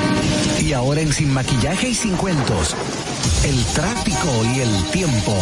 [0.71, 2.73] Y ahora en Sin Maquillaje y Sin Cuentos,
[3.43, 5.35] el tráfico y el tiempo.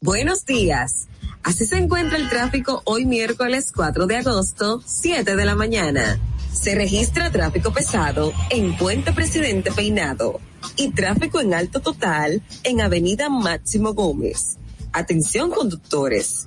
[0.00, 1.08] Buenos días.
[1.42, 6.20] Así se encuentra el tráfico hoy miércoles 4 de agosto, 7 de la mañana.
[6.52, 10.38] Se registra tráfico pesado en Puente Presidente Peinado
[10.76, 14.56] y tráfico en alto total en Avenida Máximo Gómez.
[14.92, 16.46] Atención conductores.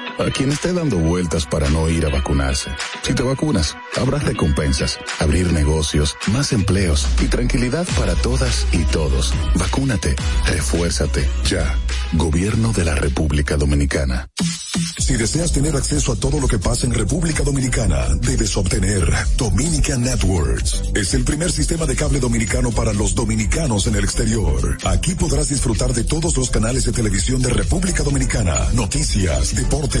[0.19, 2.71] a quien esté dando vueltas para no ir a vacunarse.
[3.01, 9.33] Si te vacunas, habrá recompensas, abrir negocios, más empleos y tranquilidad para todas y todos.
[9.55, 11.77] Vacúnate, refuérzate, ya.
[12.13, 14.29] Gobierno de la República Dominicana.
[14.97, 19.05] Si deseas tener acceso a todo lo que pasa en República Dominicana, debes obtener
[19.35, 20.83] Dominican Networks.
[20.93, 24.77] Es el primer sistema de cable dominicano para los dominicanos en el exterior.
[24.85, 30.00] Aquí podrás disfrutar de todos los canales de televisión de República Dominicana, noticias, deportes,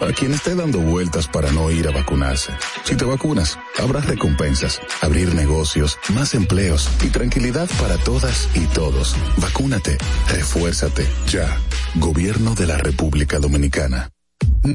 [0.00, 2.52] a quien esté dando vueltas para no ir a vacunarse.
[2.84, 9.16] Si te vacunas, habrá recompensas, abrir negocios, más empleos y tranquilidad para todas y todos.
[9.38, 11.56] Vacúnate, refuérzate, ya.
[11.94, 14.10] Gobierno de la República Dominicana.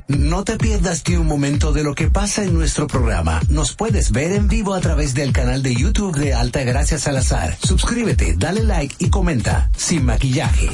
[0.08, 3.42] No te pierdas ni un momento de lo que pasa en nuestro programa.
[3.50, 7.58] Nos puedes ver en vivo a través del canal de YouTube de Alta Gracia Salazar.
[7.62, 9.70] Suscríbete, dale like y comenta.
[9.78, 10.70] Sin maquillaje.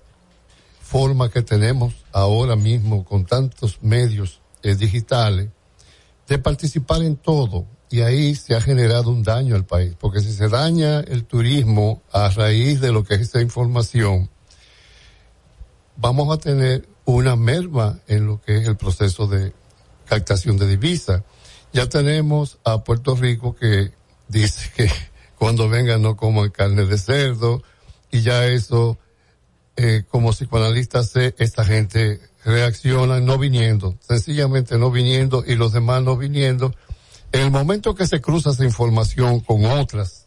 [0.78, 5.48] forma que tenemos ahora mismo con tantos medios eh, digitales
[6.28, 7.64] de participar en todo.
[7.88, 12.02] Y ahí se ha generado un daño al país, porque si se daña el turismo
[12.12, 14.28] a raíz de lo que es esa información,
[15.96, 19.54] vamos a tener una merma en lo que es el proceso de
[20.04, 21.22] captación de divisas.
[21.72, 23.92] Ya tenemos a Puerto Rico que
[24.28, 24.90] dice que
[25.38, 27.62] cuando vengan no coman carne de cerdo
[28.10, 28.98] y ya eso,
[29.76, 36.02] eh, como psicoanalista sé, esta gente reacciona no viniendo, sencillamente no viniendo y los demás
[36.02, 36.74] no viniendo.
[37.32, 40.26] En el momento que se cruza esa información con otras,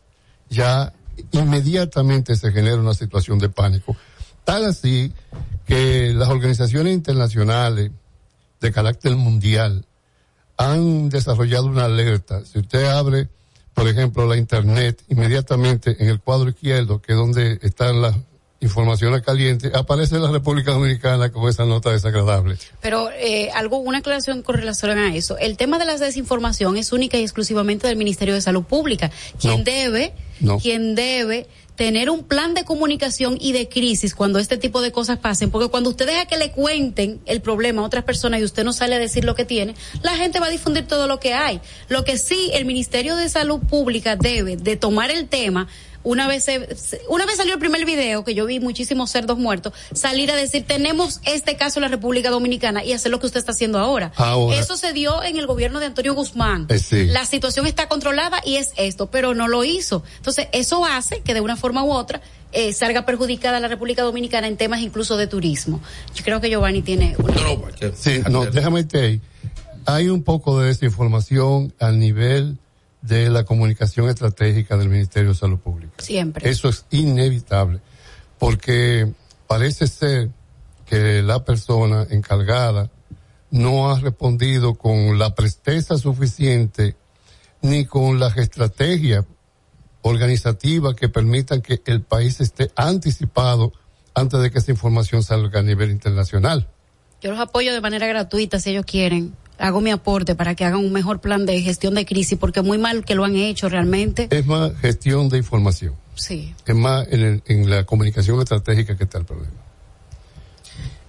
[0.49, 0.93] ya
[1.31, 3.95] inmediatamente se genera una situación de pánico.
[4.43, 5.13] Tal así
[5.65, 7.91] que las organizaciones internacionales
[8.59, 9.85] de carácter mundial
[10.57, 12.43] han desarrollado una alerta.
[12.45, 13.29] Si usted abre,
[13.79, 18.15] por ejemplo, la Internet, inmediatamente en el cuadro izquierdo, que es donde están las
[18.61, 22.57] informaciones calientes, aparece la República Dominicana con esa nota desagradable.
[22.81, 25.37] Pero eh, algo, una aclaración con relación a eso.
[25.37, 29.59] El tema de la desinformación es única y exclusivamente del Ministerio de Salud Pública, quien
[29.59, 29.63] No.
[29.63, 30.59] debe, No.
[30.59, 31.47] quien debe
[31.79, 35.69] tener un plan de comunicación y de crisis cuando este tipo de cosas pasen, porque
[35.69, 38.95] cuando usted deja que le cuenten el problema a otras personas y usted no sale
[38.95, 41.61] a decir lo que tiene, la gente va a difundir todo lo que hay.
[41.87, 45.69] Lo que sí el Ministerio de Salud Pública debe de tomar el tema
[46.03, 46.67] una vez se-
[47.09, 50.63] una vez salió el primer video que yo vi muchísimos cerdos muertos salir a decir
[50.65, 54.11] tenemos este caso en la República Dominicana y hacer lo que usted está haciendo ahora.
[54.15, 54.57] Ahora.
[54.57, 56.67] Eso se dio en el gobierno de Antonio Guzmán.
[56.69, 57.05] Eh, sí.
[57.05, 60.03] La situación está controlada y es esto, pero no lo hizo.
[60.17, 62.21] Entonces eso hace que de una forma u otra
[62.51, 65.81] eh, salga perjudicada la República Dominicana en temas incluso de turismo.
[66.15, 67.33] Yo creo que Giovanni tiene una...
[67.95, 69.21] Sí, no, déjame ahí.
[69.85, 72.57] Hay un poco de desinformación al nivel
[73.01, 75.93] de la comunicación estratégica del Ministerio de Salud Pública.
[75.99, 76.49] Siempre.
[76.49, 77.79] Eso es inevitable,
[78.37, 79.11] porque
[79.47, 80.29] parece ser
[80.85, 82.89] que la persona encargada
[83.51, 86.95] no ha respondido con la presteza suficiente
[87.61, 89.25] ni con las estrategias
[90.01, 93.73] organizativas que permitan que el país esté anticipado
[94.13, 96.67] antes de que esa información salga a nivel internacional.
[97.21, 99.35] Yo los apoyo de manera gratuita si ellos quieren.
[99.59, 102.77] Hago mi aporte para que hagan un mejor plan de gestión de crisis, porque muy
[102.77, 104.27] mal que lo han hecho realmente.
[104.31, 105.93] Es más gestión de información.
[106.15, 106.53] Sí.
[106.65, 109.51] Es más en, el- en la comunicación estratégica que está el problema.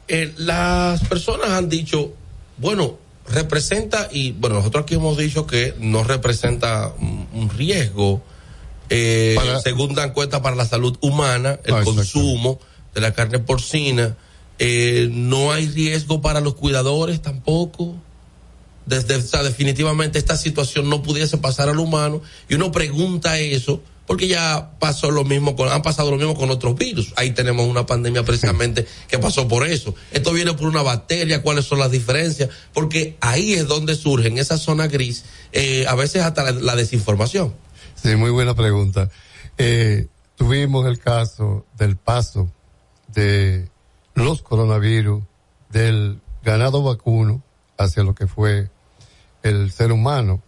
[0.09, 2.12] Eh, las personas han dicho,
[2.59, 2.98] bueno,
[3.28, 8.20] representa, y bueno, nosotros aquí hemos dicho que no representa un, un riesgo,
[8.89, 12.59] eh, según dan cuenta para la salud humana, el Ah, consumo
[12.93, 14.16] de la carne porcina.
[14.59, 17.94] Eh, no hay riesgo para los cuidadores tampoco.
[18.86, 23.82] Desde, o sea, definitivamente esta situación no pudiese pasar al humano y uno pregunta eso
[24.11, 27.12] porque ya pasó lo mismo con, han pasado lo mismo con otros virus.
[27.15, 29.94] Ahí tenemos una pandemia precisamente que pasó por eso.
[30.11, 34.39] Esto viene por una bacteria, cuáles son las diferencias, porque ahí es donde surge en
[34.39, 37.55] esa zona gris, eh, a veces hasta la, desinformación.
[37.94, 39.09] Sí, muy buena pregunta.
[39.59, 42.51] Eh, tuvimos el caso del paso
[43.15, 43.69] de
[44.15, 45.23] los coronavirus
[45.70, 47.44] del ganado vacuno
[47.81, 48.70] hacia lo que fue
[49.43, 50.43] el ser humano.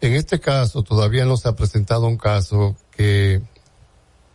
[0.00, 3.42] En este caso todavía no se ha presentado un caso que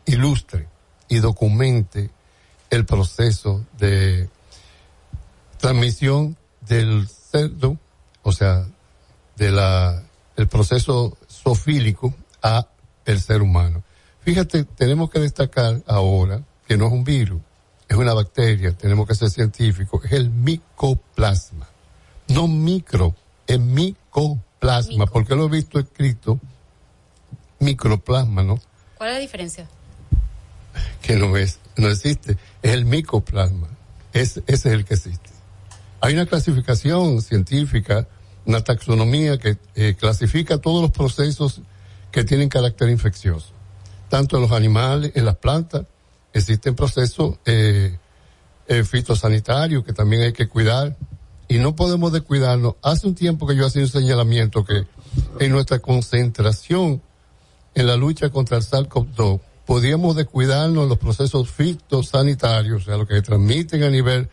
[0.06, 0.68] ilustre
[1.08, 2.10] y documente
[2.70, 4.30] el proceso de
[5.58, 6.38] transmisión
[6.68, 7.78] del cerdo,
[8.24, 8.68] o sea,
[9.36, 10.04] de la,
[10.36, 12.68] el proceso zoofílico a
[13.06, 13.84] el ser humano.
[14.22, 17.42] Fíjate, tenemos que destacar ahora que no es un virus,
[17.88, 21.69] es una bacteria, tenemos que ser científicos, es el micoplasma.
[22.30, 23.16] No micro,
[23.48, 26.40] es micoplasma, porque lo he visto escrito
[27.60, 28.60] microplasma, ¿no?
[28.98, 29.68] ¿Cuál es la diferencia?
[31.02, 33.68] Que no es, no existe, es el micoplasma.
[34.14, 35.30] Es, ese es el que existe.
[36.02, 38.08] Hay una clasificación científica,
[38.46, 41.62] una taxonomía que eh, clasifica todos los procesos
[42.12, 43.52] que tienen carácter infeccioso.
[44.08, 45.86] Tanto en los animales, en las plantas,
[46.34, 47.98] existen procesos eh,
[48.68, 50.96] eh, fitosanitarios que también hay que cuidar
[51.50, 52.76] y no podemos descuidarnos.
[52.84, 54.86] Hace un tiempo que yo hacía un señalamiento que
[55.40, 57.02] en nuestra concentración
[57.74, 63.16] en la lucha contra el SARS-CoV-2 podíamos descuidarnos los procesos fitosanitarios, o sea, lo que
[63.16, 64.30] se transmiten a nivel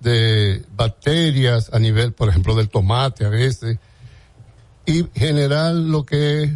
[0.00, 3.78] de bacterias, a nivel, por ejemplo, del tomate a veces,
[4.84, 6.50] y generar lo que es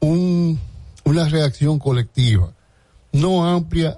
[0.00, 0.60] un,
[1.04, 2.52] una reacción colectiva,
[3.12, 3.96] no amplia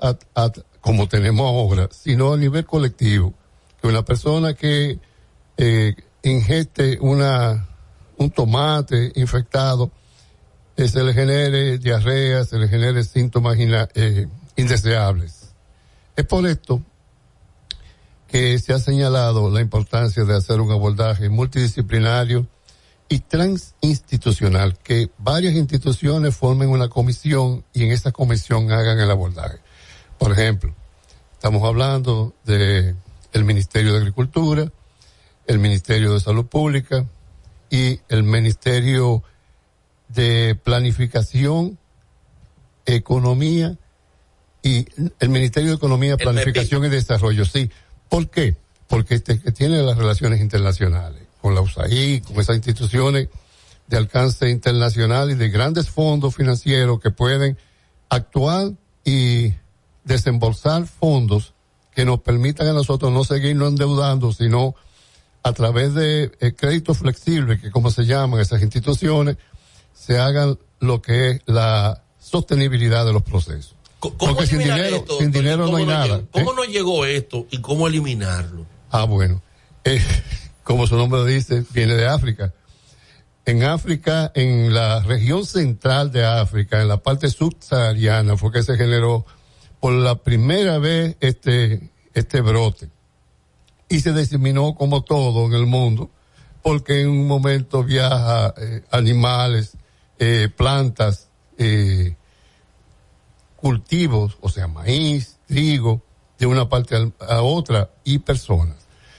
[0.80, 3.34] como tenemos ahora, sino a nivel colectivo,
[3.80, 4.98] que una persona que
[5.56, 7.68] eh, ingeste una,
[8.16, 9.90] un tomate infectado,
[10.76, 14.26] se le genere diarrea, se le genere síntomas eh,
[14.56, 15.54] indeseables.
[16.16, 16.82] Es por esto
[18.26, 22.46] que se ha señalado la importancia de hacer un abordaje multidisciplinario
[23.08, 29.58] y transinstitucional, que varias instituciones formen una comisión y en esa comisión hagan el abordaje.
[30.18, 30.74] Por ejemplo,
[31.34, 32.94] estamos hablando de
[33.34, 34.72] Ministerio de Agricultura,
[35.46, 37.06] el Ministerio de Salud Pública
[37.70, 39.22] y el Ministerio
[40.08, 41.78] de planificación,
[42.84, 43.78] economía
[44.62, 44.86] y
[45.18, 47.70] el Ministerio de Economía, Planificación y Desarrollo, sí.
[48.08, 48.56] ¿Por qué?
[48.86, 53.28] Porque este que tiene las relaciones internacionales con la USAID, con esas instituciones
[53.88, 57.58] de alcance internacional y de grandes fondos financieros que pueden
[58.08, 58.72] actuar
[59.04, 59.54] y
[60.04, 61.54] desembolsar fondos
[61.94, 64.74] que nos permitan a nosotros no seguirnos endeudando, sino
[65.42, 69.36] a través de eh, créditos flexibles, que como se llaman esas instituciones,
[69.92, 73.74] se hagan lo que es la sostenibilidad de los procesos.
[73.98, 76.22] ¿Cómo Porque sin dinero, esto, sin dinero no hay nada.
[76.32, 76.54] ¿Cómo ¿eh?
[76.56, 78.66] no llegó esto y cómo eliminarlo?
[78.90, 79.40] Ah, bueno.
[79.84, 80.00] Eh,
[80.64, 82.52] como su nombre dice, viene de África.
[83.44, 88.76] En África, en la región central de África, en la parte subsahariana, fue que se
[88.76, 89.26] generó
[89.80, 92.88] por la primera vez este, este brote.
[93.92, 96.08] Y se diseminó como todo en el mundo,
[96.62, 99.76] porque en un momento viaja eh, animales,
[100.18, 101.28] eh, plantas,
[101.58, 102.16] eh,
[103.56, 106.00] cultivos, o sea, maíz, trigo,
[106.38, 108.76] de una parte a otra y personas.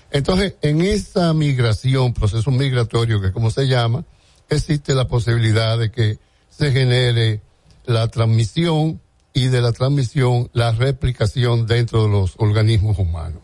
[0.09, 4.03] Entonces, en esa migración, proceso migratorio que como se llama,
[4.49, 6.17] existe la posibilidad de que
[6.49, 7.41] se genere
[7.85, 8.99] la transmisión
[9.33, 13.42] y de la transmisión la replicación dentro de los organismos humanos.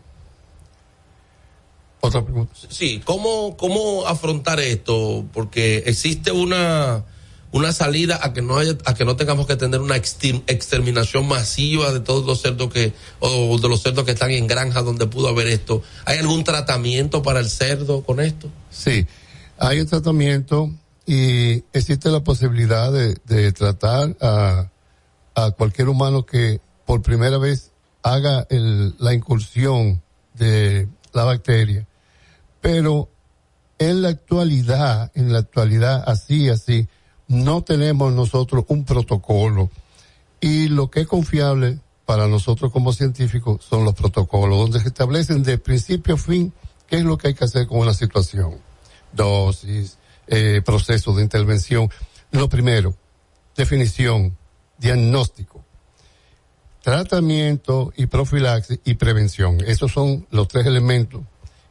[2.00, 2.52] Otra pregunta.
[2.68, 5.24] Sí, ¿cómo, cómo afrontar esto?
[5.32, 7.04] Porque existe una,
[7.52, 11.92] una salida a que no haya, a que no tengamos que tener una exterminación masiva
[11.92, 15.28] de todos los cerdos que, o de los cerdos que están en granjas donde pudo
[15.28, 15.82] haber esto.
[16.06, 18.48] ¿Hay algún tratamiento para el cerdo con esto?
[18.70, 19.06] Sí,
[19.58, 20.70] hay un tratamiento
[21.06, 24.70] y existe la posibilidad de, de tratar a,
[25.34, 27.72] a cualquier humano que por primera vez
[28.02, 30.02] haga el, la incursión
[30.34, 31.86] de la bacteria.
[32.60, 33.08] Pero
[33.78, 36.88] en la actualidad, en la actualidad así, así,
[37.28, 39.70] no tenemos nosotros un protocolo
[40.40, 45.42] y lo que es confiable para nosotros como científicos son los protocolos, donde se establecen
[45.42, 46.52] de principio a fin
[46.88, 48.58] qué es lo que hay que hacer con una situación,
[49.12, 49.96] dosis,
[50.26, 51.88] eh, proceso de intervención.
[52.32, 52.96] Lo primero,
[53.56, 54.36] definición,
[54.76, 55.64] diagnóstico,
[56.82, 59.60] tratamiento y profilaxis y prevención.
[59.66, 61.22] Esos son los tres elementos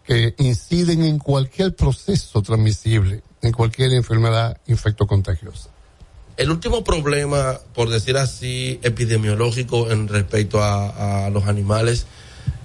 [0.09, 5.69] que inciden en cualquier proceso transmisible, en cualquier enfermedad infectocontagiosa.
[6.35, 12.07] El último problema, por decir así, epidemiológico en respecto a, los animales,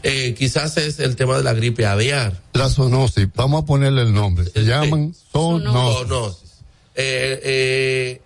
[0.02, 2.40] eh, quizás es el tema de la gripe aviar.
[2.54, 6.62] La zoonosis, vamos a ponerle el nombre, se llaman zoonosis.
[6.94, 8.22] Eh, eh,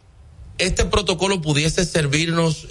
[0.58, 2.68] este protocolo pudiese servirnos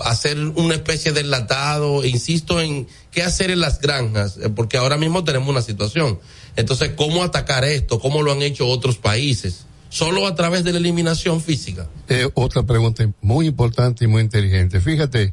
[0.00, 5.24] hacer una especie de enlatado, insisto en qué hacer en las granjas, porque ahora mismo
[5.24, 6.18] tenemos una situación.
[6.56, 7.98] Entonces, ¿cómo atacar esto?
[7.98, 9.64] ¿Cómo lo han hecho otros países?
[9.90, 11.88] solo a través de la eliminación física?
[12.08, 14.80] Eh, otra pregunta muy importante y muy inteligente.
[14.80, 15.32] Fíjate,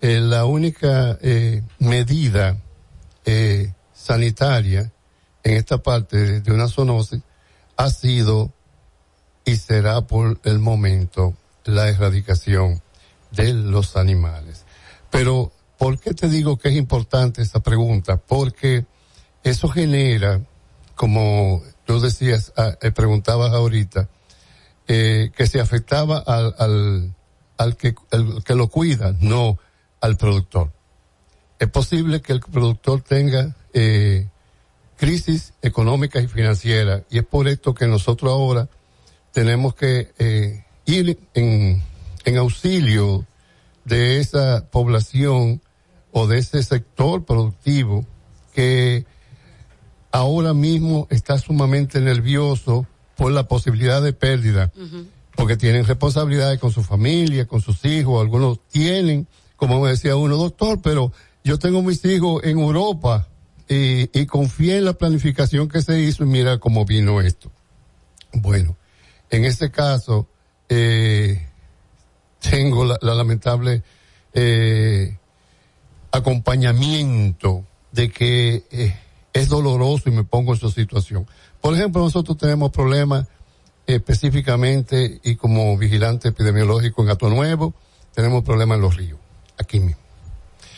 [0.00, 2.58] eh, la única eh, medida
[3.24, 4.92] eh, sanitaria
[5.42, 7.22] en esta parte de, una zoonosis
[7.76, 8.52] ha sido
[9.44, 11.34] y será por el momento
[11.64, 12.82] la erradicación
[13.36, 14.64] de los animales.
[15.10, 18.16] Pero, ¿por qué te digo que es importante esta pregunta?
[18.16, 18.86] Porque
[19.44, 20.40] eso genera,
[20.94, 24.08] como tú decías, ah, eh, preguntabas ahorita,
[24.88, 27.14] eh, que se afectaba al, al,
[27.58, 29.58] al que, el, que lo cuida, no
[30.00, 30.72] al productor.
[31.58, 34.28] Es posible que el productor tenga eh,
[34.96, 38.68] crisis económica y financiera y es por esto que nosotros ahora
[39.32, 41.82] tenemos que eh, ir en,
[42.26, 43.24] en auxilio
[43.86, 45.62] de esa población
[46.12, 48.04] o de ese sector productivo
[48.52, 49.06] que
[50.10, 52.86] ahora mismo está sumamente nervioso
[53.16, 54.72] por la posibilidad de pérdida,
[55.34, 59.26] porque tienen responsabilidades con su familia, con sus hijos, algunos tienen,
[59.56, 61.12] como me decía uno, doctor, pero
[61.44, 63.28] yo tengo mis hijos en Europa
[63.68, 67.52] y, y confié en la planificación que se hizo y mira cómo vino esto.
[68.32, 68.76] Bueno,
[69.30, 70.28] en este caso,
[70.68, 71.46] eh,
[72.50, 73.82] tengo la, lamentable
[74.32, 75.16] eh,
[76.12, 78.96] acompañamiento de que eh,
[79.32, 81.26] es doloroso y me pongo en su situación.
[81.60, 83.26] Por ejemplo, nosotros tenemos problemas
[83.86, 87.74] específicamente y como vigilante epidemiológico en Gato Nuevo,
[88.14, 89.18] tenemos problemas en los ríos,
[89.58, 90.02] aquí mismo.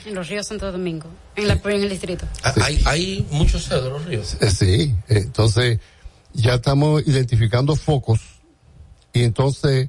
[0.05, 2.27] En los ríos Santo Domingo, en, la, en el distrito.
[2.43, 4.37] Ah, hay, hay muchos cerdos en los ríos.
[4.41, 5.81] Eh, sí, entonces
[6.33, 8.21] ya estamos identificando focos
[9.13, 9.89] y entonces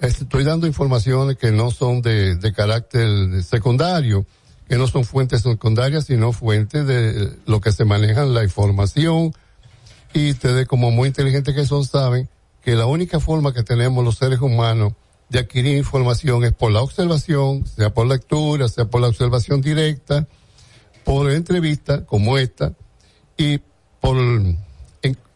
[0.00, 4.26] estoy dando informaciones que no son de, de carácter secundario
[4.68, 9.32] que no son fuentes secundarias, sino fuentes de lo que se manejan la información.
[10.12, 12.28] Y ustedes, como muy inteligentes que son, saben
[12.62, 14.92] que la única forma que tenemos los seres humanos
[15.30, 20.26] de adquirir información es por la observación, sea por lectura, sea por la observación directa,
[21.02, 22.74] por entrevista como esta,
[23.38, 23.60] y
[24.00, 24.18] por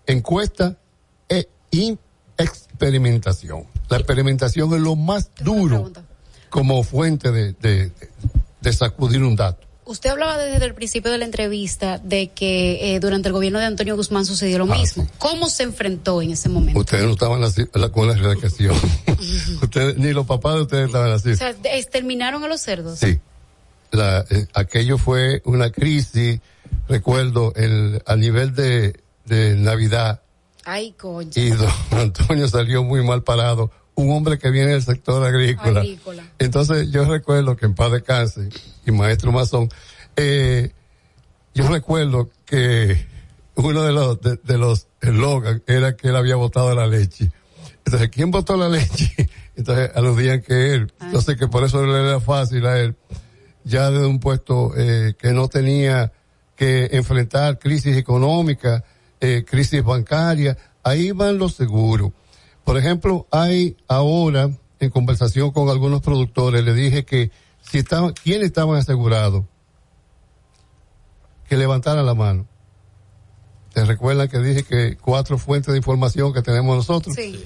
[0.06, 0.76] encuesta
[1.30, 1.48] e
[2.36, 3.71] experimentación.
[3.92, 5.92] La experimentación es lo más duro
[6.48, 7.92] como fuente de,
[8.62, 9.66] de sacudir un dato.
[9.84, 13.66] Usted hablaba desde el principio de la entrevista de que eh, durante el gobierno de
[13.66, 15.06] Antonio Guzmán sucedió lo ah, mismo.
[15.18, 16.80] ¿Cómo se enfrentó en ese momento?
[16.80, 18.74] Ustedes no estaban la, con la erradicación.
[19.62, 21.32] ustedes, ni los papás de ustedes estaban así.
[21.32, 22.98] O sea, exterminaron a los cerdos.
[22.98, 23.20] Sí.
[23.90, 26.40] La, eh, aquello fue una crisis,
[26.88, 30.22] recuerdo, el, a nivel de, de Navidad.
[30.64, 31.30] Ay, coño.
[31.34, 35.84] Y don Antonio salió muy mal parado un hombre que viene del sector agrícola.
[36.38, 38.48] Entonces yo recuerdo que en paz de cáncer
[38.86, 39.68] y maestro Mazón,
[40.16, 40.72] eh,
[41.54, 43.06] yo recuerdo que
[43.54, 47.30] uno de los de, los eslogans era que él había botado la leche.
[47.84, 49.12] Entonces, ¿quién botó la leche?
[49.56, 50.92] Entonces aludían que él.
[50.98, 51.06] Ah.
[51.06, 52.96] Entonces que por eso le era fácil a él,
[53.64, 56.12] ya desde un puesto eh, que no tenía
[56.56, 58.84] que enfrentar crisis económica,
[59.20, 62.12] eh, crisis bancaria, ahí van los seguros
[62.64, 67.30] por ejemplo, hay ahora, en conversación con algunos productores, le dije que
[67.62, 69.44] si estaban, ¿quiénes estaban asegurados?
[71.48, 72.46] Que levantaran la mano.
[73.72, 77.14] ¿Te recuerdan que dije que cuatro fuentes de información que tenemos nosotros?
[77.14, 77.42] Sí.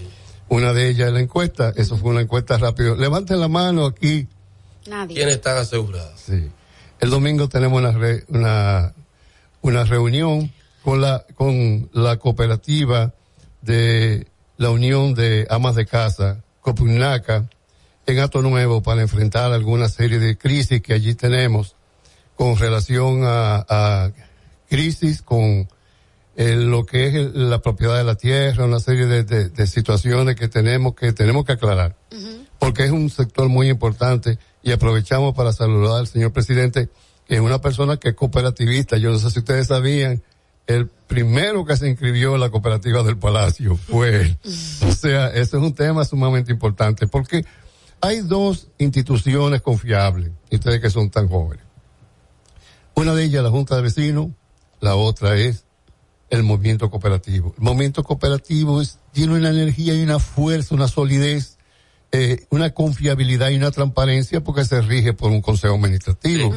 [0.48, 2.94] Una de ellas es la encuesta, eso fue una encuesta rápida.
[2.94, 4.28] Levanten la mano aquí.
[4.88, 5.16] Nadie.
[5.16, 6.20] ¿Quiénes están asegurados?
[6.20, 6.50] Sí.
[7.00, 7.96] El domingo tenemos una,
[8.28, 8.94] una,
[9.60, 10.52] una reunión
[10.82, 13.12] con la, con la cooperativa
[13.62, 17.48] de la unión de amas de casa, Copunaca,
[18.06, 21.76] en Ato Nuevo para enfrentar alguna serie de crisis que allí tenemos
[22.36, 24.12] con relación a,
[24.68, 25.68] crisis con
[26.36, 31.12] lo que es la propiedad de la tierra, una serie de, situaciones que tenemos que
[31.12, 31.96] tenemos que aclarar,
[32.58, 36.88] porque es un sector muy importante y aprovechamos para saludar al señor presidente,
[37.26, 38.96] que es una persona que es cooperativista.
[38.96, 40.22] Yo no sé si ustedes sabían
[40.66, 44.36] el primero que se inscribió en la cooperativa del Palacio fue.
[44.86, 47.44] O sea, ese es un tema sumamente importante porque
[48.00, 51.64] hay dos instituciones confiables, ustedes que son tan jóvenes.
[52.94, 54.28] Una de ellas, la Junta de Vecinos,
[54.80, 55.64] la otra es
[56.30, 57.54] el movimiento cooperativo.
[57.56, 61.58] El movimiento cooperativo es, tiene una energía y una fuerza, una solidez,
[62.12, 66.54] eh, una confiabilidad y una transparencia porque se rige por un consejo administrativo.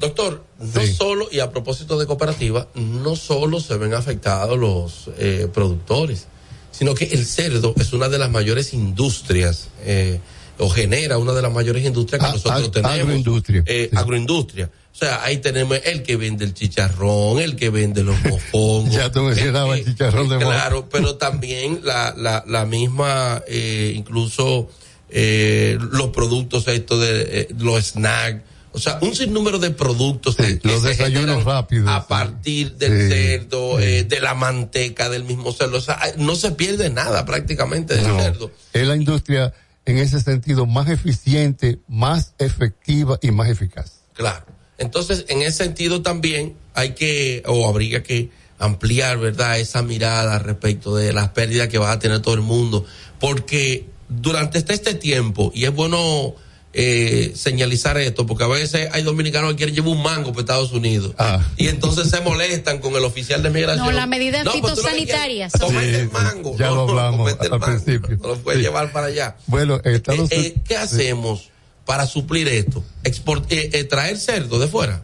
[0.00, 5.46] Doctor, no solo, y a propósito de cooperativa, no solo se ven afectados los eh,
[5.52, 6.26] productores,
[6.72, 10.18] sino que el cerdo es una de las mayores industrias, eh,
[10.58, 12.98] o genera una de las mayores industrias que nosotros ag- tenemos.
[13.00, 13.62] agroindustria.
[13.66, 14.70] Eh, Agroindustria.
[14.92, 18.92] O sea, ahí tenemos el que vende el chicharrón, el que vende los mofongos.
[18.94, 20.38] Ya tú mencionabas el chicharrón de.
[20.38, 24.68] Claro, pero también la, la, la misma, eh, incluso
[25.08, 28.42] eh, los productos estos de eh, los snacks.
[28.72, 31.88] O sea, un sinnúmero de productos que los desayunos rápidos.
[31.88, 35.78] a partir del Sí, cerdo, eh, de la manteca del mismo cerdo.
[35.78, 38.50] O sea, no se pierde nada prácticamente del No, cerdo.
[38.72, 39.52] es la industria
[39.86, 44.02] en ese sentido más eficiente, más efectiva y más eficaz.
[44.12, 44.44] Claro.
[44.78, 50.94] Entonces, en ese sentido también hay que, o habría que ampliar, ¿verdad?, esa mirada respecto
[50.94, 52.84] de las pérdidas que va a tener todo el mundo.
[53.18, 56.34] Porque durante este, este tiempo, y es bueno
[56.72, 60.72] eh, señalizar esto, porque a veces hay dominicanos que quieren llevar un mango para Estados
[60.72, 61.14] Unidos.
[61.18, 61.44] Ah.
[61.56, 63.84] Y entonces se molestan con el oficial de migración.
[63.86, 66.56] No, las medidas No, pues fitosanitarias el mango.
[66.56, 68.16] Ya No, lo hablamos al mango, principio.
[68.22, 68.66] No lo puedes Sí.
[68.66, 69.36] llevar para allá.
[69.46, 71.50] Bueno, Estados Eh, eh, ¿Qué hacemos
[71.84, 72.84] para suplir esto?
[73.02, 75.02] Export- eh, eh, traer cerdo de fuera.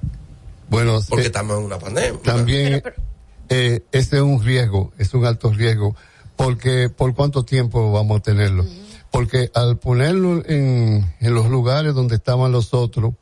[0.68, 2.20] Bueno, Porque eh, estamos en una pandemia.
[2.22, 2.82] también
[3.48, 5.96] eh, este es un riesgo, es un alto riesgo,
[6.36, 8.64] porque por cuánto tiempo vamos a tenerlo.
[9.16, 13.14] Porque al ponerlo en, en los lugares donde estaban los otros,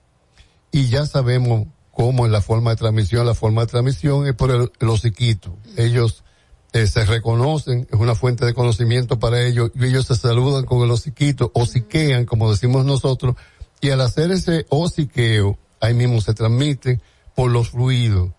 [0.72, 4.50] y ya sabemos cómo es la forma de transmisión, la forma de transmisión es por
[4.50, 5.56] el, hociquito.
[5.76, 6.24] Ellos
[6.72, 10.82] eh, se reconocen, es una fuente de conocimiento para ellos, y ellos se saludan con
[10.82, 13.36] el hociquito, hociquean, como decimos nosotros,
[13.80, 17.00] y al hacer ese hociqueo, ahí mismo se transmite
[17.36, 18.30] por los fluidos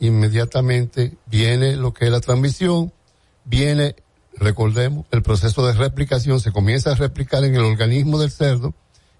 [0.00, 2.92] inmediatamente viene lo que es la transmisión,
[3.44, 3.96] viene,
[4.36, 8.74] recordemos, el proceso de replicación, se comienza a replicar en el organismo del cerdo,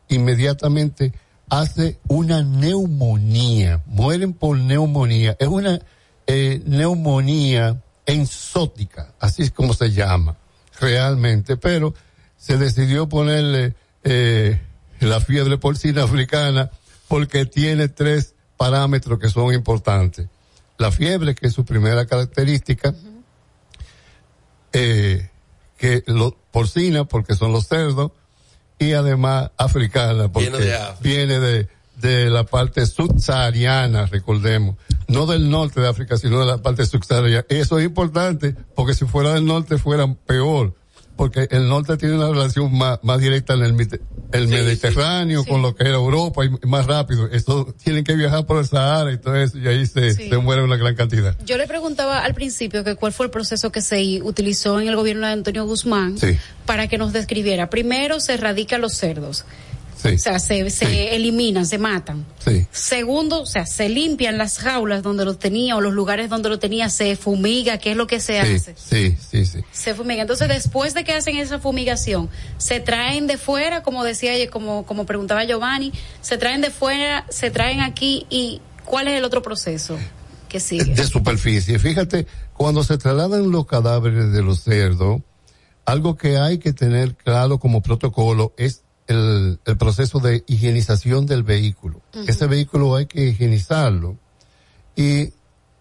[0.09, 1.13] inmediatamente
[1.49, 5.81] hace una neumonía, mueren por neumonía, es una
[6.27, 10.37] eh, neumonía enzótica, así es como se llama,
[10.81, 11.95] realmente, pero
[12.37, 14.61] se decidió ponerle eh,
[15.01, 16.71] la fiebre porcina africana
[17.09, 20.29] porque tiene tres parámetros que son importantes.
[20.79, 22.95] La fiebre, que es su primera característica,
[24.75, 25.31] eh,
[25.79, 28.13] que lo, porcina, porque son los cerdos,
[28.79, 34.77] y además africana, porque Viene de viene de, de la parte subsahariana, recordemos.
[35.09, 37.47] No del norte de África, sino de la parte subsahariana.
[37.49, 40.75] Eso es importante, porque si fuera del norte fuera peor.
[41.17, 43.75] Porque el norte tiene una relación más, más directa en el,
[44.49, 47.29] Mediterráneo con lo que era Europa y más rápido.
[47.31, 50.65] Esto tienen que viajar por el Sahara y todo eso, y ahí se, se muere
[50.65, 51.37] una gran cantidad.
[51.45, 54.97] Yo le preguntaba al principio que cuál fue el proceso que se utilizó en el
[54.97, 56.17] gobierno de Antonio Guzmán
[56.67, 57.71] para que nos describiera.
[57.71, 59.45] Primero se erradican los cerdos,
[60.05, 60.15] Sí.
[60.17, 62.27] o sea, se, se eliminan, se matan.
[62.45, 62.67] Sí.
[62.71, 66.59] Segundo, o sea, se limpian las jaulas donde lo tenía o los lugares donde lo
[66.59, 68.75] tenía, se fumiga, ¿qué es lo que se hace?
[68.77, 69.61] sí, sí, sí.
[69.73, 70.23] Se fumiga.
[70.23, 72.29] Entonces, después de que hacen esa fumigación,
[72.59, 77.51] se traen de fuera, como decía, como, como preguntaba Giovanni, se traen de fuera, se
[77.51, 79.99] traen aquí y ¿cuál es el otro proceso
[80.49, 80.95] que sigue?
[80.95, 81.79] de superficie.
[81.79, 85.23] Fíjate, cuando se trasladan los cadáveres de los cerdos,
[85.87, 91.43] algo que hay que tener claro como protocolo es el, el proceso de higienización del
[91.43, 92.01] vehículo.
[92.27, 94.17] Ese vehículo hay que higienizarlo.
[94.97, 95.33] Y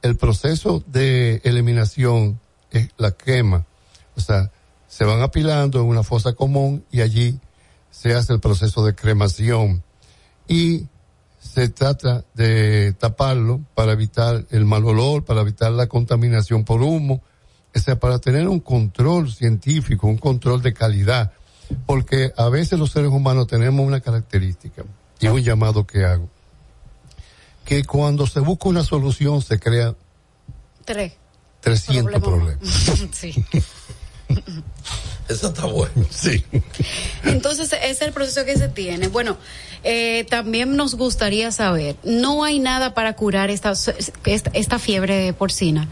[0.01, 2.39] el proceso de eliminación
[2.71, 3.65] es la quema.
[4.15, 4.51] O sea,
[4.87, 7.39] se van apilando en una fosa común y allí
[7.89, 9.83] se hace el proceso de cremación.
[10.47, 10.87] Y
[11.39, 17.21] se trata de taparlo para evitar el mal olor, para evitar la contaminación por humo,
[17.75, 21.33] o sea, para tener un control científico, un control de calidad,
[21.85, 24.83] porque a veces los seres humanos tenemos una característica,
[25.19, 26.29] y es un llamado que hago,
[27.65, 29.95] que cuando se busca una solución se crean
[30.85, 31.13] Tres.
[31.61, 32.57] 300 problemas.
[33.11, 33.33] sí.
[35.29, 36.05] Eso está bueno.
[36.09, 36.43] Sí.
[37.23, 39.07] Entonces, ese es el proceso que se tiene.
[39.07, 39.37] Bueno,
[39.83, 43.73] eh, también nos gustaría saber, no hay nada para curar esta,
[44.25, 45.87] esta, esta fiebre porcina.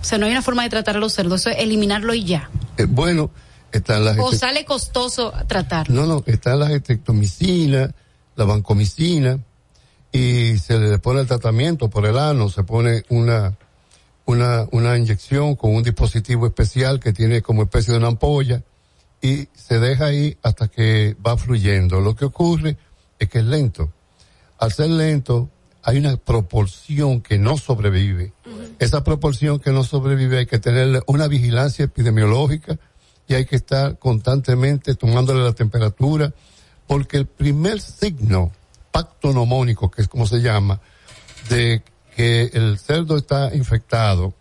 [0.00, 2.24] O sea, no hay una forma de tratar a los cerdos, eso es eliminarlo y
[2.24, 2.50] ya.
[2.76, 3.30] Eh, bueno,
[3.72, 4.18] están las...
[4.18, 5.90] O sale costoso tratar.
[5.90, 7.94] No, no, están las estreptomicina,
[8.36, 9.38] la vancomicina,
[10.12, 13.56] y se le pone el tratamiento por el ano, se pone una,
[14.24, 18.62] una, una inyección con un dispositivo especial que tiene como especie de una ampolla,
[19.20, 22.00] y se deja ahí hasta que va fluyendo.
[22.00, 22.76] Lo que ocurre
[23.18, 23.90] es que es lento.
[24.58, 25.48] Al ser lento,
[25.82, 28.32] hay una proporción que no sobrevive.
[28.78, 32.78] Esa proporción que no sobrevive hay que tener una vigilancia epidemiológica
[33.28, 36.32] y hay que estar constantemente tomándole la temperatura,
[36.86, 38.52] porque el primer signo
[38.92, 40.80] pacto nomónico, que es como se llama,
[41.48, 41.82] de
[42.14, 44.34] que el cerdo está infectado,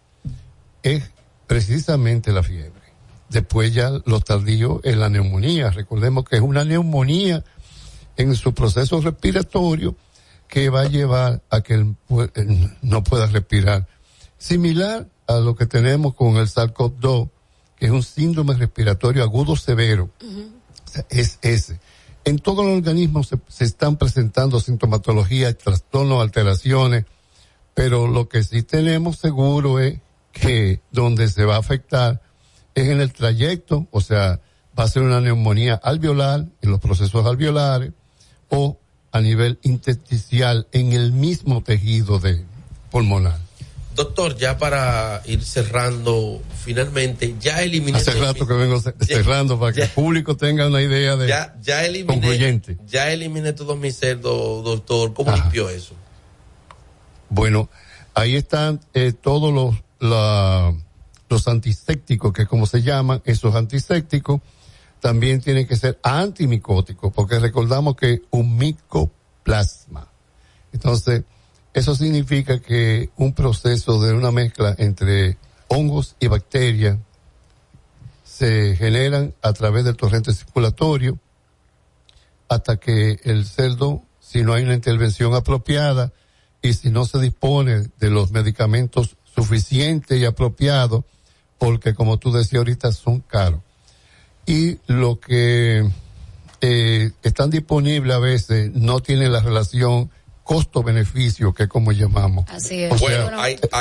[0.84, 1.12] es
[1.48, 2.86] precisamente la fiebre.
[3.30, 5.72] Después ya lo tardío es la neumonía.
[5.72, 7.44] Recordemos que es una neumonía
[8.18, 9.95] en su proceso respiratorio
[10.48, 11.95] que va a llevar a que él,
[12.82, 13.88] no pueda respirar.
[14.38, 17.30] Similar a lo que tenemos con el SARS-CoV-2,
[17.77, 20.10] que es un síndrome respiratorio agudo severo.
[21.10, 21.80] es ese.
[22.23, 27.06] En todos los organismos se, se están presentando sintomatología, trastornos, alteraciones,
[27.73, 29.99] pero lo que sí tenemos seguro es
[30.31, 32.22] que donde se va a afectar
[32.73, 34.41] es en el trayecto, o sea,
[34.77, 37.93] va a ser una neumonía alveolar, en los procesos alveolares,
[38.49, 38.77] o
[39.11, 42.43] a nivel intersticial en el mismo tejido de
[42.91, 43.45] pulmonar.
[43.96, 47.98] Doctor, ya para ir cerrando, finalmente, ya eliminé.
[47.98, 51.30] Hace rato que vengo cerrando para que el público tenga una idea de.
[51.30, 52.14] Ya, ya eliminé.
[52.14, 52.78] Concluyente.
[52.86, 55.14] Ya eliminé todos mis cerdos, doctor.
[55.14, 55.94] ¿Cómo limpió eso?
[57.30, 57.70] Bueno,
[58.14, 60.76] ahí están eh, todos los, la,
[61.30, 64.42] los antisépticos, que como se llaman, esos antisépticos
[65.00, 70.10] también tienen que ser antimicóticos, porque recordamos que un micoplasma.
[70.74, 71.24] Entonces,
[71.76, 75.38] eso significa que un proceso de una mezcla entre
[75.68, 76.97] hongos y bacterias
[78.23, 81.19] se generan a través del torrente circulatorio
[82.47, 86.14] hasta que el cerdo, si no hay una intervención apropiada
[86.61, 91.03] y si no se dispone de los medicamentos suficientes y apropiados,
[91.57, 93.60] porque como tú decías ahorita son caros.
[94.45, 95.85] Y lo que
[96.61, 100.10] eh, están disponibles a veces no tienen la relación
[100.46, 102.46] costo-beneficio, que es como llamamos.
[102.50, 103.00] Así es.
[103.00, 103.32] bueno,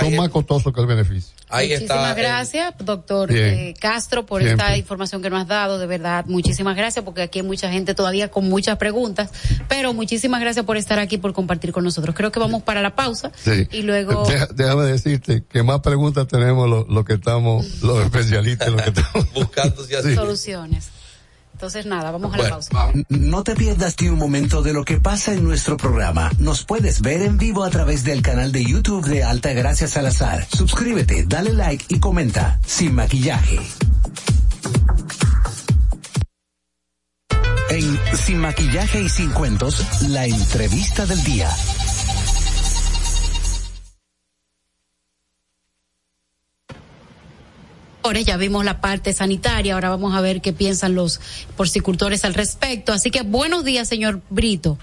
[0.00, 1.34] son más costosos que el beneficio.
[1.50, 5.78] Ahí muchísimas está, gracias, doctor eh, Castro, por esta información que nos has dado.
[5.78, 9.30] De verdad, muchísimas gracias, porque aquí hay mucha gente todavía con muchas preguntas.
[9.68, 12.16] Pero muchísimas gracias por estar aquí, por compartir con nosotros.
[12.16, 13.30] Creo que vamos para la pausa.
[13.70, 14.26] Y luego.
[14.54, 19.32] déjame decirte que más preguntas tenemos los lo que estamos, los especialistas, los que estamos
[19.34, 19.84] buscando
[20.14, 20.93] soluciones.
[21.64, 22.92] Entonces nada, vamos a la pausa.
[23.08, 26.30] No te pierdas ni un momento de lo que pasa en nuestro programa.
[26.38, 30.46] Nos puedes ver en vivo a través del canal de YouTube de Alta Gracia Salazar.
[30.54, 32.60] Suscríbete, dale like y comenta.
[32.66, 33.60] Sin maquillaje.
[37.70, 41.48] En Sin maquillaje y sin cuentos, la entrevista del día.
[48.22, 51.20] Ya vimos la parte sanitaria, ahora vamos a ver qué piensan los
[51.56, 52.92] porcicultores al respecto.
[52.92, 54.78] Así que buenos días, señor Brito.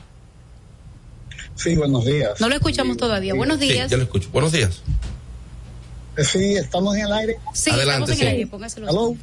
[1.56, 2.42] Sí, buenos días.
[2.42, 3.34] No lo escuchamos todavía.
[3.34, 3.86] Buenos días.
[3.86, 4.30] Sí, yo lo escucho.
[4.32, 4.82] Buenos días.
[6.18, 7.38] Eh, sí, estamos en el aire.
[7.54, 8.48] Sí, Adelante, estamos en el aire.
[8.48, 9.16] Póngaselo.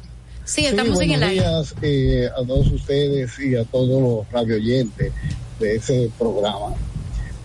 [0.45, 1.41] Sí, estamos en el aire.
[1.41, 5.11] Buenos días eh, a todos ustedes y a todos los radioyentes
[5.59, 6.73] de ese programa.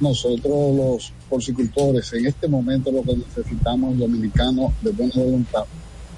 [0.01, 5.65] Nosotros los porcicultores en este momento lo que necesitamos es dominicanos de buena voluntad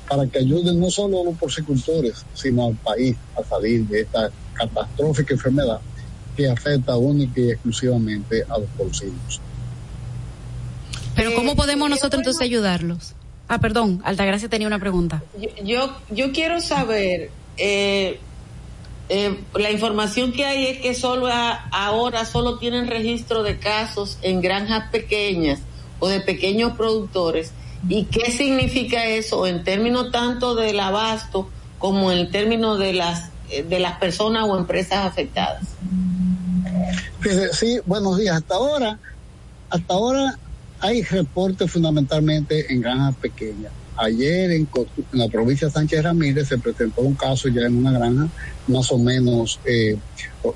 [0.09, 4.31] para que ayuden no solo a los porcicultores, sino al país a salir de esta
[4.55, 5.81] catastrófica enfermedad
[6.37, 9.41] que afecta única y exclusivamente a los porcinos.
[11.15, 13.15] Pero ¿cómo podemos nosotros entonces ayudarlos?
[13.49, 15.23] Ah, perdón, Altagracia tenía una pregunta.
[15.65, 18.19] Yo, yo quiero saber, eh,
[19.09, 24.41] eh, la información que hay es que solo ahora solo tienen registro de casos en
[24.41, 25.61] granjas pequeñas
[26.01, 27.53] o de pequeños productores
[27.89, 31.49] ¿Y qué significa eso en términos tanto del abasto
[31.79, 35.63] como en términos de las eh, de las personas o empresas afectadas?
[37.53, 38.37] Sí, buenos días.
[38.37, 38.99] Hasta ahora,
[39.71, 40.39] hasta ahora
[40.81, 43.73] hay reportes fundamentalmente en granjas pequeñas.
[43.97, 44.69] Ayer en,
[45.13, 48.29] la provincia de Sánchez Ramírez se presentó un caso ya en una granja,
[48.67, 49.97] más o menos eh,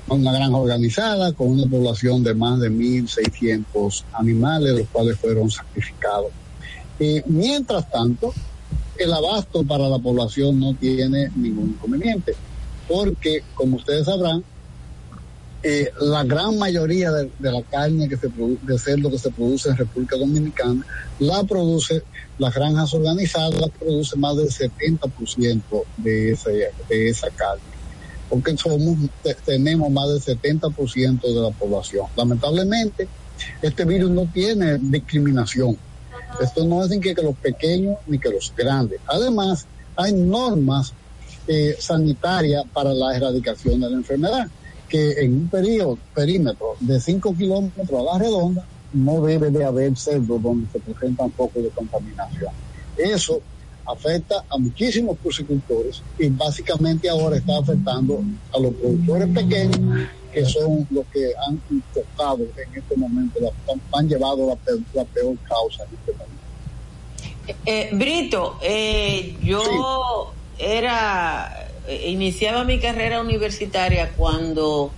[0.07, 6.31] una granja organizada con una población de más de 1.600 animales, los cuales fueron sacrificados
[7.25, 8.33] mientras tanto,
[8.97, 12.33] el abasto para la población no tiene ningún inconveniente,
[12.87, 14.43] porque, como ustedes sabrán,
[15.63, 19.77] eh, la gran mayoría de, la carne que se de cerdo que se produce en
[19.77, 20.83] República Dominicana
[21.19, 22.01] la produce
[22.39, 25.61] las granjas organizadas produce más del 70%
[25.97, 27.61] de, ese, de esa carne
[28.27, 28.97] porque somos
[29.45, 32.07] tenemos más del 70% de la población.
[32.15, 33.07] Lamentablemente
[33.61, 35.77] este virus no tiene discriminación
[36.39, 38.99] esto no ni que, los pequeños ni que los grandes.
[39.07, 40.93] Además, hay normas
[41.47, 44.47] eh, sanitarias para la erradicación de la enfermedad,
[44.87, 49.97] que en un periodo, perímetro de 5 kilómetros a la redonda no debe de haber
[49.97, 52.53] cerdos donde se presentan focos de contaminación.
[52.97, 53.41] Eso
[53.85, 60.87] afecta a muchísimos porcicultores y básicamente ahora está afectando a los productores pequeños que son
[60.89, 61.61] los que han
[61.93, 63.39] tocado en este momento,
[63.91, 64.55] han llevado la
[65.05, 66.31] peor, causa en este momento.
[67.65, 74.91] Eh, Brito, eh, yo era, eh, iniciaba mi carrera universitaria cuando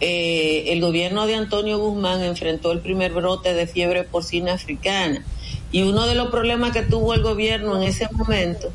[0.00, 5.24] el gobierno de Antonio Guzmán enfrentó el primer brote de fiebre porcina africana.
[5.70, 8.70] Y uno de los problemas que tuvo el gobierno en ese momento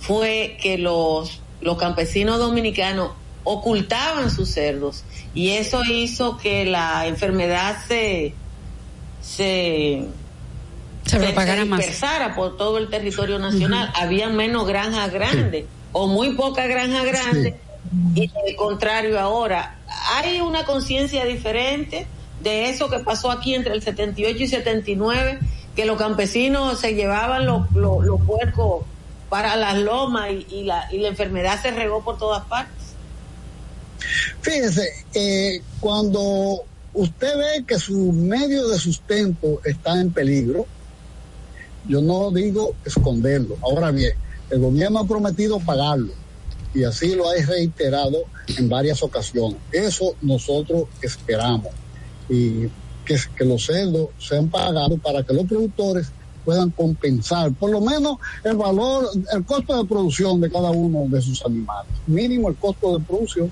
[0.00, 3.12] fue que los, los campesinos dominicanos
[3.44, 5.04] ocultaban sus cerdos.
[5.34, 8.34] Y eso hizo que la enfermedad se
[9.20, 10.04] se,
[11.04, 13.92] se, dispersara por todo el territorio nacional.
[13.94, 17.54] Había menos granjas grandes o muy pocas granjas grandes
[18.14, 19.78] y al contrario ahora
[20.16, 22.06] hay una conciencia diferente
[22.42, 25.38] de eso que pasó aquí entre el 78 y 79
[25.78, 28.84] que los campesinos se llevaban los, los, puercos
[29.28, 32.96] para las lomas y, la, y la enfermedad se regó por todas partes.
[34.40, 36.64] Fíjese, eh, cuando
[36.94, 40.66] usted ve que su medio de sustento está en peligro,
[41.86, 43.56] yo no digo esconderlo.
[43.62, 44.14] Ahora bien,
[44.50, 46.12] el gobierno ha prometido pagarlo
[46.74, 49.58] y así lo ha reiterado en varias ocasiones.
[49.70, 51.70] Eso nosotros esperamos.
[52.28, 52.68] Y
[53.36, 56.08] que, los cerdos sean pagados para que los productores
[56.44, 61.20] puedan compensar por lo menos el valor, el costo de producción de cada uno de
[61.20, 61.92] sus animales.
[62.06, 63.50] Mínimo el costo de producción.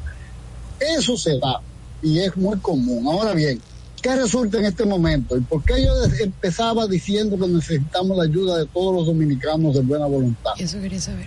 [0.81, 1.61] Eso se da
[2.03, 3.07] y es muy común.
[3.07, 3.61] Ahora bien,
[4.01, 5.37] ¿qué resulta en este momento?
[5.37, 9.81] ¿Y por qué yo empezaba diciendo que necesitamos la ayuda de todos los dominicanos de
[9.81, 10.53] buena voluntad?
[10.59, 11.27] Eso quería saber.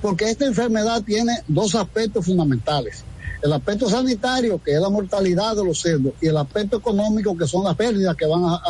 [0.00, 3.04] Porque esta enfermedad tiene dos aspectos fundamentales
[3.42, 7.46] el aspecto sanitario, que es la mortalidad de los cerdos, y el aspecto económico, que
[7.46, 8.60] son las pérdidas que van a,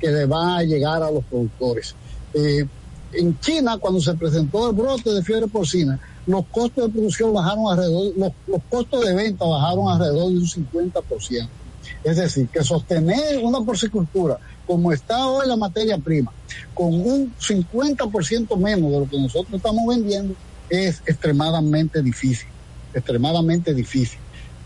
[0.00, 1.94] que le van a llegar a los productores.
[2.34, 2.66] Eh,
[3.12, 7.70] en China, cuando se presentó el brote de fiebre porcina, los costos de producción bajaron
[7.70, 11.48] alrededor, los, los costos de venta bajaron alrededor de un 50%.
[12.02, 16.32] Es decir, que sostener una porcicultura como está hoy la materia prima,
[16.74, 20.34] con un 50% menos de lo que nosotros estamos vendiendo,
[20.68, 22.48] es extremadamente difícil
[22.96, 24.18] extremadamente difícil.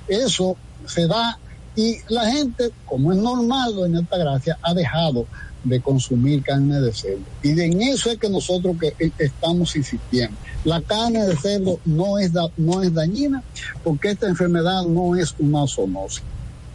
[0.08, 1.38] Eso se da
[1.76, 5.26] y la gente, como es normal en esta gracia, ha dejado
[5.62, 7.24] de consumir carne de cerdo.
[7.42, 10.36] Y en eso es que nosotros que eh, estamos insistiendo.
[10.64, 13.42] La carne de cerdo no es, no es dañina
[13.84, 16.22] porque esta enfermedad no es una zoonosis.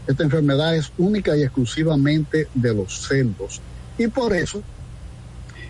[0.07, 3.59] Esta enfermedad es única y exclusivamente de los cerdos.
[3.97, 4.61] Y por eso,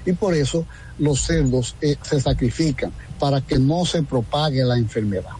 [0.06, 0.66] y por eso
[1.00, 5.32] los cerdos eh, se sacrifican para que no se propague la enfermedad.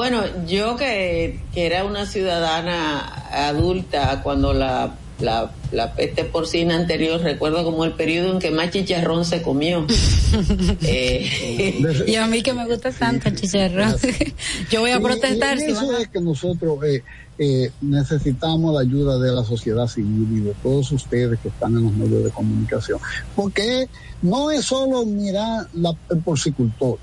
[0.00, 3.00] Bueno, yo que, que era una ciudadana
[3.48, 8.70] adulta cuando la, la, la, peste porcina anterior, recuerdo como el periodo en que más
[8.70, 9.86] chicharrón se comió.
[10.84, 13.94] eh, y a mí que me gusta tanto el chicharrón.
[14.70, 15.58] yo voy a protestar.
[15.58, 17.04] Y, eso es que nosotros eh,
[17.38, 21.84] eh, necesitamos la ayuda de la sociedad civil y de todos ustedes que están en
[21.84, 23.00] los medios de comunicación.
[23.36, 23.86] Porque
[24.22, 26.96] no es solo mirar la, el porcicultor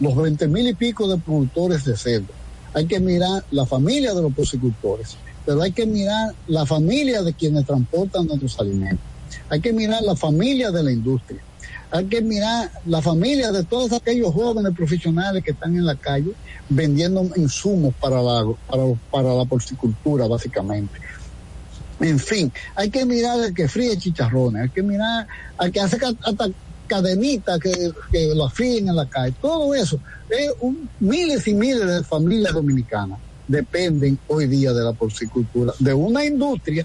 [0.00, 2.39] los 20 mil y pico de productores de cerdo.
[2.72, 7.32] Hay que mirar la familia de los porcicultores, pero hay que mirar la familia de
[7.34, 9.04] quienes transportan nuestros alimentos.
[9.48, 11.40] Hay que mirar la familia de la industria.
[11.92, 16.32] Hay que mirar la familia de todos aquellos jóvenes profesionales que están en la calle
[16.68, 18.46] vendiendo insumos para la,
[19.10, 21.00] para, la porcicultura, básicamente.
[21.98, 25.26] En fin, hay que mirar al que fríe chicharrones, hay que mirar
[25.58, 26.48] al que hace hasta
[26.90, 30.00] cadenitas que, que lo afíen en la calle, todo eso,
[30.98, 36.84] miles y miles de familias dominicanas dependen hoy día de la porcicultura, de una industria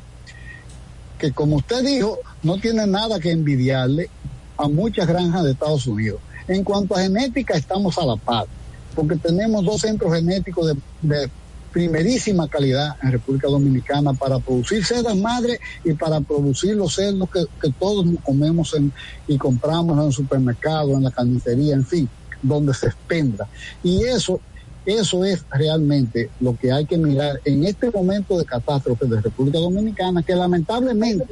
[1.18, 4.12] que como usted dijo, no tiene nada que envidiarle
[4.58, 6.20] a muchas granjas de Estados Unidos.
[6.48, 8.46] En cuanto a genética, estamos a la par,
[8.94, 11.30] porque tenemos dos centros genéticos de
[11.76, 17.70] primerísima calidad en República Dominicana para producir sedas madre y para producir los cerdos que,
[17.78, 18.94] todos comemos en,
[19.28, 22.08] y compramos en el supermercado, en la carnicería, en fin,
[22.42, 23.50] donde se expenda.
[23.84, 24.40] Y eso,
[24.86, 29.60] eso es realmente lo que hay que mirar en este momento de catástrofe de República
[29.60, 31.26] Dominicana, que lamentablemente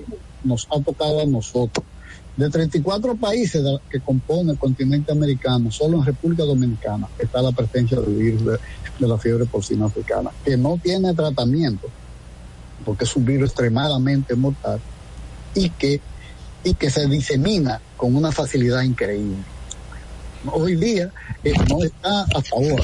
[0.44, 1.86] nos ha tocado a nosotros.
[2.36, 8.02] De 34 países que componen el continente americano, solo en República Dominicana está la presencia
[8.02, 8.60] del virus
[9.00, 11.88] de la fiebre porcina africana, que no tiene tratamiento,
[12.86, 14.80] porque es un virus extremadamente mortal
[15.56, 16.02] y que,
[16.64, 19.38] y que se disemina con una facilidad increíble.
[20.52, 21.12] Hoy día
[21.44, 22.84] eh, no está hasta ahora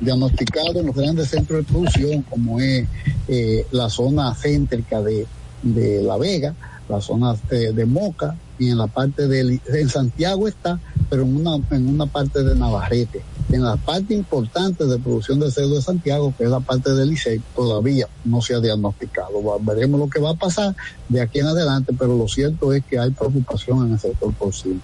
[0.00, 2.86] diagnosticado en los grandes centros de producción como es
[3.28, 5.26] eh, la zona céntrica de,
[5.62, 6.54] de La Vega,
[6.88, 10.80] la zona de, de Moca y en la parte de en Santiago está,
[11.10, 13.22] pero en una, en una parte de Navarrete.
[13.50, 17.08] En la parte importante de producción de cerdo de Santiago, que es la parte del
[17.08, 19.58] Licey, todavía no se ha diagnosticado.
[19.60, 20.76] Veremos lo que va a pasar
[21.08, 24.80] de aquí en adelante, pero lo cierto es que hay preocupación en el sector porcino.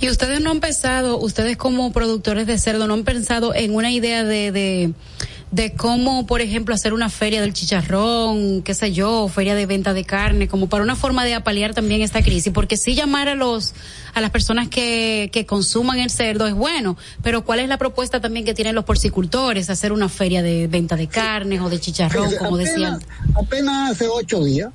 [0.00, 3.90] Y ustedes no han pensado, ustedes como productores de cerdo, no han pensado en una
[3.90, 4.94] idea de, de
[5.54, 9.94] de cómo, por ejemplo, hacer una feria del chicharrón, qué sé yo, feria de venta
[9.94, 13.36] de carne, como para una forma de apalear también esta crisis, porque sí llamar a
[13.36, 13.72] los
[14.14, 18.20] a las personas que, que consuman el cerdo es bueno, pero ¿cuál es la propuesta
[18.20, 19.70] también que tienen los porcicultores?
[19.70, 23.00] Hacer una feria de venta de carne o de chicharrón, como decían.
[23.36, 24.72] Apenas hace ocho días,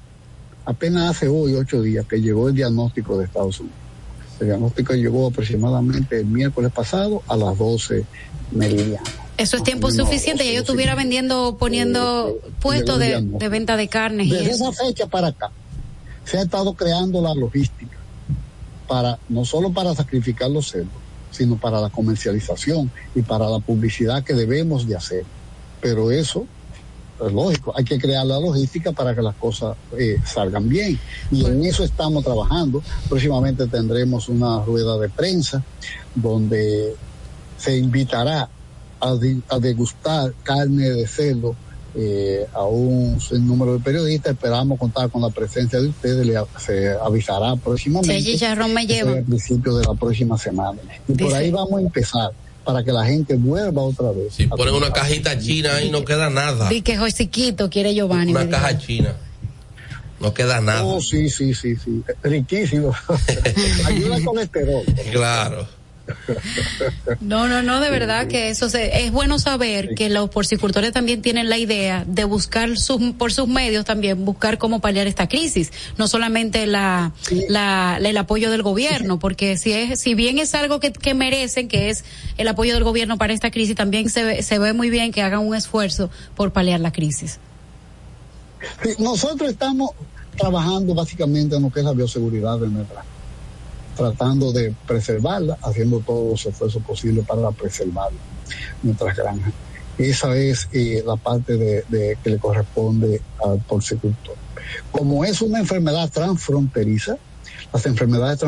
[0.63, 3.77] apenas hace hoy ocho días que llegó el diagnóstico de Estados Unidos.
[4.39, 8.05] El diagnóstico llegó aproximadamente el miércoles pasado a las 12
[8.51, 10.45] meridianas eso es tiempo suficiente.
[10.45, 14.25] Ya yo estuviera vendiendo, poniendo puestos de, venta de carne.
[14.25, 15.49] Desde esa fecha para acá
[16.25, 17.97] se ha estado creando la logística
[18.87, 20.91] para no solo para sacrificar los cerdos,
[21.31, 25.23] sino para la comercialización y para la publicidad que debemos de hacer.
[25.81, 26.45] Pero eso
[27.25, 30.99] es lógico, hay que crear la logística para que las cosas eh, salgan bien.
[31.31, 32.83] Y en eso estamos trabajando.
[33.07, 35.63] Próximamente tendremos una rueda de prensa
[36.13, 36.93] donde
[37.57, 38.49] se invitará
[38.99, 41.55] a, degustar carne de cerdo
[41.95, 44.33] eh, a un número de periodistas.
[44.33, 46.25] Esperamos contar con la presencia de ustedes.
[46.25, 48.21] Le, se avisará próximamente.
[48.21, 49.11] Sí, me lleva.
[49.13, 50.79] Al principio de la próxima semana.
[51.07, 52.31] Y por ahí vamos a empezar
[52.63, 54.33] para que la gente vuelva otra vez.
[54.33, 56.69] Si ponen una cajita china ahí no queda nada.
[56.69, 58.31] Vi que Josiquito quiere Giovanni.
[58.31, 59.15] Una caja china.
[60.19, 60.83] No queda nada.
[60.83, 62.03] Oh, sí, sí, sí, sí.
[62.21, 62.93] Riquísimo.
[63.85, 64.83] Ayuda con colesterol.
[65.11, 65.78] Claro.
[67.19, 71.49] No, no, no, de verdad que eso es bueno saber que los porcicultores también tienen
[71.49, 76.07] la idea de buscar sus, por sus medios también buscar cómo paliar esta crisis, no
[76.07, 77.13] solamente la,
[77.49, 81.67] la, el apoyo del gobierno, porque si es, si bien es algo que, que merecen,
[81.67, 82.03] que es
[82.37, 85.21] el apoyo del gobierno para esta crisis, también se ve, se ve muy bien que
[85.21, 87.39] hagan un esfuerzo por paliar la crisis.
[88.97, 89.91] nosotros estamos
[90.37, 93.03] trabajando básicamente en lo que es la bioseguridad de nuestra
[93.99, 98.17] tratando de preservarla, haciendo todos los esfuerzos posibles para preservarla,
[98.81, 99.53] nuestras granjas.
[99.97, 104.35] Esa es eh, la parte de, que le corresponde al porcicultor.
[104.89, 107.17] Como es una enfermedad transfronteriza,
[107.73, 108.39] las enfermedades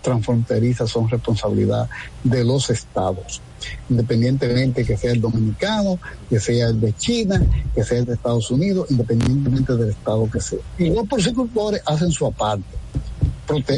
[0.00, 1.90] transfronterizas son responsabilidad
[2.24, 3.42] de los estados,
[3.90, 5.98] independientemente que sea el dominicano,
[6.30, 7.44] que sea el de China,
[7.74, 10.58] que sea el de Estados Unidos, independientemente del estado que sea.
[10.78, 12.75] Y los porcicultores hacen su aparte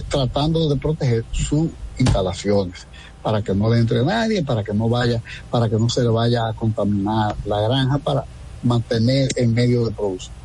[0.09, 1.69] tratando de proteger sus
[1.99, 2.87] instalaciones
[3.23, 5.21] para que no le entre nadie, para que no vaya,
[5.51, 8.25] para que no se le vaya a contaminar la granja para
[8.63, 10.39] mantener en medio de producción.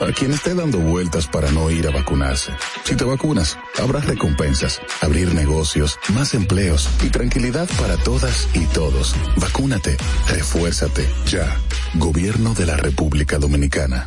[0.00, 2.52] a quien esté dando vueltas para no ir a vacunarse.
[2.84, 9.14] Si te vacunas, habrá recompensas, abrir negocios, más empleos y tranquilidad para todas y todos.
[9.36, 9.96] Vacúnate,
[10.28, 11.56] refuérzate, ya.
[11.94, 14.06] Gobierno de la República Dominicana.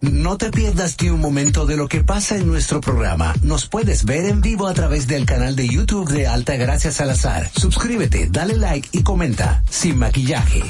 [0.00, 3.34] No te pierdas ni un momento de lo que pasa en nuestro programa.
[3.42, 7.50] Nos puedes ver en vivo a través del canal de YouTube de Alta Gracias Salazar.
[7.50, 9.64] Suscríbete, dale like y comenta.
[9.68, 10.62] Sin maquillaje.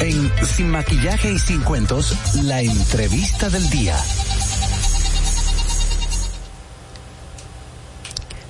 [0.00, 3.96] En Sin Maquillaje y Sin Cuentos, la entrevista del día.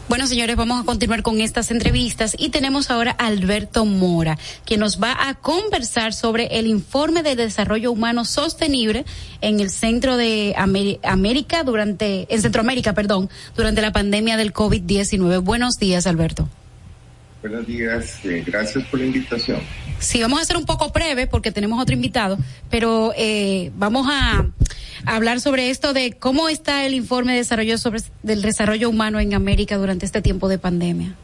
[0.08, 4.76] Bueno, señores, vamos a continuar con estas entrevistas y tenemos ahora a Alberto Mora, que
[4.76, 9.04] nos va a conversar sobre el informe de desarrollo humano sostenible
[9.40, 10.54] en el centro de
[11.02, 15.42] América durante, en Centroamérica, perdón, durante la pandemia del COVID-19.
[15.42, 16.48] Buenos días, Alberto.
[17.42, 19.60] Buenos días, eh, gracias por la invitación.
[19.98, 22.38] Sí, vamos a hacer un poco breve porque tenemos otro invitado,
[22.70, 24.46] pero eh, vamos a
[25.04, 29.34] hablar sobre esto de cómo está el informe de desarrollo sobre del desarrollo humano en
[29.34, 31.14] América durante este tiempo de pandemia.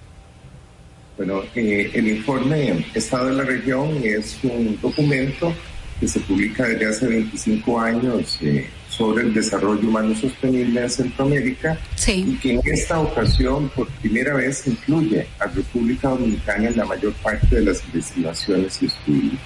[1.16, 5.52] Bueno, eh, el informe Estado de la Región es un documento
[6.00, 8.66] que se publica desde hace 25 años eh,
[8.96, 14.66] sobre el desarrollo humano sostenible en Centroamérica y que en esta ocasión por primera vez
[14.66, 19.40] incluye a República Dominicana en la mayor parte de las investigaciones y estudios.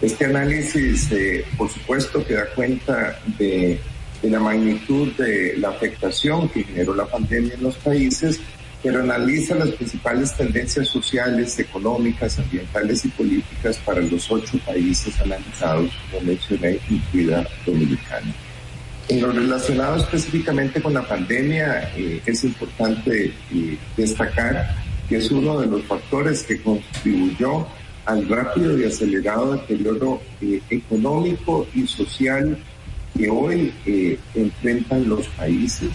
[0.00, 3.80] Este análisis, eh, por supuesto, que da cuenta de,
[4.22, 8.40] la magnitud de la afectación que generó la pandemia en los países,
[8.82, 15.90] pero analiza las principales tendencias sociales, económicas, ambientales y políticas para los ocho países analizados,
[16.10, 18.32] como mencioné, incluida Dominicana.
[19.08, 25.60] En lo relacionado específicamente con la pandemia, eh, es importante eh, destacar que es uno
[25.60, 27.66] de los factores que contribuyó
[28.06, 32.58] al rápido y acelerado deterioro eh, económico y social
[33.16, 35.90] que hoy eh, enfrentan los países.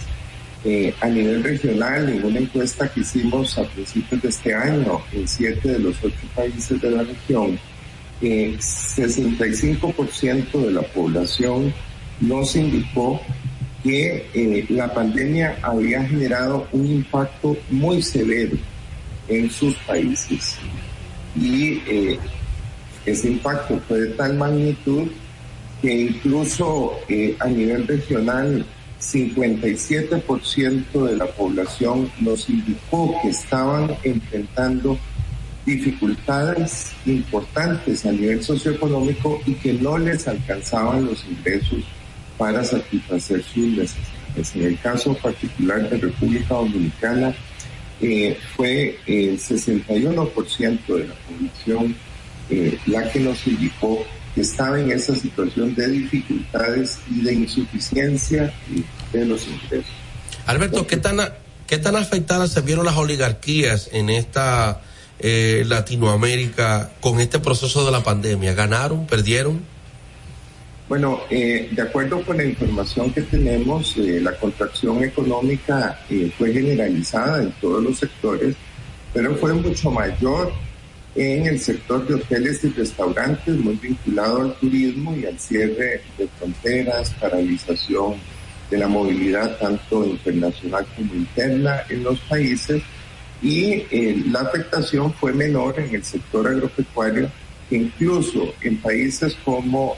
[0.62, 5.26] Eh, a nivel regional, en una encuesta que hicimos a principios de este año en
[5.26, 7.58] siete de los ocho países de la región,
[8.20, 11.72] 65% de la población
[12.20, 13.20] nos indicó
[13.82, 18.56] que la pandemia había generado un impacto muy severo
[19.28, 20.58] en sus países.
[21.34, 22.18] Y eh,
[23.06, 25.08] ese impacto fue de tal magnitud
[25.80, 28.66] que incluso eh, a nivel regional
[29.00, 34.98] 57% de la población nos indicó que estaban enfrentando
[35.64, 41.82] dificultades importantes a nivel socioeconómico y que no les alcanzaban los ingresos
[42.40, 44.56] para satisfacer sus necesidades.
[44.56, 47.34] En el caso particular de República Dominicana,
[48.00, 51.94] eh, fue el 61% de la población
[52.48, 54.02] eh, la que nos indicó
[54.34, 58.50] que estaba en esa situación de dificultades y de insuficiencia
[59.12, 59.92] de los ingresos.
[60.46, 61.18] Alberto, ¿qué tan,
[61.66, 64.80] ¿qué tan afectadas se vieron las oligarquías en esta
[65.18, 68.54] eh, Latinoamérica con este proceso de la pandemia?
[68.54, 69.06] ¿Ganaron?
[69.06, 69.60] ¿Perdieron?
[70.90, 76.52] Bueno, eh, de acuerdo con la información que tenemos, eh, la contracción económica eh, fue
[76.52, 78.56] generalizada en todos los sectores,
[79.14, 80.52] pero fue mucho mayor
[81.14, 86.26] en el sector de hoteles y restaurantes, muy vinculado al turismo y al cierre de
[86.36, 88.14] fronteras, paralización
[88.68, 92.82] de la movilidad tanto internacional como interna en los países.
[93.40, 93.84] Y
[94.28, 97.30] la afectación fue menor en el sector agropecuario,
[97.70, 99.96] incluso en países como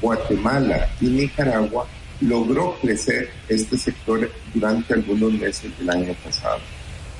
[0.00, 1.86] Guatemala y Nicaragua
[2.20, 6.60] logró crecer este sector durante algunos meses del año pasado.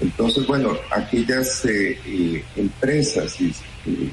[0.01, 3.49] Entonces, bueno, aquellas eh, eh, empresas y
[3.87, 4.11] eh,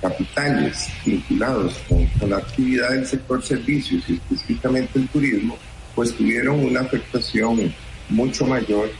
[0.00, 5.56] capitales vinculados con, la actividad del sector servicios y específicamente el turismo,
[5.94, 7.74] pues tuvieron una afectación
[8.08, 8.90] mucho mayor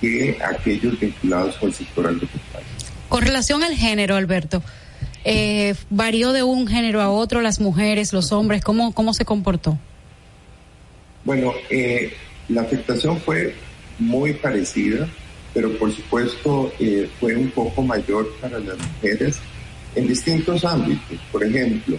[0.00, 2.68] que aquellos vinculados con el sector agropecuario.
[3.08, 4.62] Con relación al género, Alberto,
[5.28, 9.76] eh, varió de un género a otro, las mujeres, los hombres, ¿cómo, cómo se comportó?
[11.24, 12.12] Bueno, eh,
[12.48, 13.56] la afectación fue
[13.98, 15.08] muy parecida,
[15.52, 19.40] pero por supuesto eh, fue un poco mayor para las mujeres
[19.96, 21.18] en distintos ámbitos.
[21.32, 21.98] Por ejemplo,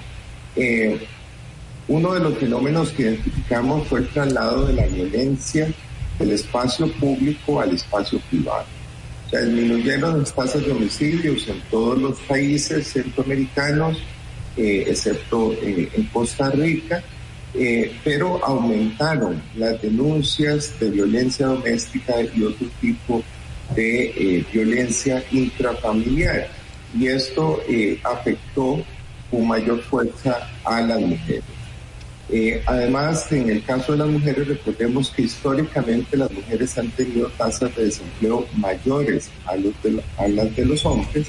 [0.55, 0.97] eh,
[1.89, 5.67] uno de los fenómenos que identificamos fue el traslado de la violencia
[6.17, 8.76] del espacio público al espacio privado
[9.29, 13.97] sea, disminuyeron las tasas de homicidios en todos los países centroamericanos,
[14.55, 17.03] eh, excepto eh, en Costa Rica,
[17.53, 23.23] eh, pero aumentaron las denuncias de violencia doméstica y otro tipo
[23.75, 26.47] de violencia intrafamiliar.
[26.97, 27.61] Y esto
[28.03, 28.81] afectó
[29.29, 31.56] con mayor fuerza a las mujeres.
[32.29, 37.29] Eh, además, en el caso de las mujeres, recordemos que históricamente las mujeres han tenido
[37.29, 39.73] tasas de desempleo mayores a, los
[40.27, 41.27] las de los hombres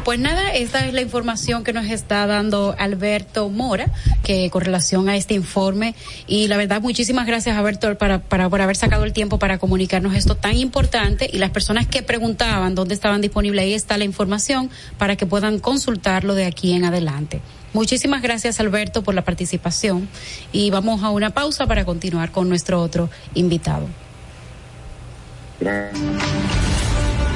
[0.04, 3.90] pues nada, esta es la información que nos está dando Alberto Mora,
[4.22, 5.96] que con relación a este informe,
[6.28, 10.14] y la verdad muchísimas gracias Alberto para, para, por haber sacado el tiempo para comunicarnos
[10.14, 14.70] esto tan importante y las personas que preguntaban dónde estaban disponibles, ahí está la información
[14.96, 17.40] para que puedan consultarlo de aquí en adelante.
[17.74, 20.08] Muchísimas gracias Alberto por la participación
[20.52, 23.88] y vamos a una pausa para continuar con nuestro otro invitado.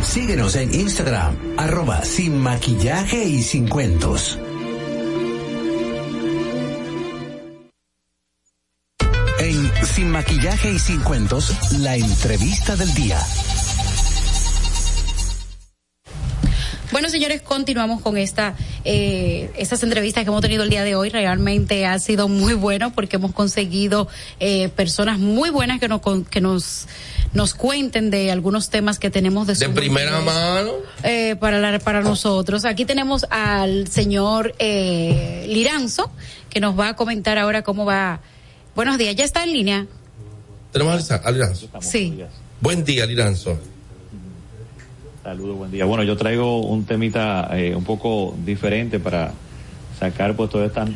[0.02, 4.38] Síguenos en Instagram, arroba sin maquillaje y sin cuentos.
[9.40, 13.18] En Sin maquillaje y sin cuentos, la entrevista del día.
[16.90, 18.54] Bueno, señores, continuamos con esta,
[18.84, 21.10] eh, estas entrevistas que hemos tenido el día de hoy.
[21.10, 24.08] Realmente ha sido muy bueno porque hemos conseguido
[24.40, 26.00] eh, personas muy buenas que nos,
[26.30, 26.86] que nos,
[27.34, 32.00] nos cuenten de algunos temas que tenemos de, de primera mano eh, para la, para
[32.00, 32.64] nosotros.
[32.64, 36.10] Aquí tenemos al señor eh, Liranzo
[36.48, 38.20] que nos va a comentar ahora cómo va.
[38.74, 39.86] Buenos días, ya está en línea.
[40.72, 41.68] Tenemos a Liranzo.
[41.80, 42.18] Sí.
[42.60, 43.58] Buen día, Liranzo.
[45.22, 45.84] Saludos, buen día.
[45.84, 49.32] Bueno, yo traigo un temita eh, un poco diferente para
[49.98, 50.86] sacar pues toda esta,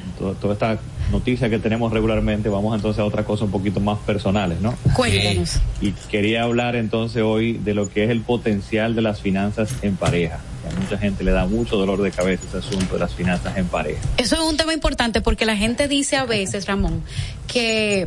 [0.41, 0.79] toda, esta
[1.11, 2.49] noticia que tenemos regularmente.
[2.49, 4.75] Vamos entonces a otra cosa un poquito más personales, ¿no?
[4.95, 5.61] Cuéntanos.
[5.81, 9.97] Y quería hablar entonces hoy de lo que es el potencial de las finanzas en
[9.97, 10.39] pareja.
[10.71, 13.67] A mucha gente le da mucho dolor de cabeza ese asunto de las finanzas en
[13.67, 14.01] pareja.
[14.17, 17.03] Eso es un tema importante porque la gente dice a veces, Ramón,
[17.49, 18.07] que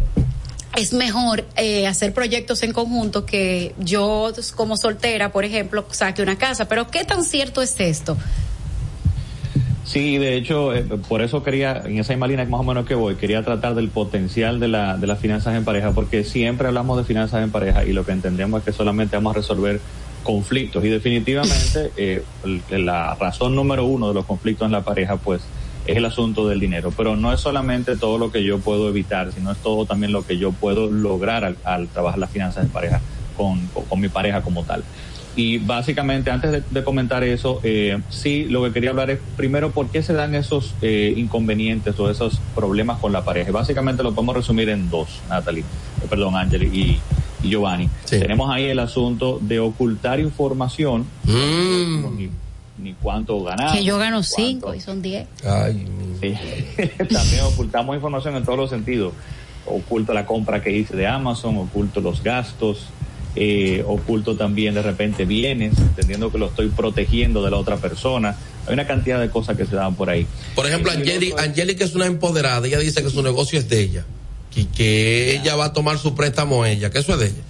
[0.76, 6.38] es mejor eh, hacer proyectos en conjunto que yo como soltera, por ejemplo, saque una
[6.38, 6.68] casa.
[6.68, 8.18] Pero ¿qué tan cierto es esto?
[9.86, 12.96] Sí, de hecho, eh, por eso quería, en esa misma línea más o menos que
[12.96, 16.98] voy, quería tratar del potencial de, la, de las finanzas en pareja, porque siempre hablamos
[16.98, 19.80] de finanzas en pareja y lo que entendemos es que solamente vamos a resolver
[20.24, 22.24] conflictos y definitivamente eh,
[22.72, 25.44] la razón número uno de los conflictos en la pareja pues
[25.86, 29.32] es el asunto del dinero, pero no es solamente todo lo que yo puedo evitar,
[29.32, 33.02] sino es todo también lo que yo puedo lograr al, trabajar las finanzas de pareja
[33.38, 34.84] con, con, mi pareja como tal.
[35.36, 39.90] Y básicamente, antes de, comentar eso, eh, sí, lo que quería hablar es primero por
[39.90, 43.52] qué se dan esos eh, inconvenientes o esos problemas con la pareja.
[43.52, 47.00] básicamente lo podemos resumir en dos, Natalie, eh, perdón, Angeli y,
[47.48, 47.90] Giovanni.
[48.10, 51.06] Tenemos ahí el asunto de ocultar información.
[51.26, 52.45] Mm
[52.78, 53.74] ni cuánto ganamos.
[53.74, 55.28] Que yo gano cinco y son diez.
[55.44, 55.86] Ay,
[56.98, 59.14] También ocultamos información en todos los sentidos.
[59.66, 62.88] Oculto la compra que hice de Amazon, oculto los gastos,
[63.36, 68.38] eh, oculto también de repente bienes, entendiendo que lo estoy protegiendo de la otra persona.
[68.68, 70.28] Hay una cantidad de cosas que se dan por ahí.
[70.56, 74.06] Por ejemplo, Angélica es una empoderada, ella dice que su negocio es de ella
[74.56, 77.44] y que ella va a tomar su préstamo ella, que eso es de ella.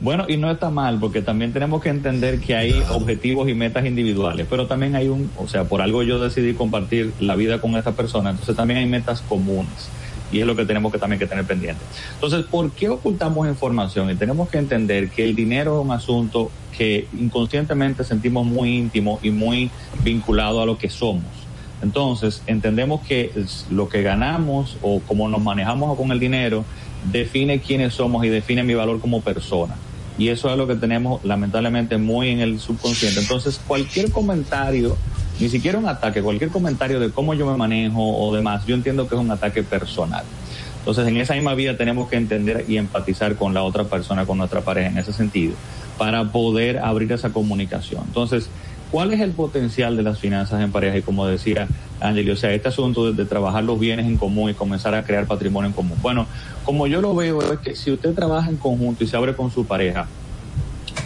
[0.00, 3.84] Bueno, y no está mal, porque también tenemos que entender que hay objetivos y metas
[3.84, 7.74] individuales, pero también hay un, o sea, por algo yo decidí compartir la vida con
[7.74, 9.88] esa persona, entonces también hay metas comunes.
[10.30, 11.82] Y es lo que tenemos que también que tener pendiente.
[12.14, 14.10] Entonces, ¿por qué ocultamos información?
[14.10, 19.18] Y tenemos que entender que el dinero es un asunto que inconscientemente sentimos muy íntimo
[19.22, 19.70] y muy
[20.04, 21.24] vinculado a lo que somos.
[21.82, 23.32] Entonces, entendemos que
[23.70, 26.64] lo que ganamos o cómo nos manejamos con el dinero
[27.10, 29.76] define quiénes somos y define mi valor como persona.
[30.18, 33.20] Y eso es lo que tenemos lamentablemente muy en el subconsciente.
[33.20, 34.96] Entonces, cualquier comentario,
[35.38, 39.08] ni siquiera un ataque, cualquier comentario de cómo yo me manejo o demás, yo entiendo
[39.08, 40.24] que es un ataque personal.
[40.80, 44.38] Entonces, en esa misma vida tenemos que entender y empatizar con la otra persona, con
[44.38, 45.54] nuestra pareja en ese sentido,
[45.96, 48.02] para poder abrir esa comunicación.
[48.06, 48.48] Entonces,
[48.90, 50.98] ¿cuál es el potencial de las finanzas en pareja?
[50.98, 51.68] Y como decía
[52.00, 55.26] Angeli, o sea, este asunto de, trabajar los bienes en común y comenzar a crear
[55.26, 55.98] patrimonio en común.
[56.00, 56.26] Bueno,
[56.64, 59.50] como yo lo veo es que si usted trabaja en conjunto y se abre con
[59.50, 60.06] su pareja,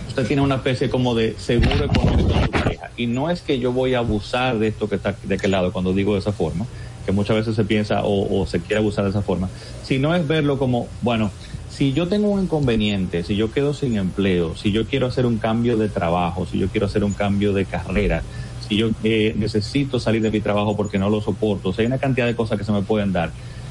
[0.09, 2.91] usted tiene una especie como de seguro económico con su pareja.
[2.97, 5.73] Y no es que yo voy a abusar de esto que está de aquel lado
[5.73, 6.67] cuando digo de esa forma,
[7.07, 9.49] que muchas veces se piensa o, o se quiere abusar de esa forma,
[9.83, 11.31] sino es verlo como, bueno,
[11.73, 15.39] si yo tengo un inconveniente, si yo quedo sin empleo, si yo quiero hacer un
[15.39, 18.23] cambio de trabajo, si yo quiero hacer un cambio de carrera,
[18.69, 21.87] si yo eh, necesito salir de mi trabajo porque no lo soporto, o sea, hay
[21.87, 23.31] una cantidad de cosas que se me pueden dar.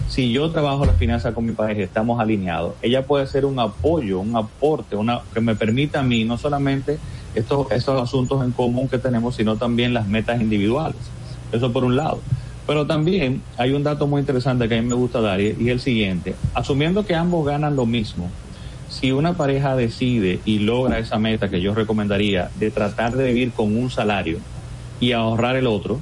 [0.10, 4.20] Si yo trabajo la finanza con mi pareja, estamos alineados, ella puede ser un apoyo,
[4.20, 6.98] un aporte, una que me permita a mí no solamente
[7.36, 11.00] estos, estos asuntos en común que tenemos, sino también las metas individuales.
[11.52, 12.20] Eso por un lado.
[12.68, 15.58] Pero también hay un dato muy interesante que a mí me gusta dar y es
[15.60, 16.36] el siguiente.
[16.54, 18.30] Asumiendo que ambos ganan lo mismo,
[18.90, 23.52] si una pareja decide y logra esa meta que yo recomendaría de tratar de vivir
[23.52, 24.40] con un salario,
[25.02, 26.00] y ahorrar el otro,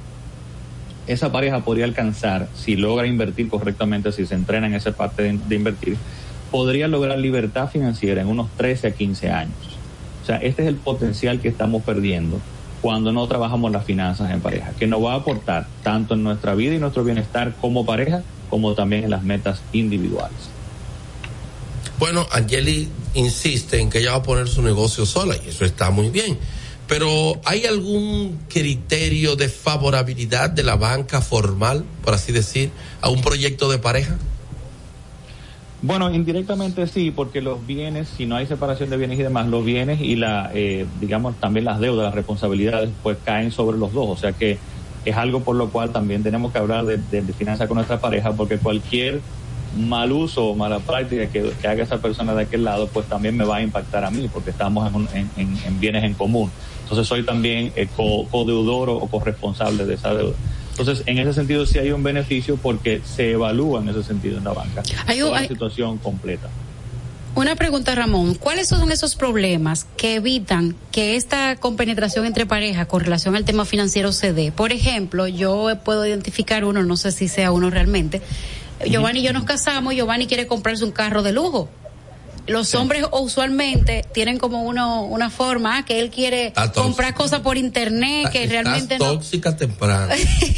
[1.08, 5.54] esa pareja podría alcanzar, si logra invertir correctamente, si se entrena en esa parte de,
[5.56, 5.96] invertir,
[6.52, 9.56] podría lograr libertad financiera en unos 13 a 15 años.
[10.22, 12.38] O sea, este es el potencial que estamos perdiendo
[12.80, 16.54] cuando no trabajamos las finanzas en pareja, que nos va a aportar tanto en nuestra
[16.54, 20.38] vida y nuestro bienestar como pareja, como también en las metas individuales.
[21.98, 25.90] Bueno, Angeli insiste en que ella va a poner su negocio sola y eso está
[25.90, 26.38] muy bien
[26.90, 33.22] pero ¿hay algún criterio de favorabilidad de la banca formal, por así decir, a un
[33.22, 34.18] proyecto de pareja?
[35.82, 39.64] Bueno, indirectamente sí, porque los bienes, si no hay separación de bienes y demás, los
[39.64, 44.08] bienes y la, eh, digamos, también las deudas, las responsabilidades, pues caen sobre los dos.
[44.08, 44.58] O sea que
[45.04, 48.32] es algo por lo cual también tenemos que hablar de, de, finanzas con nuestra pareja,
[48.32, 49.22] porque cualquier
[49.78, 53.44] mal uso o mala práctica que, haga esa persona de aquel lado, pues también me
[53.44, 56.50] va a impactar a mí, porque estamos en, en bienes en común.
[56.90, 60.34] Entonces soy también eh, co-deudor o corresponsable de esa deuda.
[60.80, 64.44] Entonces, en ese sentido sí hay un beneficio porque se evalúa en ese sentido en
[64.44, 64.82] la banca.
[65.06, 66.48] Hay una situación completa.
[67.34, 68.34] Una pregunta, Ramón.
[68.34, 73.64] ¿Cuáles son esos problemas que evitan que esta compenetración entre parejas con relación al tema
[73.64, 74.50] financiero se dé?
[74.50, 78.20] Por ejemplo, yo puedo identificar uno, no sé si sea uno realmente.
[78.84, 81.68] Giovanni y yo nos casamos, Giovanni quiere comprarse un carro de lujo
[82.46, 88.30] los hombres usualmente tienen como uno, una forma que él quiere comprar cosas por internet
[88.30, 89.12] que realmente no.
[89.14, 90.12] tóxica temprano.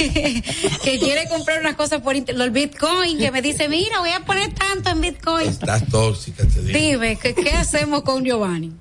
[0.84, 2.44] que quiere comprar unas cosas por internet.
[2.44, 5.48] Los bitcoin, que me dice, mira, voy a poner tanto en bitcoin.
[5.48, 6.78] Estás tóxica, te digo.
[6.78, 8.72] Dime, ¿qué, hacemos con Giovanni?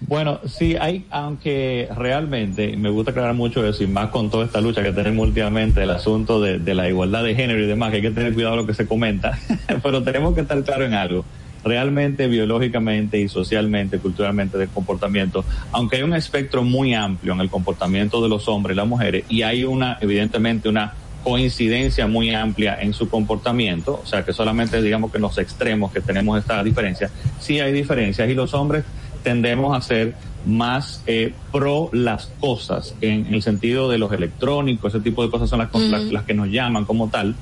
[0.00, 4.60] Bueno, sí, hay, aunque realmente me gusta aclarar mucho eso y más con toda esta
[4.60, 7.96] lucha que tenemos últimamente, el asunto de, de la igualdad de género y demás, que
[7.96, 9.38] hay que tener cuidado lo que se comenta,
[9.82, 11.24] pero tenemos que estar claro en algo
[11.66, 17.50] realmente biológicamente y socialmente, culturalmente del comportamiento, aunque hay un espectro muy amplio en el
[17.50, 20.94] comportamiento de los hombres y las mujeres y hay una, evidentemente, una
[21.24, 25.92] coincidencia muy amplia en su comportamiento, o sea que solamente digamos que en los extremos
[25.92, 27.10] que tenemos esta diferencia,
[27.40, 28.84] sí hay diferencias y los hombres
[29.24, 30.14] tendemos a ser
[30.46, 35.50] más eh, pro las cosas, en, el sentido de los electrónicos, ese tipo de cosas
[35.50, 37.34] son las, las, las que nos llaman como tal.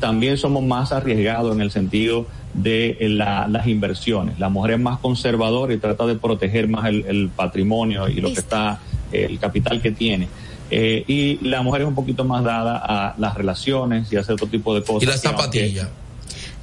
[0.00, 4.38] También somos más arriesgados en el sentido de eh, las inversiones.
[4.38, 8.40] La mujer es más conservadora y trata de proteger más el, patrimonio y lo que
[8.40, 8.80] está,
[9.12, 10.28] el capital que tiene.
[10.70, 14.34] Eh, y la mujer es un poquito más dada a las relaciones y a hacer
[14.34, 15.02] otro tipo de cosas.
[15.02, 15.88] Y la zapatilla.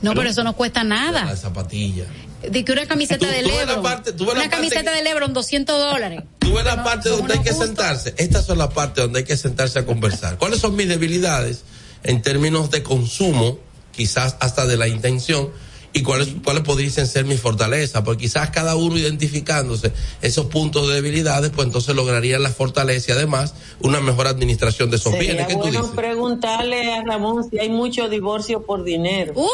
[0.01, 1.25] No, pero eso no cuesta nada.
[1.25, 2.05] La zapatilla.
[2.47, 3.79] De que una camiseta de Lebron.
[3.79, 6.23] una camiseta de Lebron, 200 dólares.
[6.39, 8.13] Tú ves la parte donde hay que sentarse.
[8.17, 10.37] Estas son las partes donde hay que sentarse a conversar.
[10.37, 11.63] ¿Cuáles son mis debilidades
[12.05, 13.59] en términos de consumo,
[13.91, 15.49] quizás hasta de la intención?
[15.95, 20.95] y cuáles, cuáles podrían ser mis fortalezas, porque quizás cada uno identificándose esos puntos de
[20.95, 25.47] debilidades, pues entonces lograrían la fortaleza y además una mejor administración de esos bienes.
[25.47, 29.33] ¿Qué bueno preguntarle a Ramón si hay mucho divorcio por dinero.
[29.37, 29.47] ¡Uh!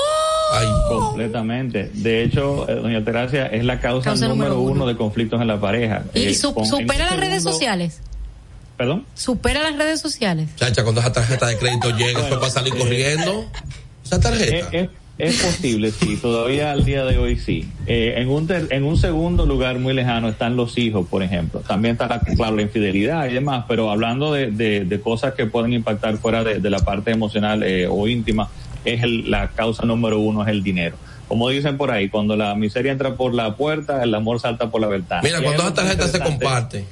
[0.89, 1.91] completamente.
[1.93, 4.87] De hecho, eh, doña Teracia, es la causa, número, uno.
[4.87, 6.05] de conflictos en la pareja.
[6.15, 8.01] ¿Y eh, supera las redes sociales?
[8.81, 9.05] ¿Perdón?
[9.13, 10.49] ¿Supera las redes sociales?
[10.55, 13.45] Chacha, cuando esa tarjeta de crédito llega, eso va a salir corriendo.
[14.03, 14.69] Esa tarjeta.
[14.71, 14.89] Eh,
[15.19, 17.69] es posible, sí, todavía al día de hoy sí.
[17.85, 21.59] Eh, en, un en un segundo lugar muy lejano están los hijos, por ejemplo.
[21.59, 26.17] También está, claro, la infidelidad y demás, pero hablando de, de, cosas que pueden impactar
[26.17, 28.49] fuera de, la parte emocional eh, o íntima,
[28.83, 30.97] es la causa número uno, es el dinero
[31.31, 34.81] como dicen por ahí, cuando la miseria entra por la puerta, el amor salta por
[34.81, 35.21] la ventana.
[35.23, 36.85] Mira, cuando esa tarjeta se comparte,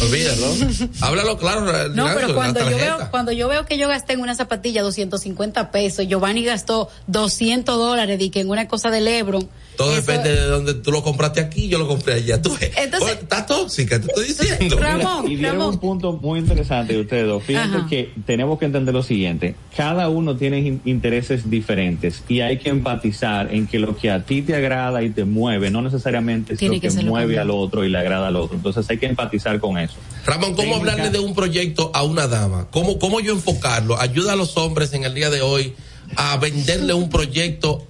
[0.00, 0.46] olvídalo.
[1.00, 1.88] Háblalo claro.
[1.90, 5.70] No, pero cuando yo, veo, cuando yo veo que yo gasté en una zapatilla 250
[5.70, 10.42] pesos, Giovanni gastó 200 dólares y que en una cosa de Lebron todo depende de
[10.42, 12.40] dónde tú lo compraste aquí, yo lo compré allá.
[12.40, 14.78] Tú Entonces, está tóxica, te estoy diciendo.
[14.78, 17.42] Ramón, y dieron un punto muy interesante de ustedes dos.
[17.42, 19.54] Fíjense que tenemos que entender lo siguiente.
[19.76, 24.42] Cada uno tiene intereses diferentes y hay que empatizar en que lo que a ti
[24.42, 27.98] te agrada y te mueve no necesariamente es lo que, mueve al otro y le
[27.98, 28.56] agrada al otro.
[28.56, 29.96] Entonces hay que empatizar con eso.
[30.24, 32.68] Ramón, ¿cómo hablarle de un proyecto a una dama?
[32.70, 34.00] ¿Cómo, ¿Cómo yo enfocarlo?
[34.00, 35.74] Ayuda a los hombres en el día de hoy
[36.16, 37.86] a venderle un proyecto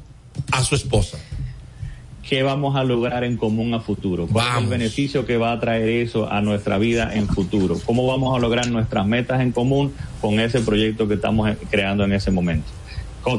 [0.53, 1.19] a su esposa
[2.29, 5.61] qué vamos a lograr en común a futuro, cuál es el beneficio que va a
[5.61, 9.95] traer eso a nuestra vida en futuro, cómo vamos a lograr nuestras metas en común
[10.21, 12.69] con ese proyecto que estamos creando en ese momento,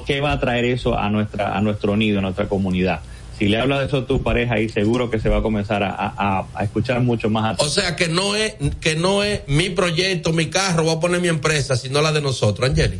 [0.05, 3.01] qué va a traer eso a nuestra a nuestro nido, a nuestra comunidad.
[3.37, 5.83] Si le hablas de eso a tu pareja, ahí seguro que se va a comenzar
[5.83, 7.59] a, escuchar mucho más.
[7.59, 11.21] o sea que no es que no es mi proyecto, mi carro, voy a poner
[11.21, 12.99] mi empresa, sino la de nosotros, Angeli.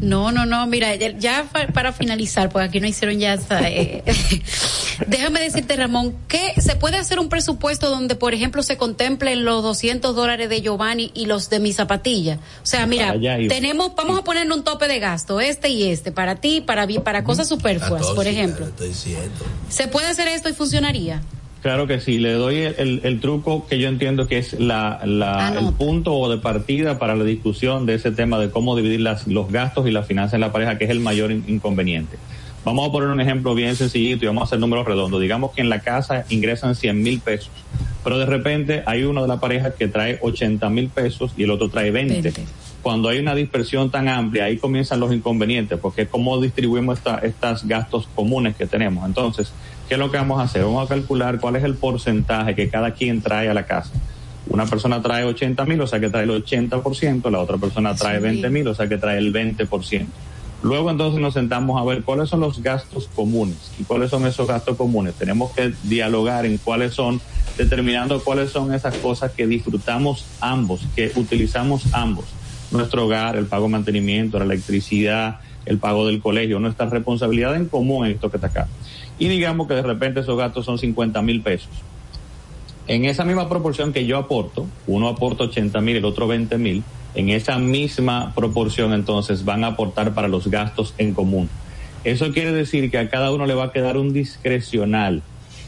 [0.00, 4.02] No, no, no, mira, ya para finalizar, porque aquí no hicieron ya, eh,
[5.06, 9.62] déjame decirte, Ramón, que se puede hacer un presupuesto donde, por ejemplo, se contemplen los
[9.62, 12.38] 200 dólares de Giovanni y los de mi zapatilla.
[12.62, 13.14] O sea, mira,
[13.48, 17.24] tenemos, vamos a poner un tope de gasto, este y este, para ti, para, para
[17.24, 18.68] cosas superfluas, por ejemplo.
[19.68, 21.22] ¿Se puede hacer esto y funcionaría?
[21.64, 25.72] Claro que sí, le doy el, truco que yo entiendo que es la, la el
[25.72, 29.88] punto de partida para la discusión de ese tema de cómo dividir las, los gastos
[29.88, 32.18] y las finanzas en la pareja, que es el mayor inconveniente.
[32.66, 35.22] Vamos a poner un ejemplo bien sencillito y vamos a hacer números redondos.
[35.22, 37.50] Digamos que en la casa ingresan 100 mil pesos,
[38.04, 41.50] pero de repente hay uno de la pareja que trae 80 mil pesos y el
[41.50, 42.30] otro trae 20.
[42.82, 48.06] Cuando hay una dispersión tan amplia, ahí comienzan los inconvenientes, porque cómo distribuimos estos gastos
[48.14, 49.06] comunes que tenemos.
[49.06, 49.54] Entonces,
[49.88, 50.64] ¿qué es lo que vamos a hacer?
[50.64, 53.92] Vamos a calcular cuál es el porcentaje que cada quien trae a la casa.
[54.48, 58.18] Una persona trae 80 mil, o sea que trae el 80%, la otra persona trae
[58.20, 60.06] 20 mil, o sea que trae el 20%.
[60.62, 64.46] Luego entonces nos sentamos a ver cuáles son los gastos comunes y cuáles son esos
[64.48, 65.14] gastos comunes.
[65.14, 67.20] Tenemos que dialogar en cuáles son,
[67.58, 72.24] determinando cuáles son esas cosas que disfrutamos ambos, que utilizamos ambos.
[72.70, 77.66] Nuestro hogar, el pago de mantenimiento, la electricidad, el pago del colegio, nuestra responsabilidad en
[77.66, 78.68] común en esto que está acá
[79.18, 81.70] y digamos que de repente esos gastos son 50 mil pesos.
[82.86, 86.82] En esa misma proporción que yo aporto, uno aporta 80 mil, el otro 20 mil,
[87.14, 91.48] en esa misma proporción entonces van a aportar para los gastos en común.
[92.02, 95.22] Eso quiere decir que a cada uno le va a quedar un discrecional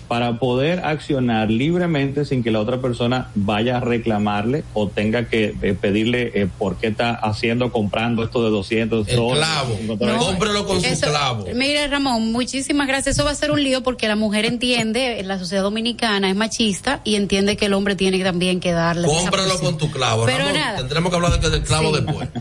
[0.09, 5.55] para poder accionar libremente sin que la otra persona vaya a reclamarle o tenga que
[5.63, 9.77] eh, pedirle eh, por qué está haciendo, comprando esto de 200 El clavo,
[10.19, 11.47] cómprelo con su clavo.
[11.55, 13.17] Mire, Ramón, muchísimas gracias.
[13.17, 17.01] Eso va a ser un lío porque la mujer entiende, la sociedad dominicana es machista
[17.05, 19.07] y entiende que el hombre tiene también que darle.
[19.07, 20.55] Cómpralo con tu clavo, Pero Ramón.
[20.55, 20.79] Nada.
[20.79, 22.29] Tendremos que hablar del clavo después.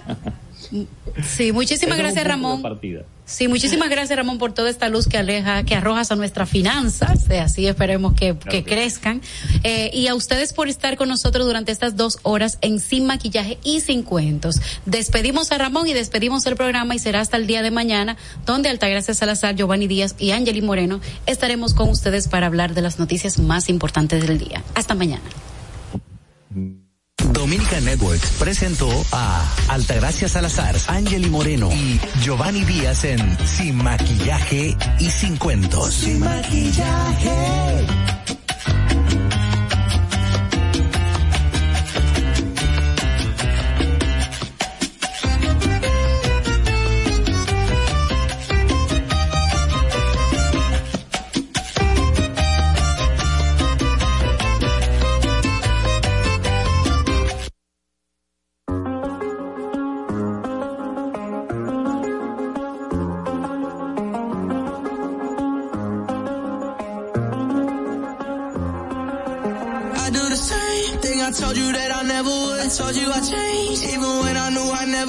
[1.24, 2.62] Sí, muchísimas gracias, Ramón.
[3.26, 7.28] Sí, muchísimas gracias Ramón por toda esta luz que aleja, que arrojas a nuestras finanzas,
[7.30, 9.22] eh, así esperemos que, que crezcan.
[9.64, 13.58] Eh, y a ustedes por estar con nosotros durante estas dos horas en Sin Maquillaje
[13.64, 14.62] y Sin Cuentos.
[14.86, 18.16] Despedimos a Ramón y despedimos el programa y será hasta el día de mañana,
[18.46, 23.00] donde Altagracia Salazar, Giovanni Díaz y Angeli Moreno estaremos con ustedes para hablar de las
[23.00, 24.64] noticias más importantes del día.
[24.76, 25.24] Hasta mañana.
[27.34, 35.10] Dominica Networks presentó a Altagracia Salazar, Angeli Moreno y Giovanni Díaz en Sin Maquillaje y
[35.10, 35.94] Sin Cuentos.
[35.94, 37.86] Sin Maquillaje.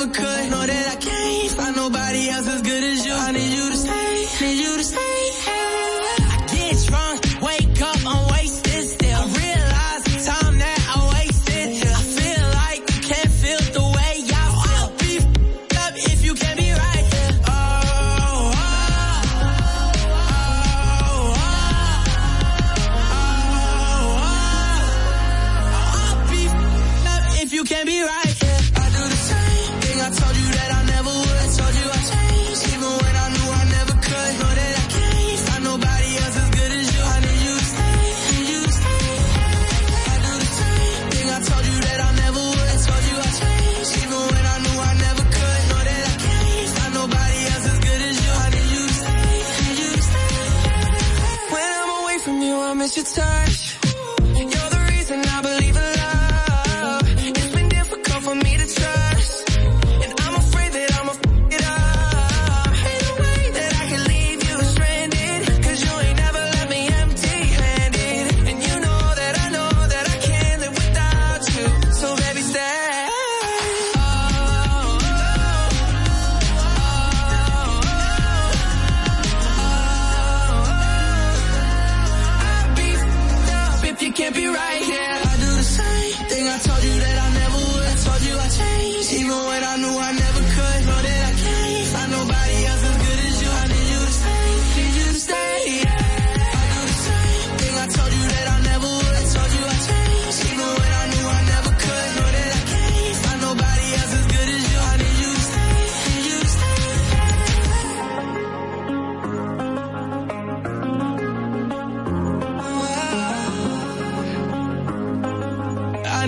[0.06, 0.35] never could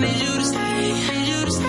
[0.01, 1.68] wanted you to stay, you to stay.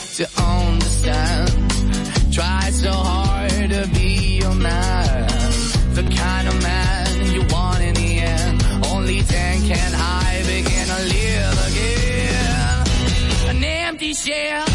[14.21, 14.65] shell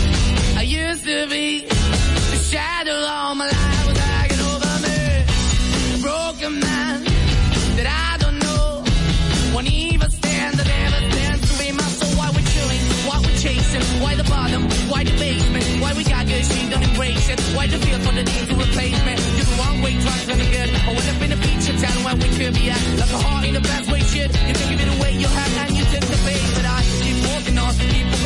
[0.59, 1.66] I used to be.
[2.32, 4.98] The shadow all my life was hanging over me.
[5.94, 7.05] A broken man
[7.78, 8.82] that I don't know.
[9.55, 12.10] Won't even stand, that ever stands to be my soul.
[12.18, 16.27] Why we're chilling, why we're chasing, why the bottom, why the basement, why we got
[16.27, 17.39] good, she don't embrace it.
[17.55, 19.14] Why the feel for the need to replace me?
[19.39, 20.70] You're the wrong way, trying to good.
[20.74, 22.82] I went up in a feature town where we could be at.
[22.98, 24.27] Like a heart in a best way, shit.
[24.48, 26.43] You can give it away, you have, and you take the bait.
[26.56, 28.25] But I keep walking on, keep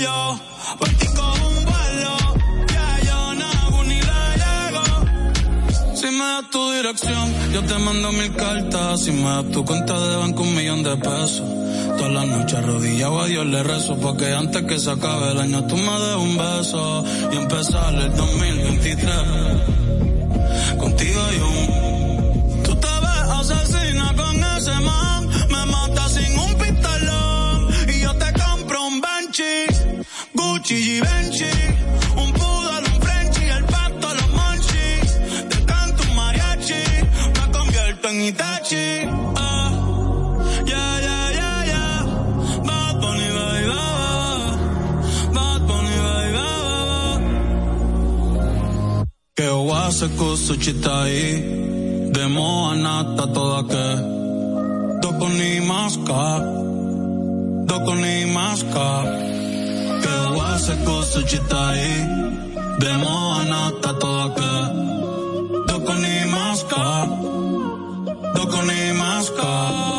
[0.00, 0.40] yo.
[0.78, 2.16] Por un vuelo,
[2.72, 5.94] ya yo no ni la llego.
[5.94, 9.02] Si me das tu dirección, yo te mando mil cartas.
[9.02, 11.42] Si me das tu cuenta de banco, un millón de pesos.
[11.96, 15.66] Todas las noches arrodillado a Dios le rezo porque antes que se acabe el año
[15.66, 19.87] tú me des un beso y empezar el 2023.
[30.68, 31.48] Gigi Benchi,
[32.14, 34.88] un poodle, un Frenchy, el pato, los monchi.
[35.48, 36.84] Te canto un mariachi,
[37.36, 38.86] me convierto en Itachi.
[39.34, 39.70] Ah,
[40.66, 42.04] yeah, yeah, yeah, yeah.
[42.66, 44.58] Bad Bunny, baby, baba.
[45.36, 47.20] Bad Bunny, baby, baba.
[49.36, 52.10] Que guasa cosa chita ahí.
[52.12, 53.86] De moa nata toda que.
[55.00, 56.44] Doco ni masca.
[57.64, 59.37] Doco ni masca
[60.58, 62.06] se cosa ci stai
[62.78, 63.92] Vemo a nata
[64.36, 66.84] que ni maska
[68.34, 69.97] Doko ni maska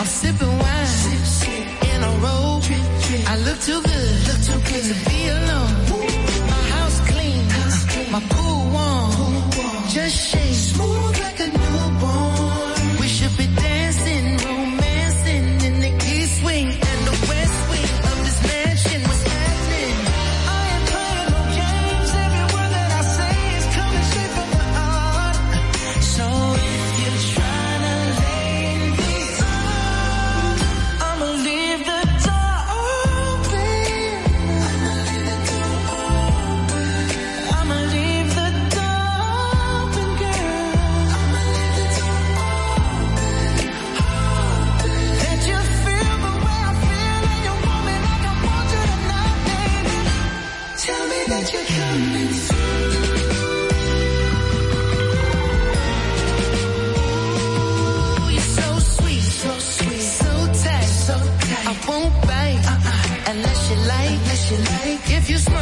[0.00, 1.66] I'm sipping wine sip, sip.
[1.90, 2.64] in a robe.
[3.26, 5.72] I look too good, look too good to be alone.
[5.92, 6.08] Ooh.
[6.52, 8.12] My house clean, house clean.
[8.12, 9.10] my pool warm.
[9.12, 9.88] pool warm.
[9.88, 11.87] Just shake smooth like a new
[65.28, 65.57] you smile.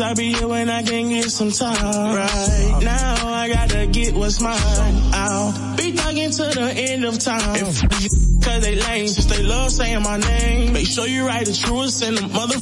[0.00, 2.14] Cause I be here when I can get some time.
[2.16, 4.56] Right now I gotta get what's mine.
[5.12, 7.66] I'll be thugging to the end of time.
[8.40, 10.72] Cause they lame, since they love saying my name.
[10.72, 12.56] Make sure you write the truest in the mother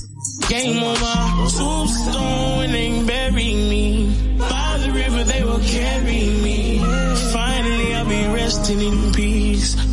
[0.49, 4.37] game on my tombstone and bury me.
[4.37, 6.79] By the river they will carry me.
[7.33, 9.88] Finally I'll be resting in peace.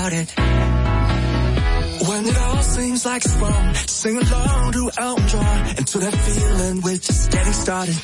[0.00, 0.30] about it.
[2.08, 6.80] When it all seems like it's wrong, sing along to Elton John and that feeling
[6.80, 7.96] we're just getting started.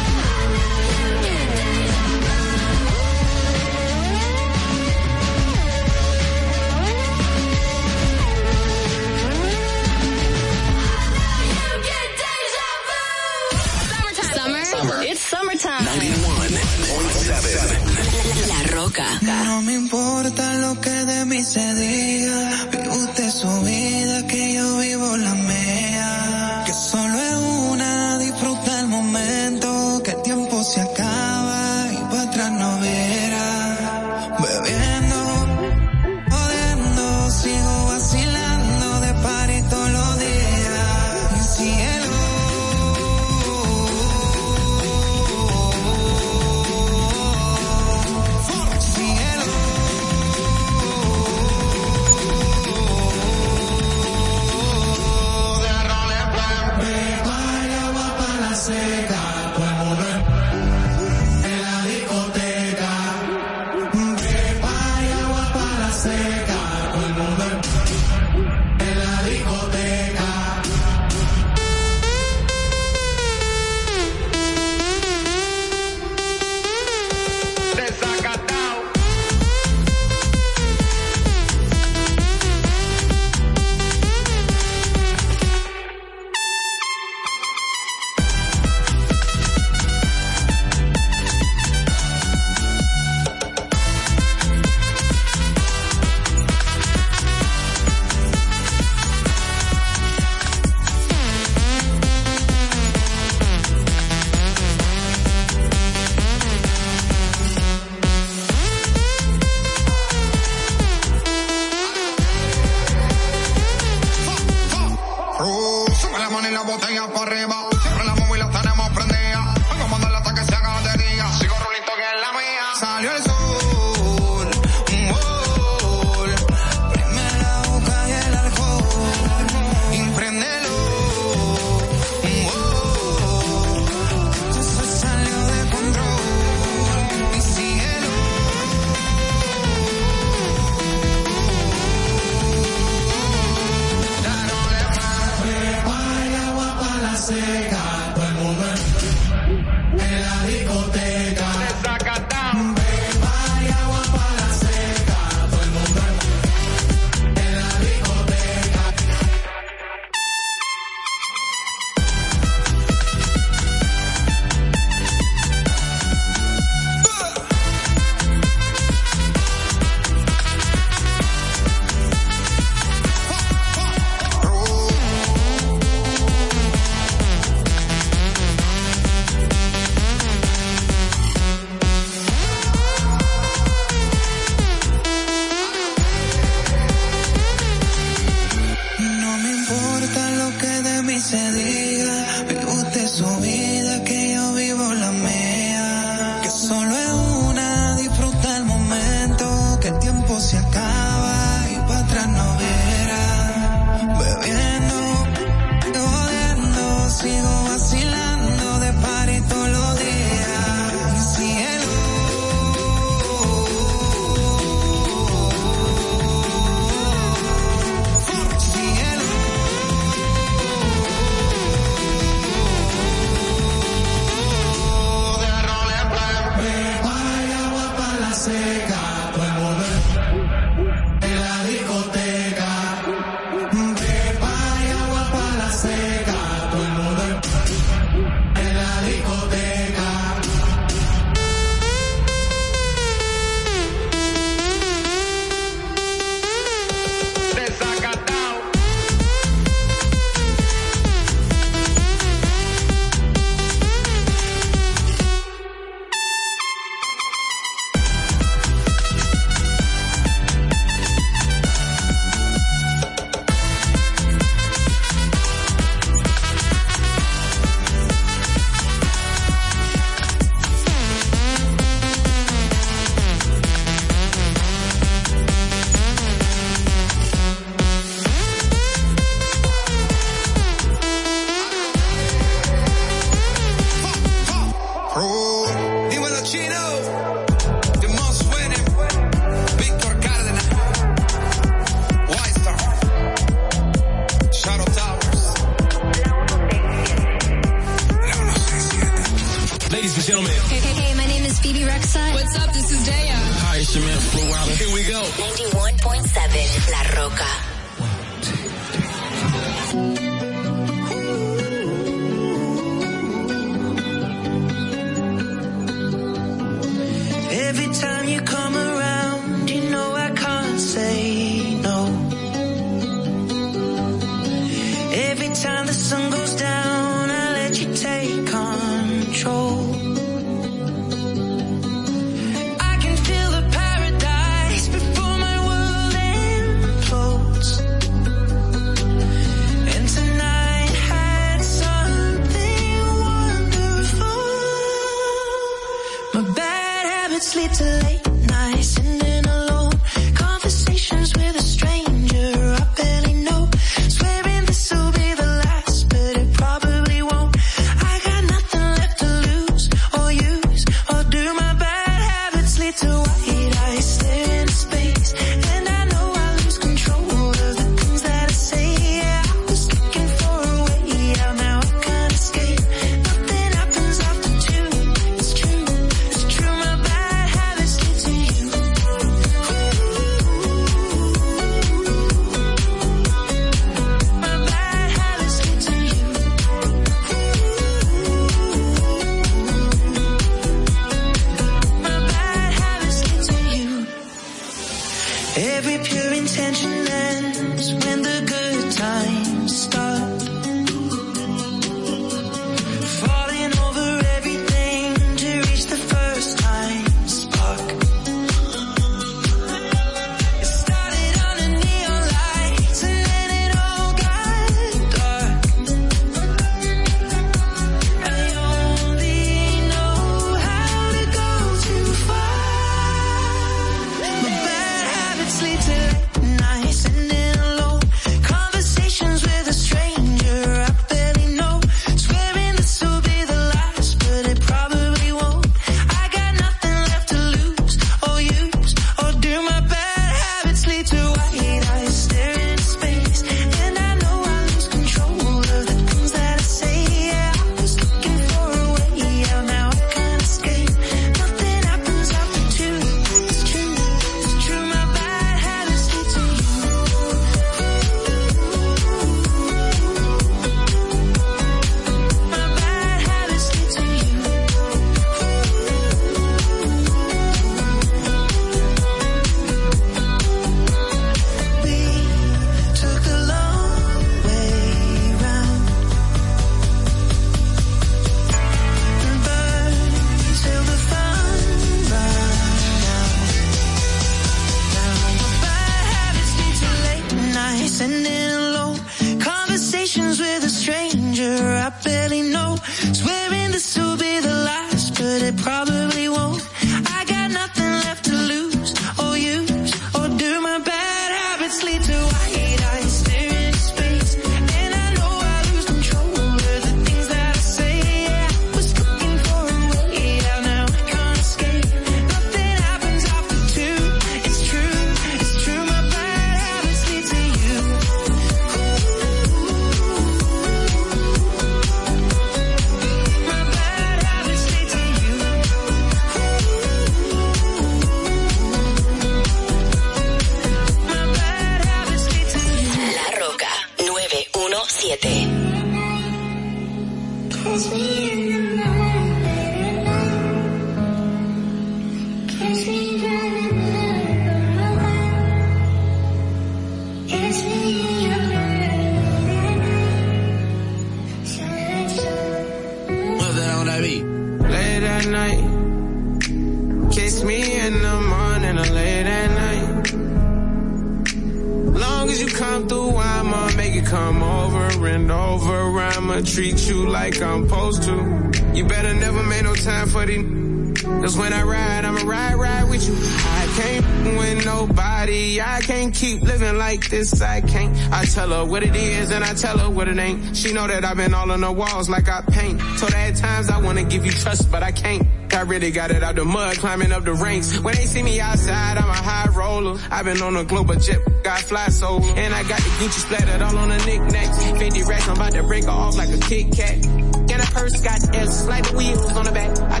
[579.94, 580.56] What it ain't.
[580.56, 582.80] She know that I've been all on the walls like I paint.
[582.98, 585.26] So that at times I wanna give you trust, but I can't.
[585.52, 587.78] I really got it out the mud, climbing up the ranks.
[587.78, 589.98] When they see me outside, I'm a high roller.
[590.10, 593.62] I've been on a global jet, got fly so And I got the Gucci splattered
[593.62, 594.72] all on the knickknacks.
[594.78, 597.06] 50 racks, I'm about to break her off like a Kit Kat.
[597.06, 599.78] And a purse got S, like the wheels on the back.
[599.78, 600.00] I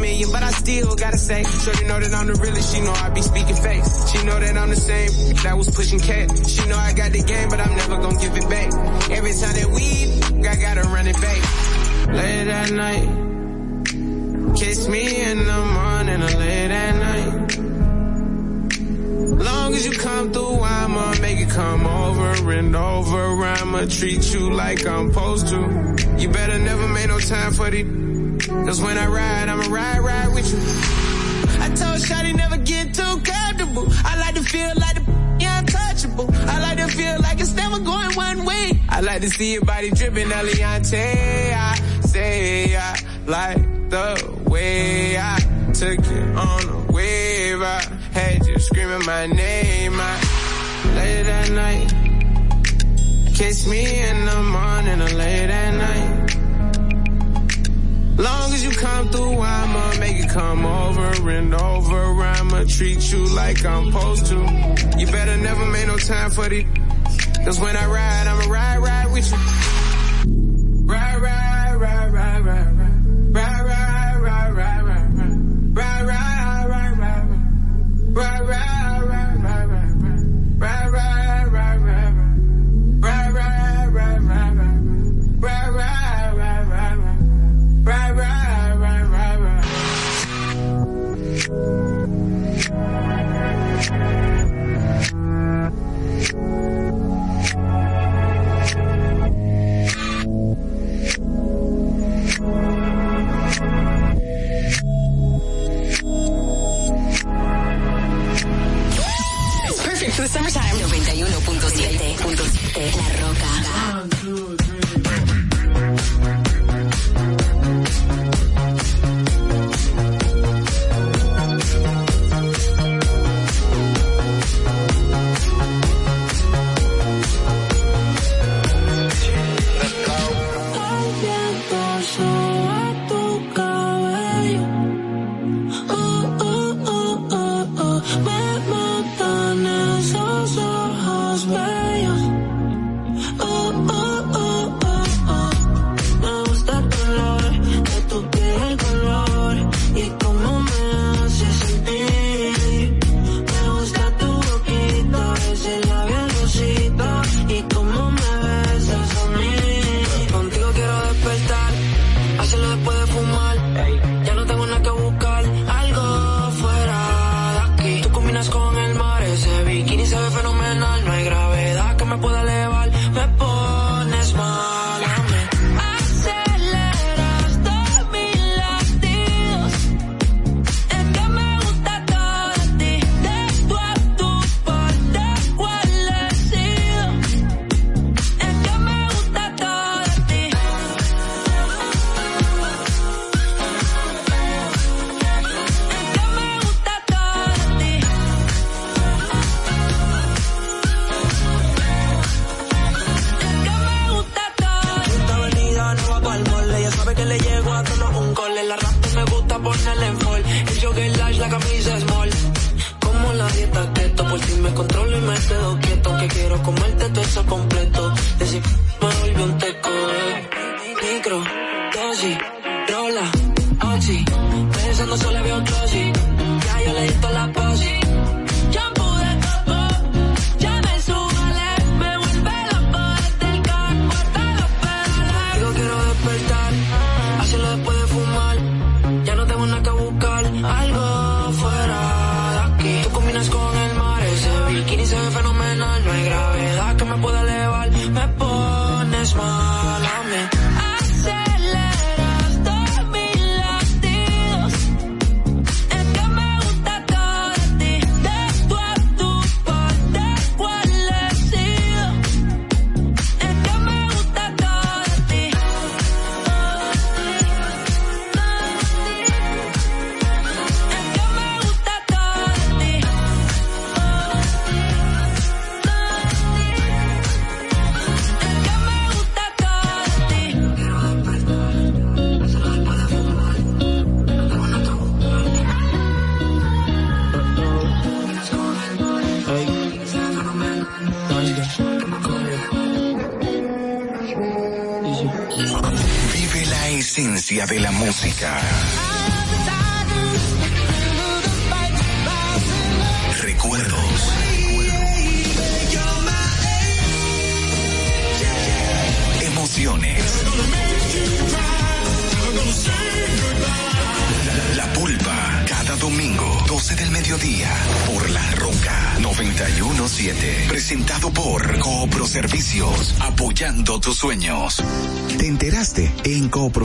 [0.00, 1.44] million, but I still gotta say.
[1.44, 4.10] Sure know that I'm the realest, she know I be speaking face.
[4.10, 6.30] She know that I'm the same, that was pushing cat.
[6.48, 8.72] She know I got the game, but I'm never gonna give it back.
[9.10, 11.40] Every time that we, I gotta run it back.
[12.08, 13.08] Late at night.
[14.56, 17.58] Kiss me in the morning or late at night.
[19.44, 23.44] Long as you come through, I'ma make it come over and over.
[23.44, 25.96] I'ma treat you like I'm supposed to.
[26.18, 28.09] You better never make no time for the.
[28.66, 30.58] Cause when I ride, I'ma ride, ride with you.
[31.62, 33.86] I told Shotty never get too comfortable.
[34.04, 36.28] I like to feel like the untouchable.
[36.48, 38.80] I like to feel like it's never going one way.
[38.88, 41.52] I like to see your body dripping, Eliante.
[41.52, 45.38] I say I like the way I
[45.72, 47.62] took you on a wave.
[47.62, 47.80] I
[48.12, 49.94] had you screaming my name.
[49.94, 50.20] I
[50.96, 51.88] late at night.
[53.34, 56.19] Kiss me in the morning or late at night
[58.60, 62.22] as you come through, I'ma make it come over and over.
[62.22, 64.36] I'ma treat you like I'm supposed to.
[64.98, 66.66] You better never make no time for the,
[67.44, 68.99] cause when I ride, I'ma ride, ride.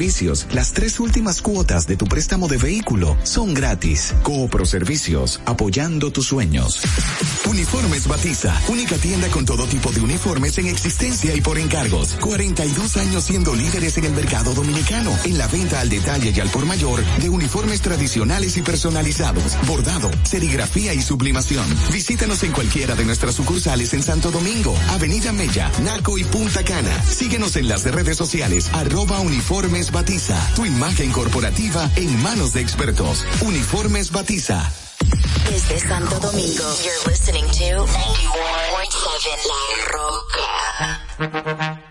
[0.00, 4.14] las tres últimas cuotas de tu préstamo de vehículo son gratis.
[4.22, 6.80] Coopro Servicios, apoyando tus sueños.
[7.46, 12.16] Uniformes Batiza, única tienda con todo tipo de uniformes en existencia y por encargos.
[12.18, 16.48] 42 años siendo líderes en el mercado dominicano, en la venta al detalle y al
[16.48, 21.66] por mayor de uniformes tradicionales y personalizados, bordado, serigrafía y sublimación.
[21.92, 27.04] Visítanos en cualquiera de nuestras sucursales en Santo Domingo, Avenida Mella, Naco y Punta Cana.
[27.04, 29.20] Síguenos en las redes sociales, arroba
[29.90, 30.36] batiza.
[30.54, 33.24] Tu imagen corporativa en manos de expertos.
[33.42, 34.70] Uniformes Batiza.
[35.48, 39.62] Desde Santo Domingo, you're listening to 91.7 La
[39.92, 41.89] Roca.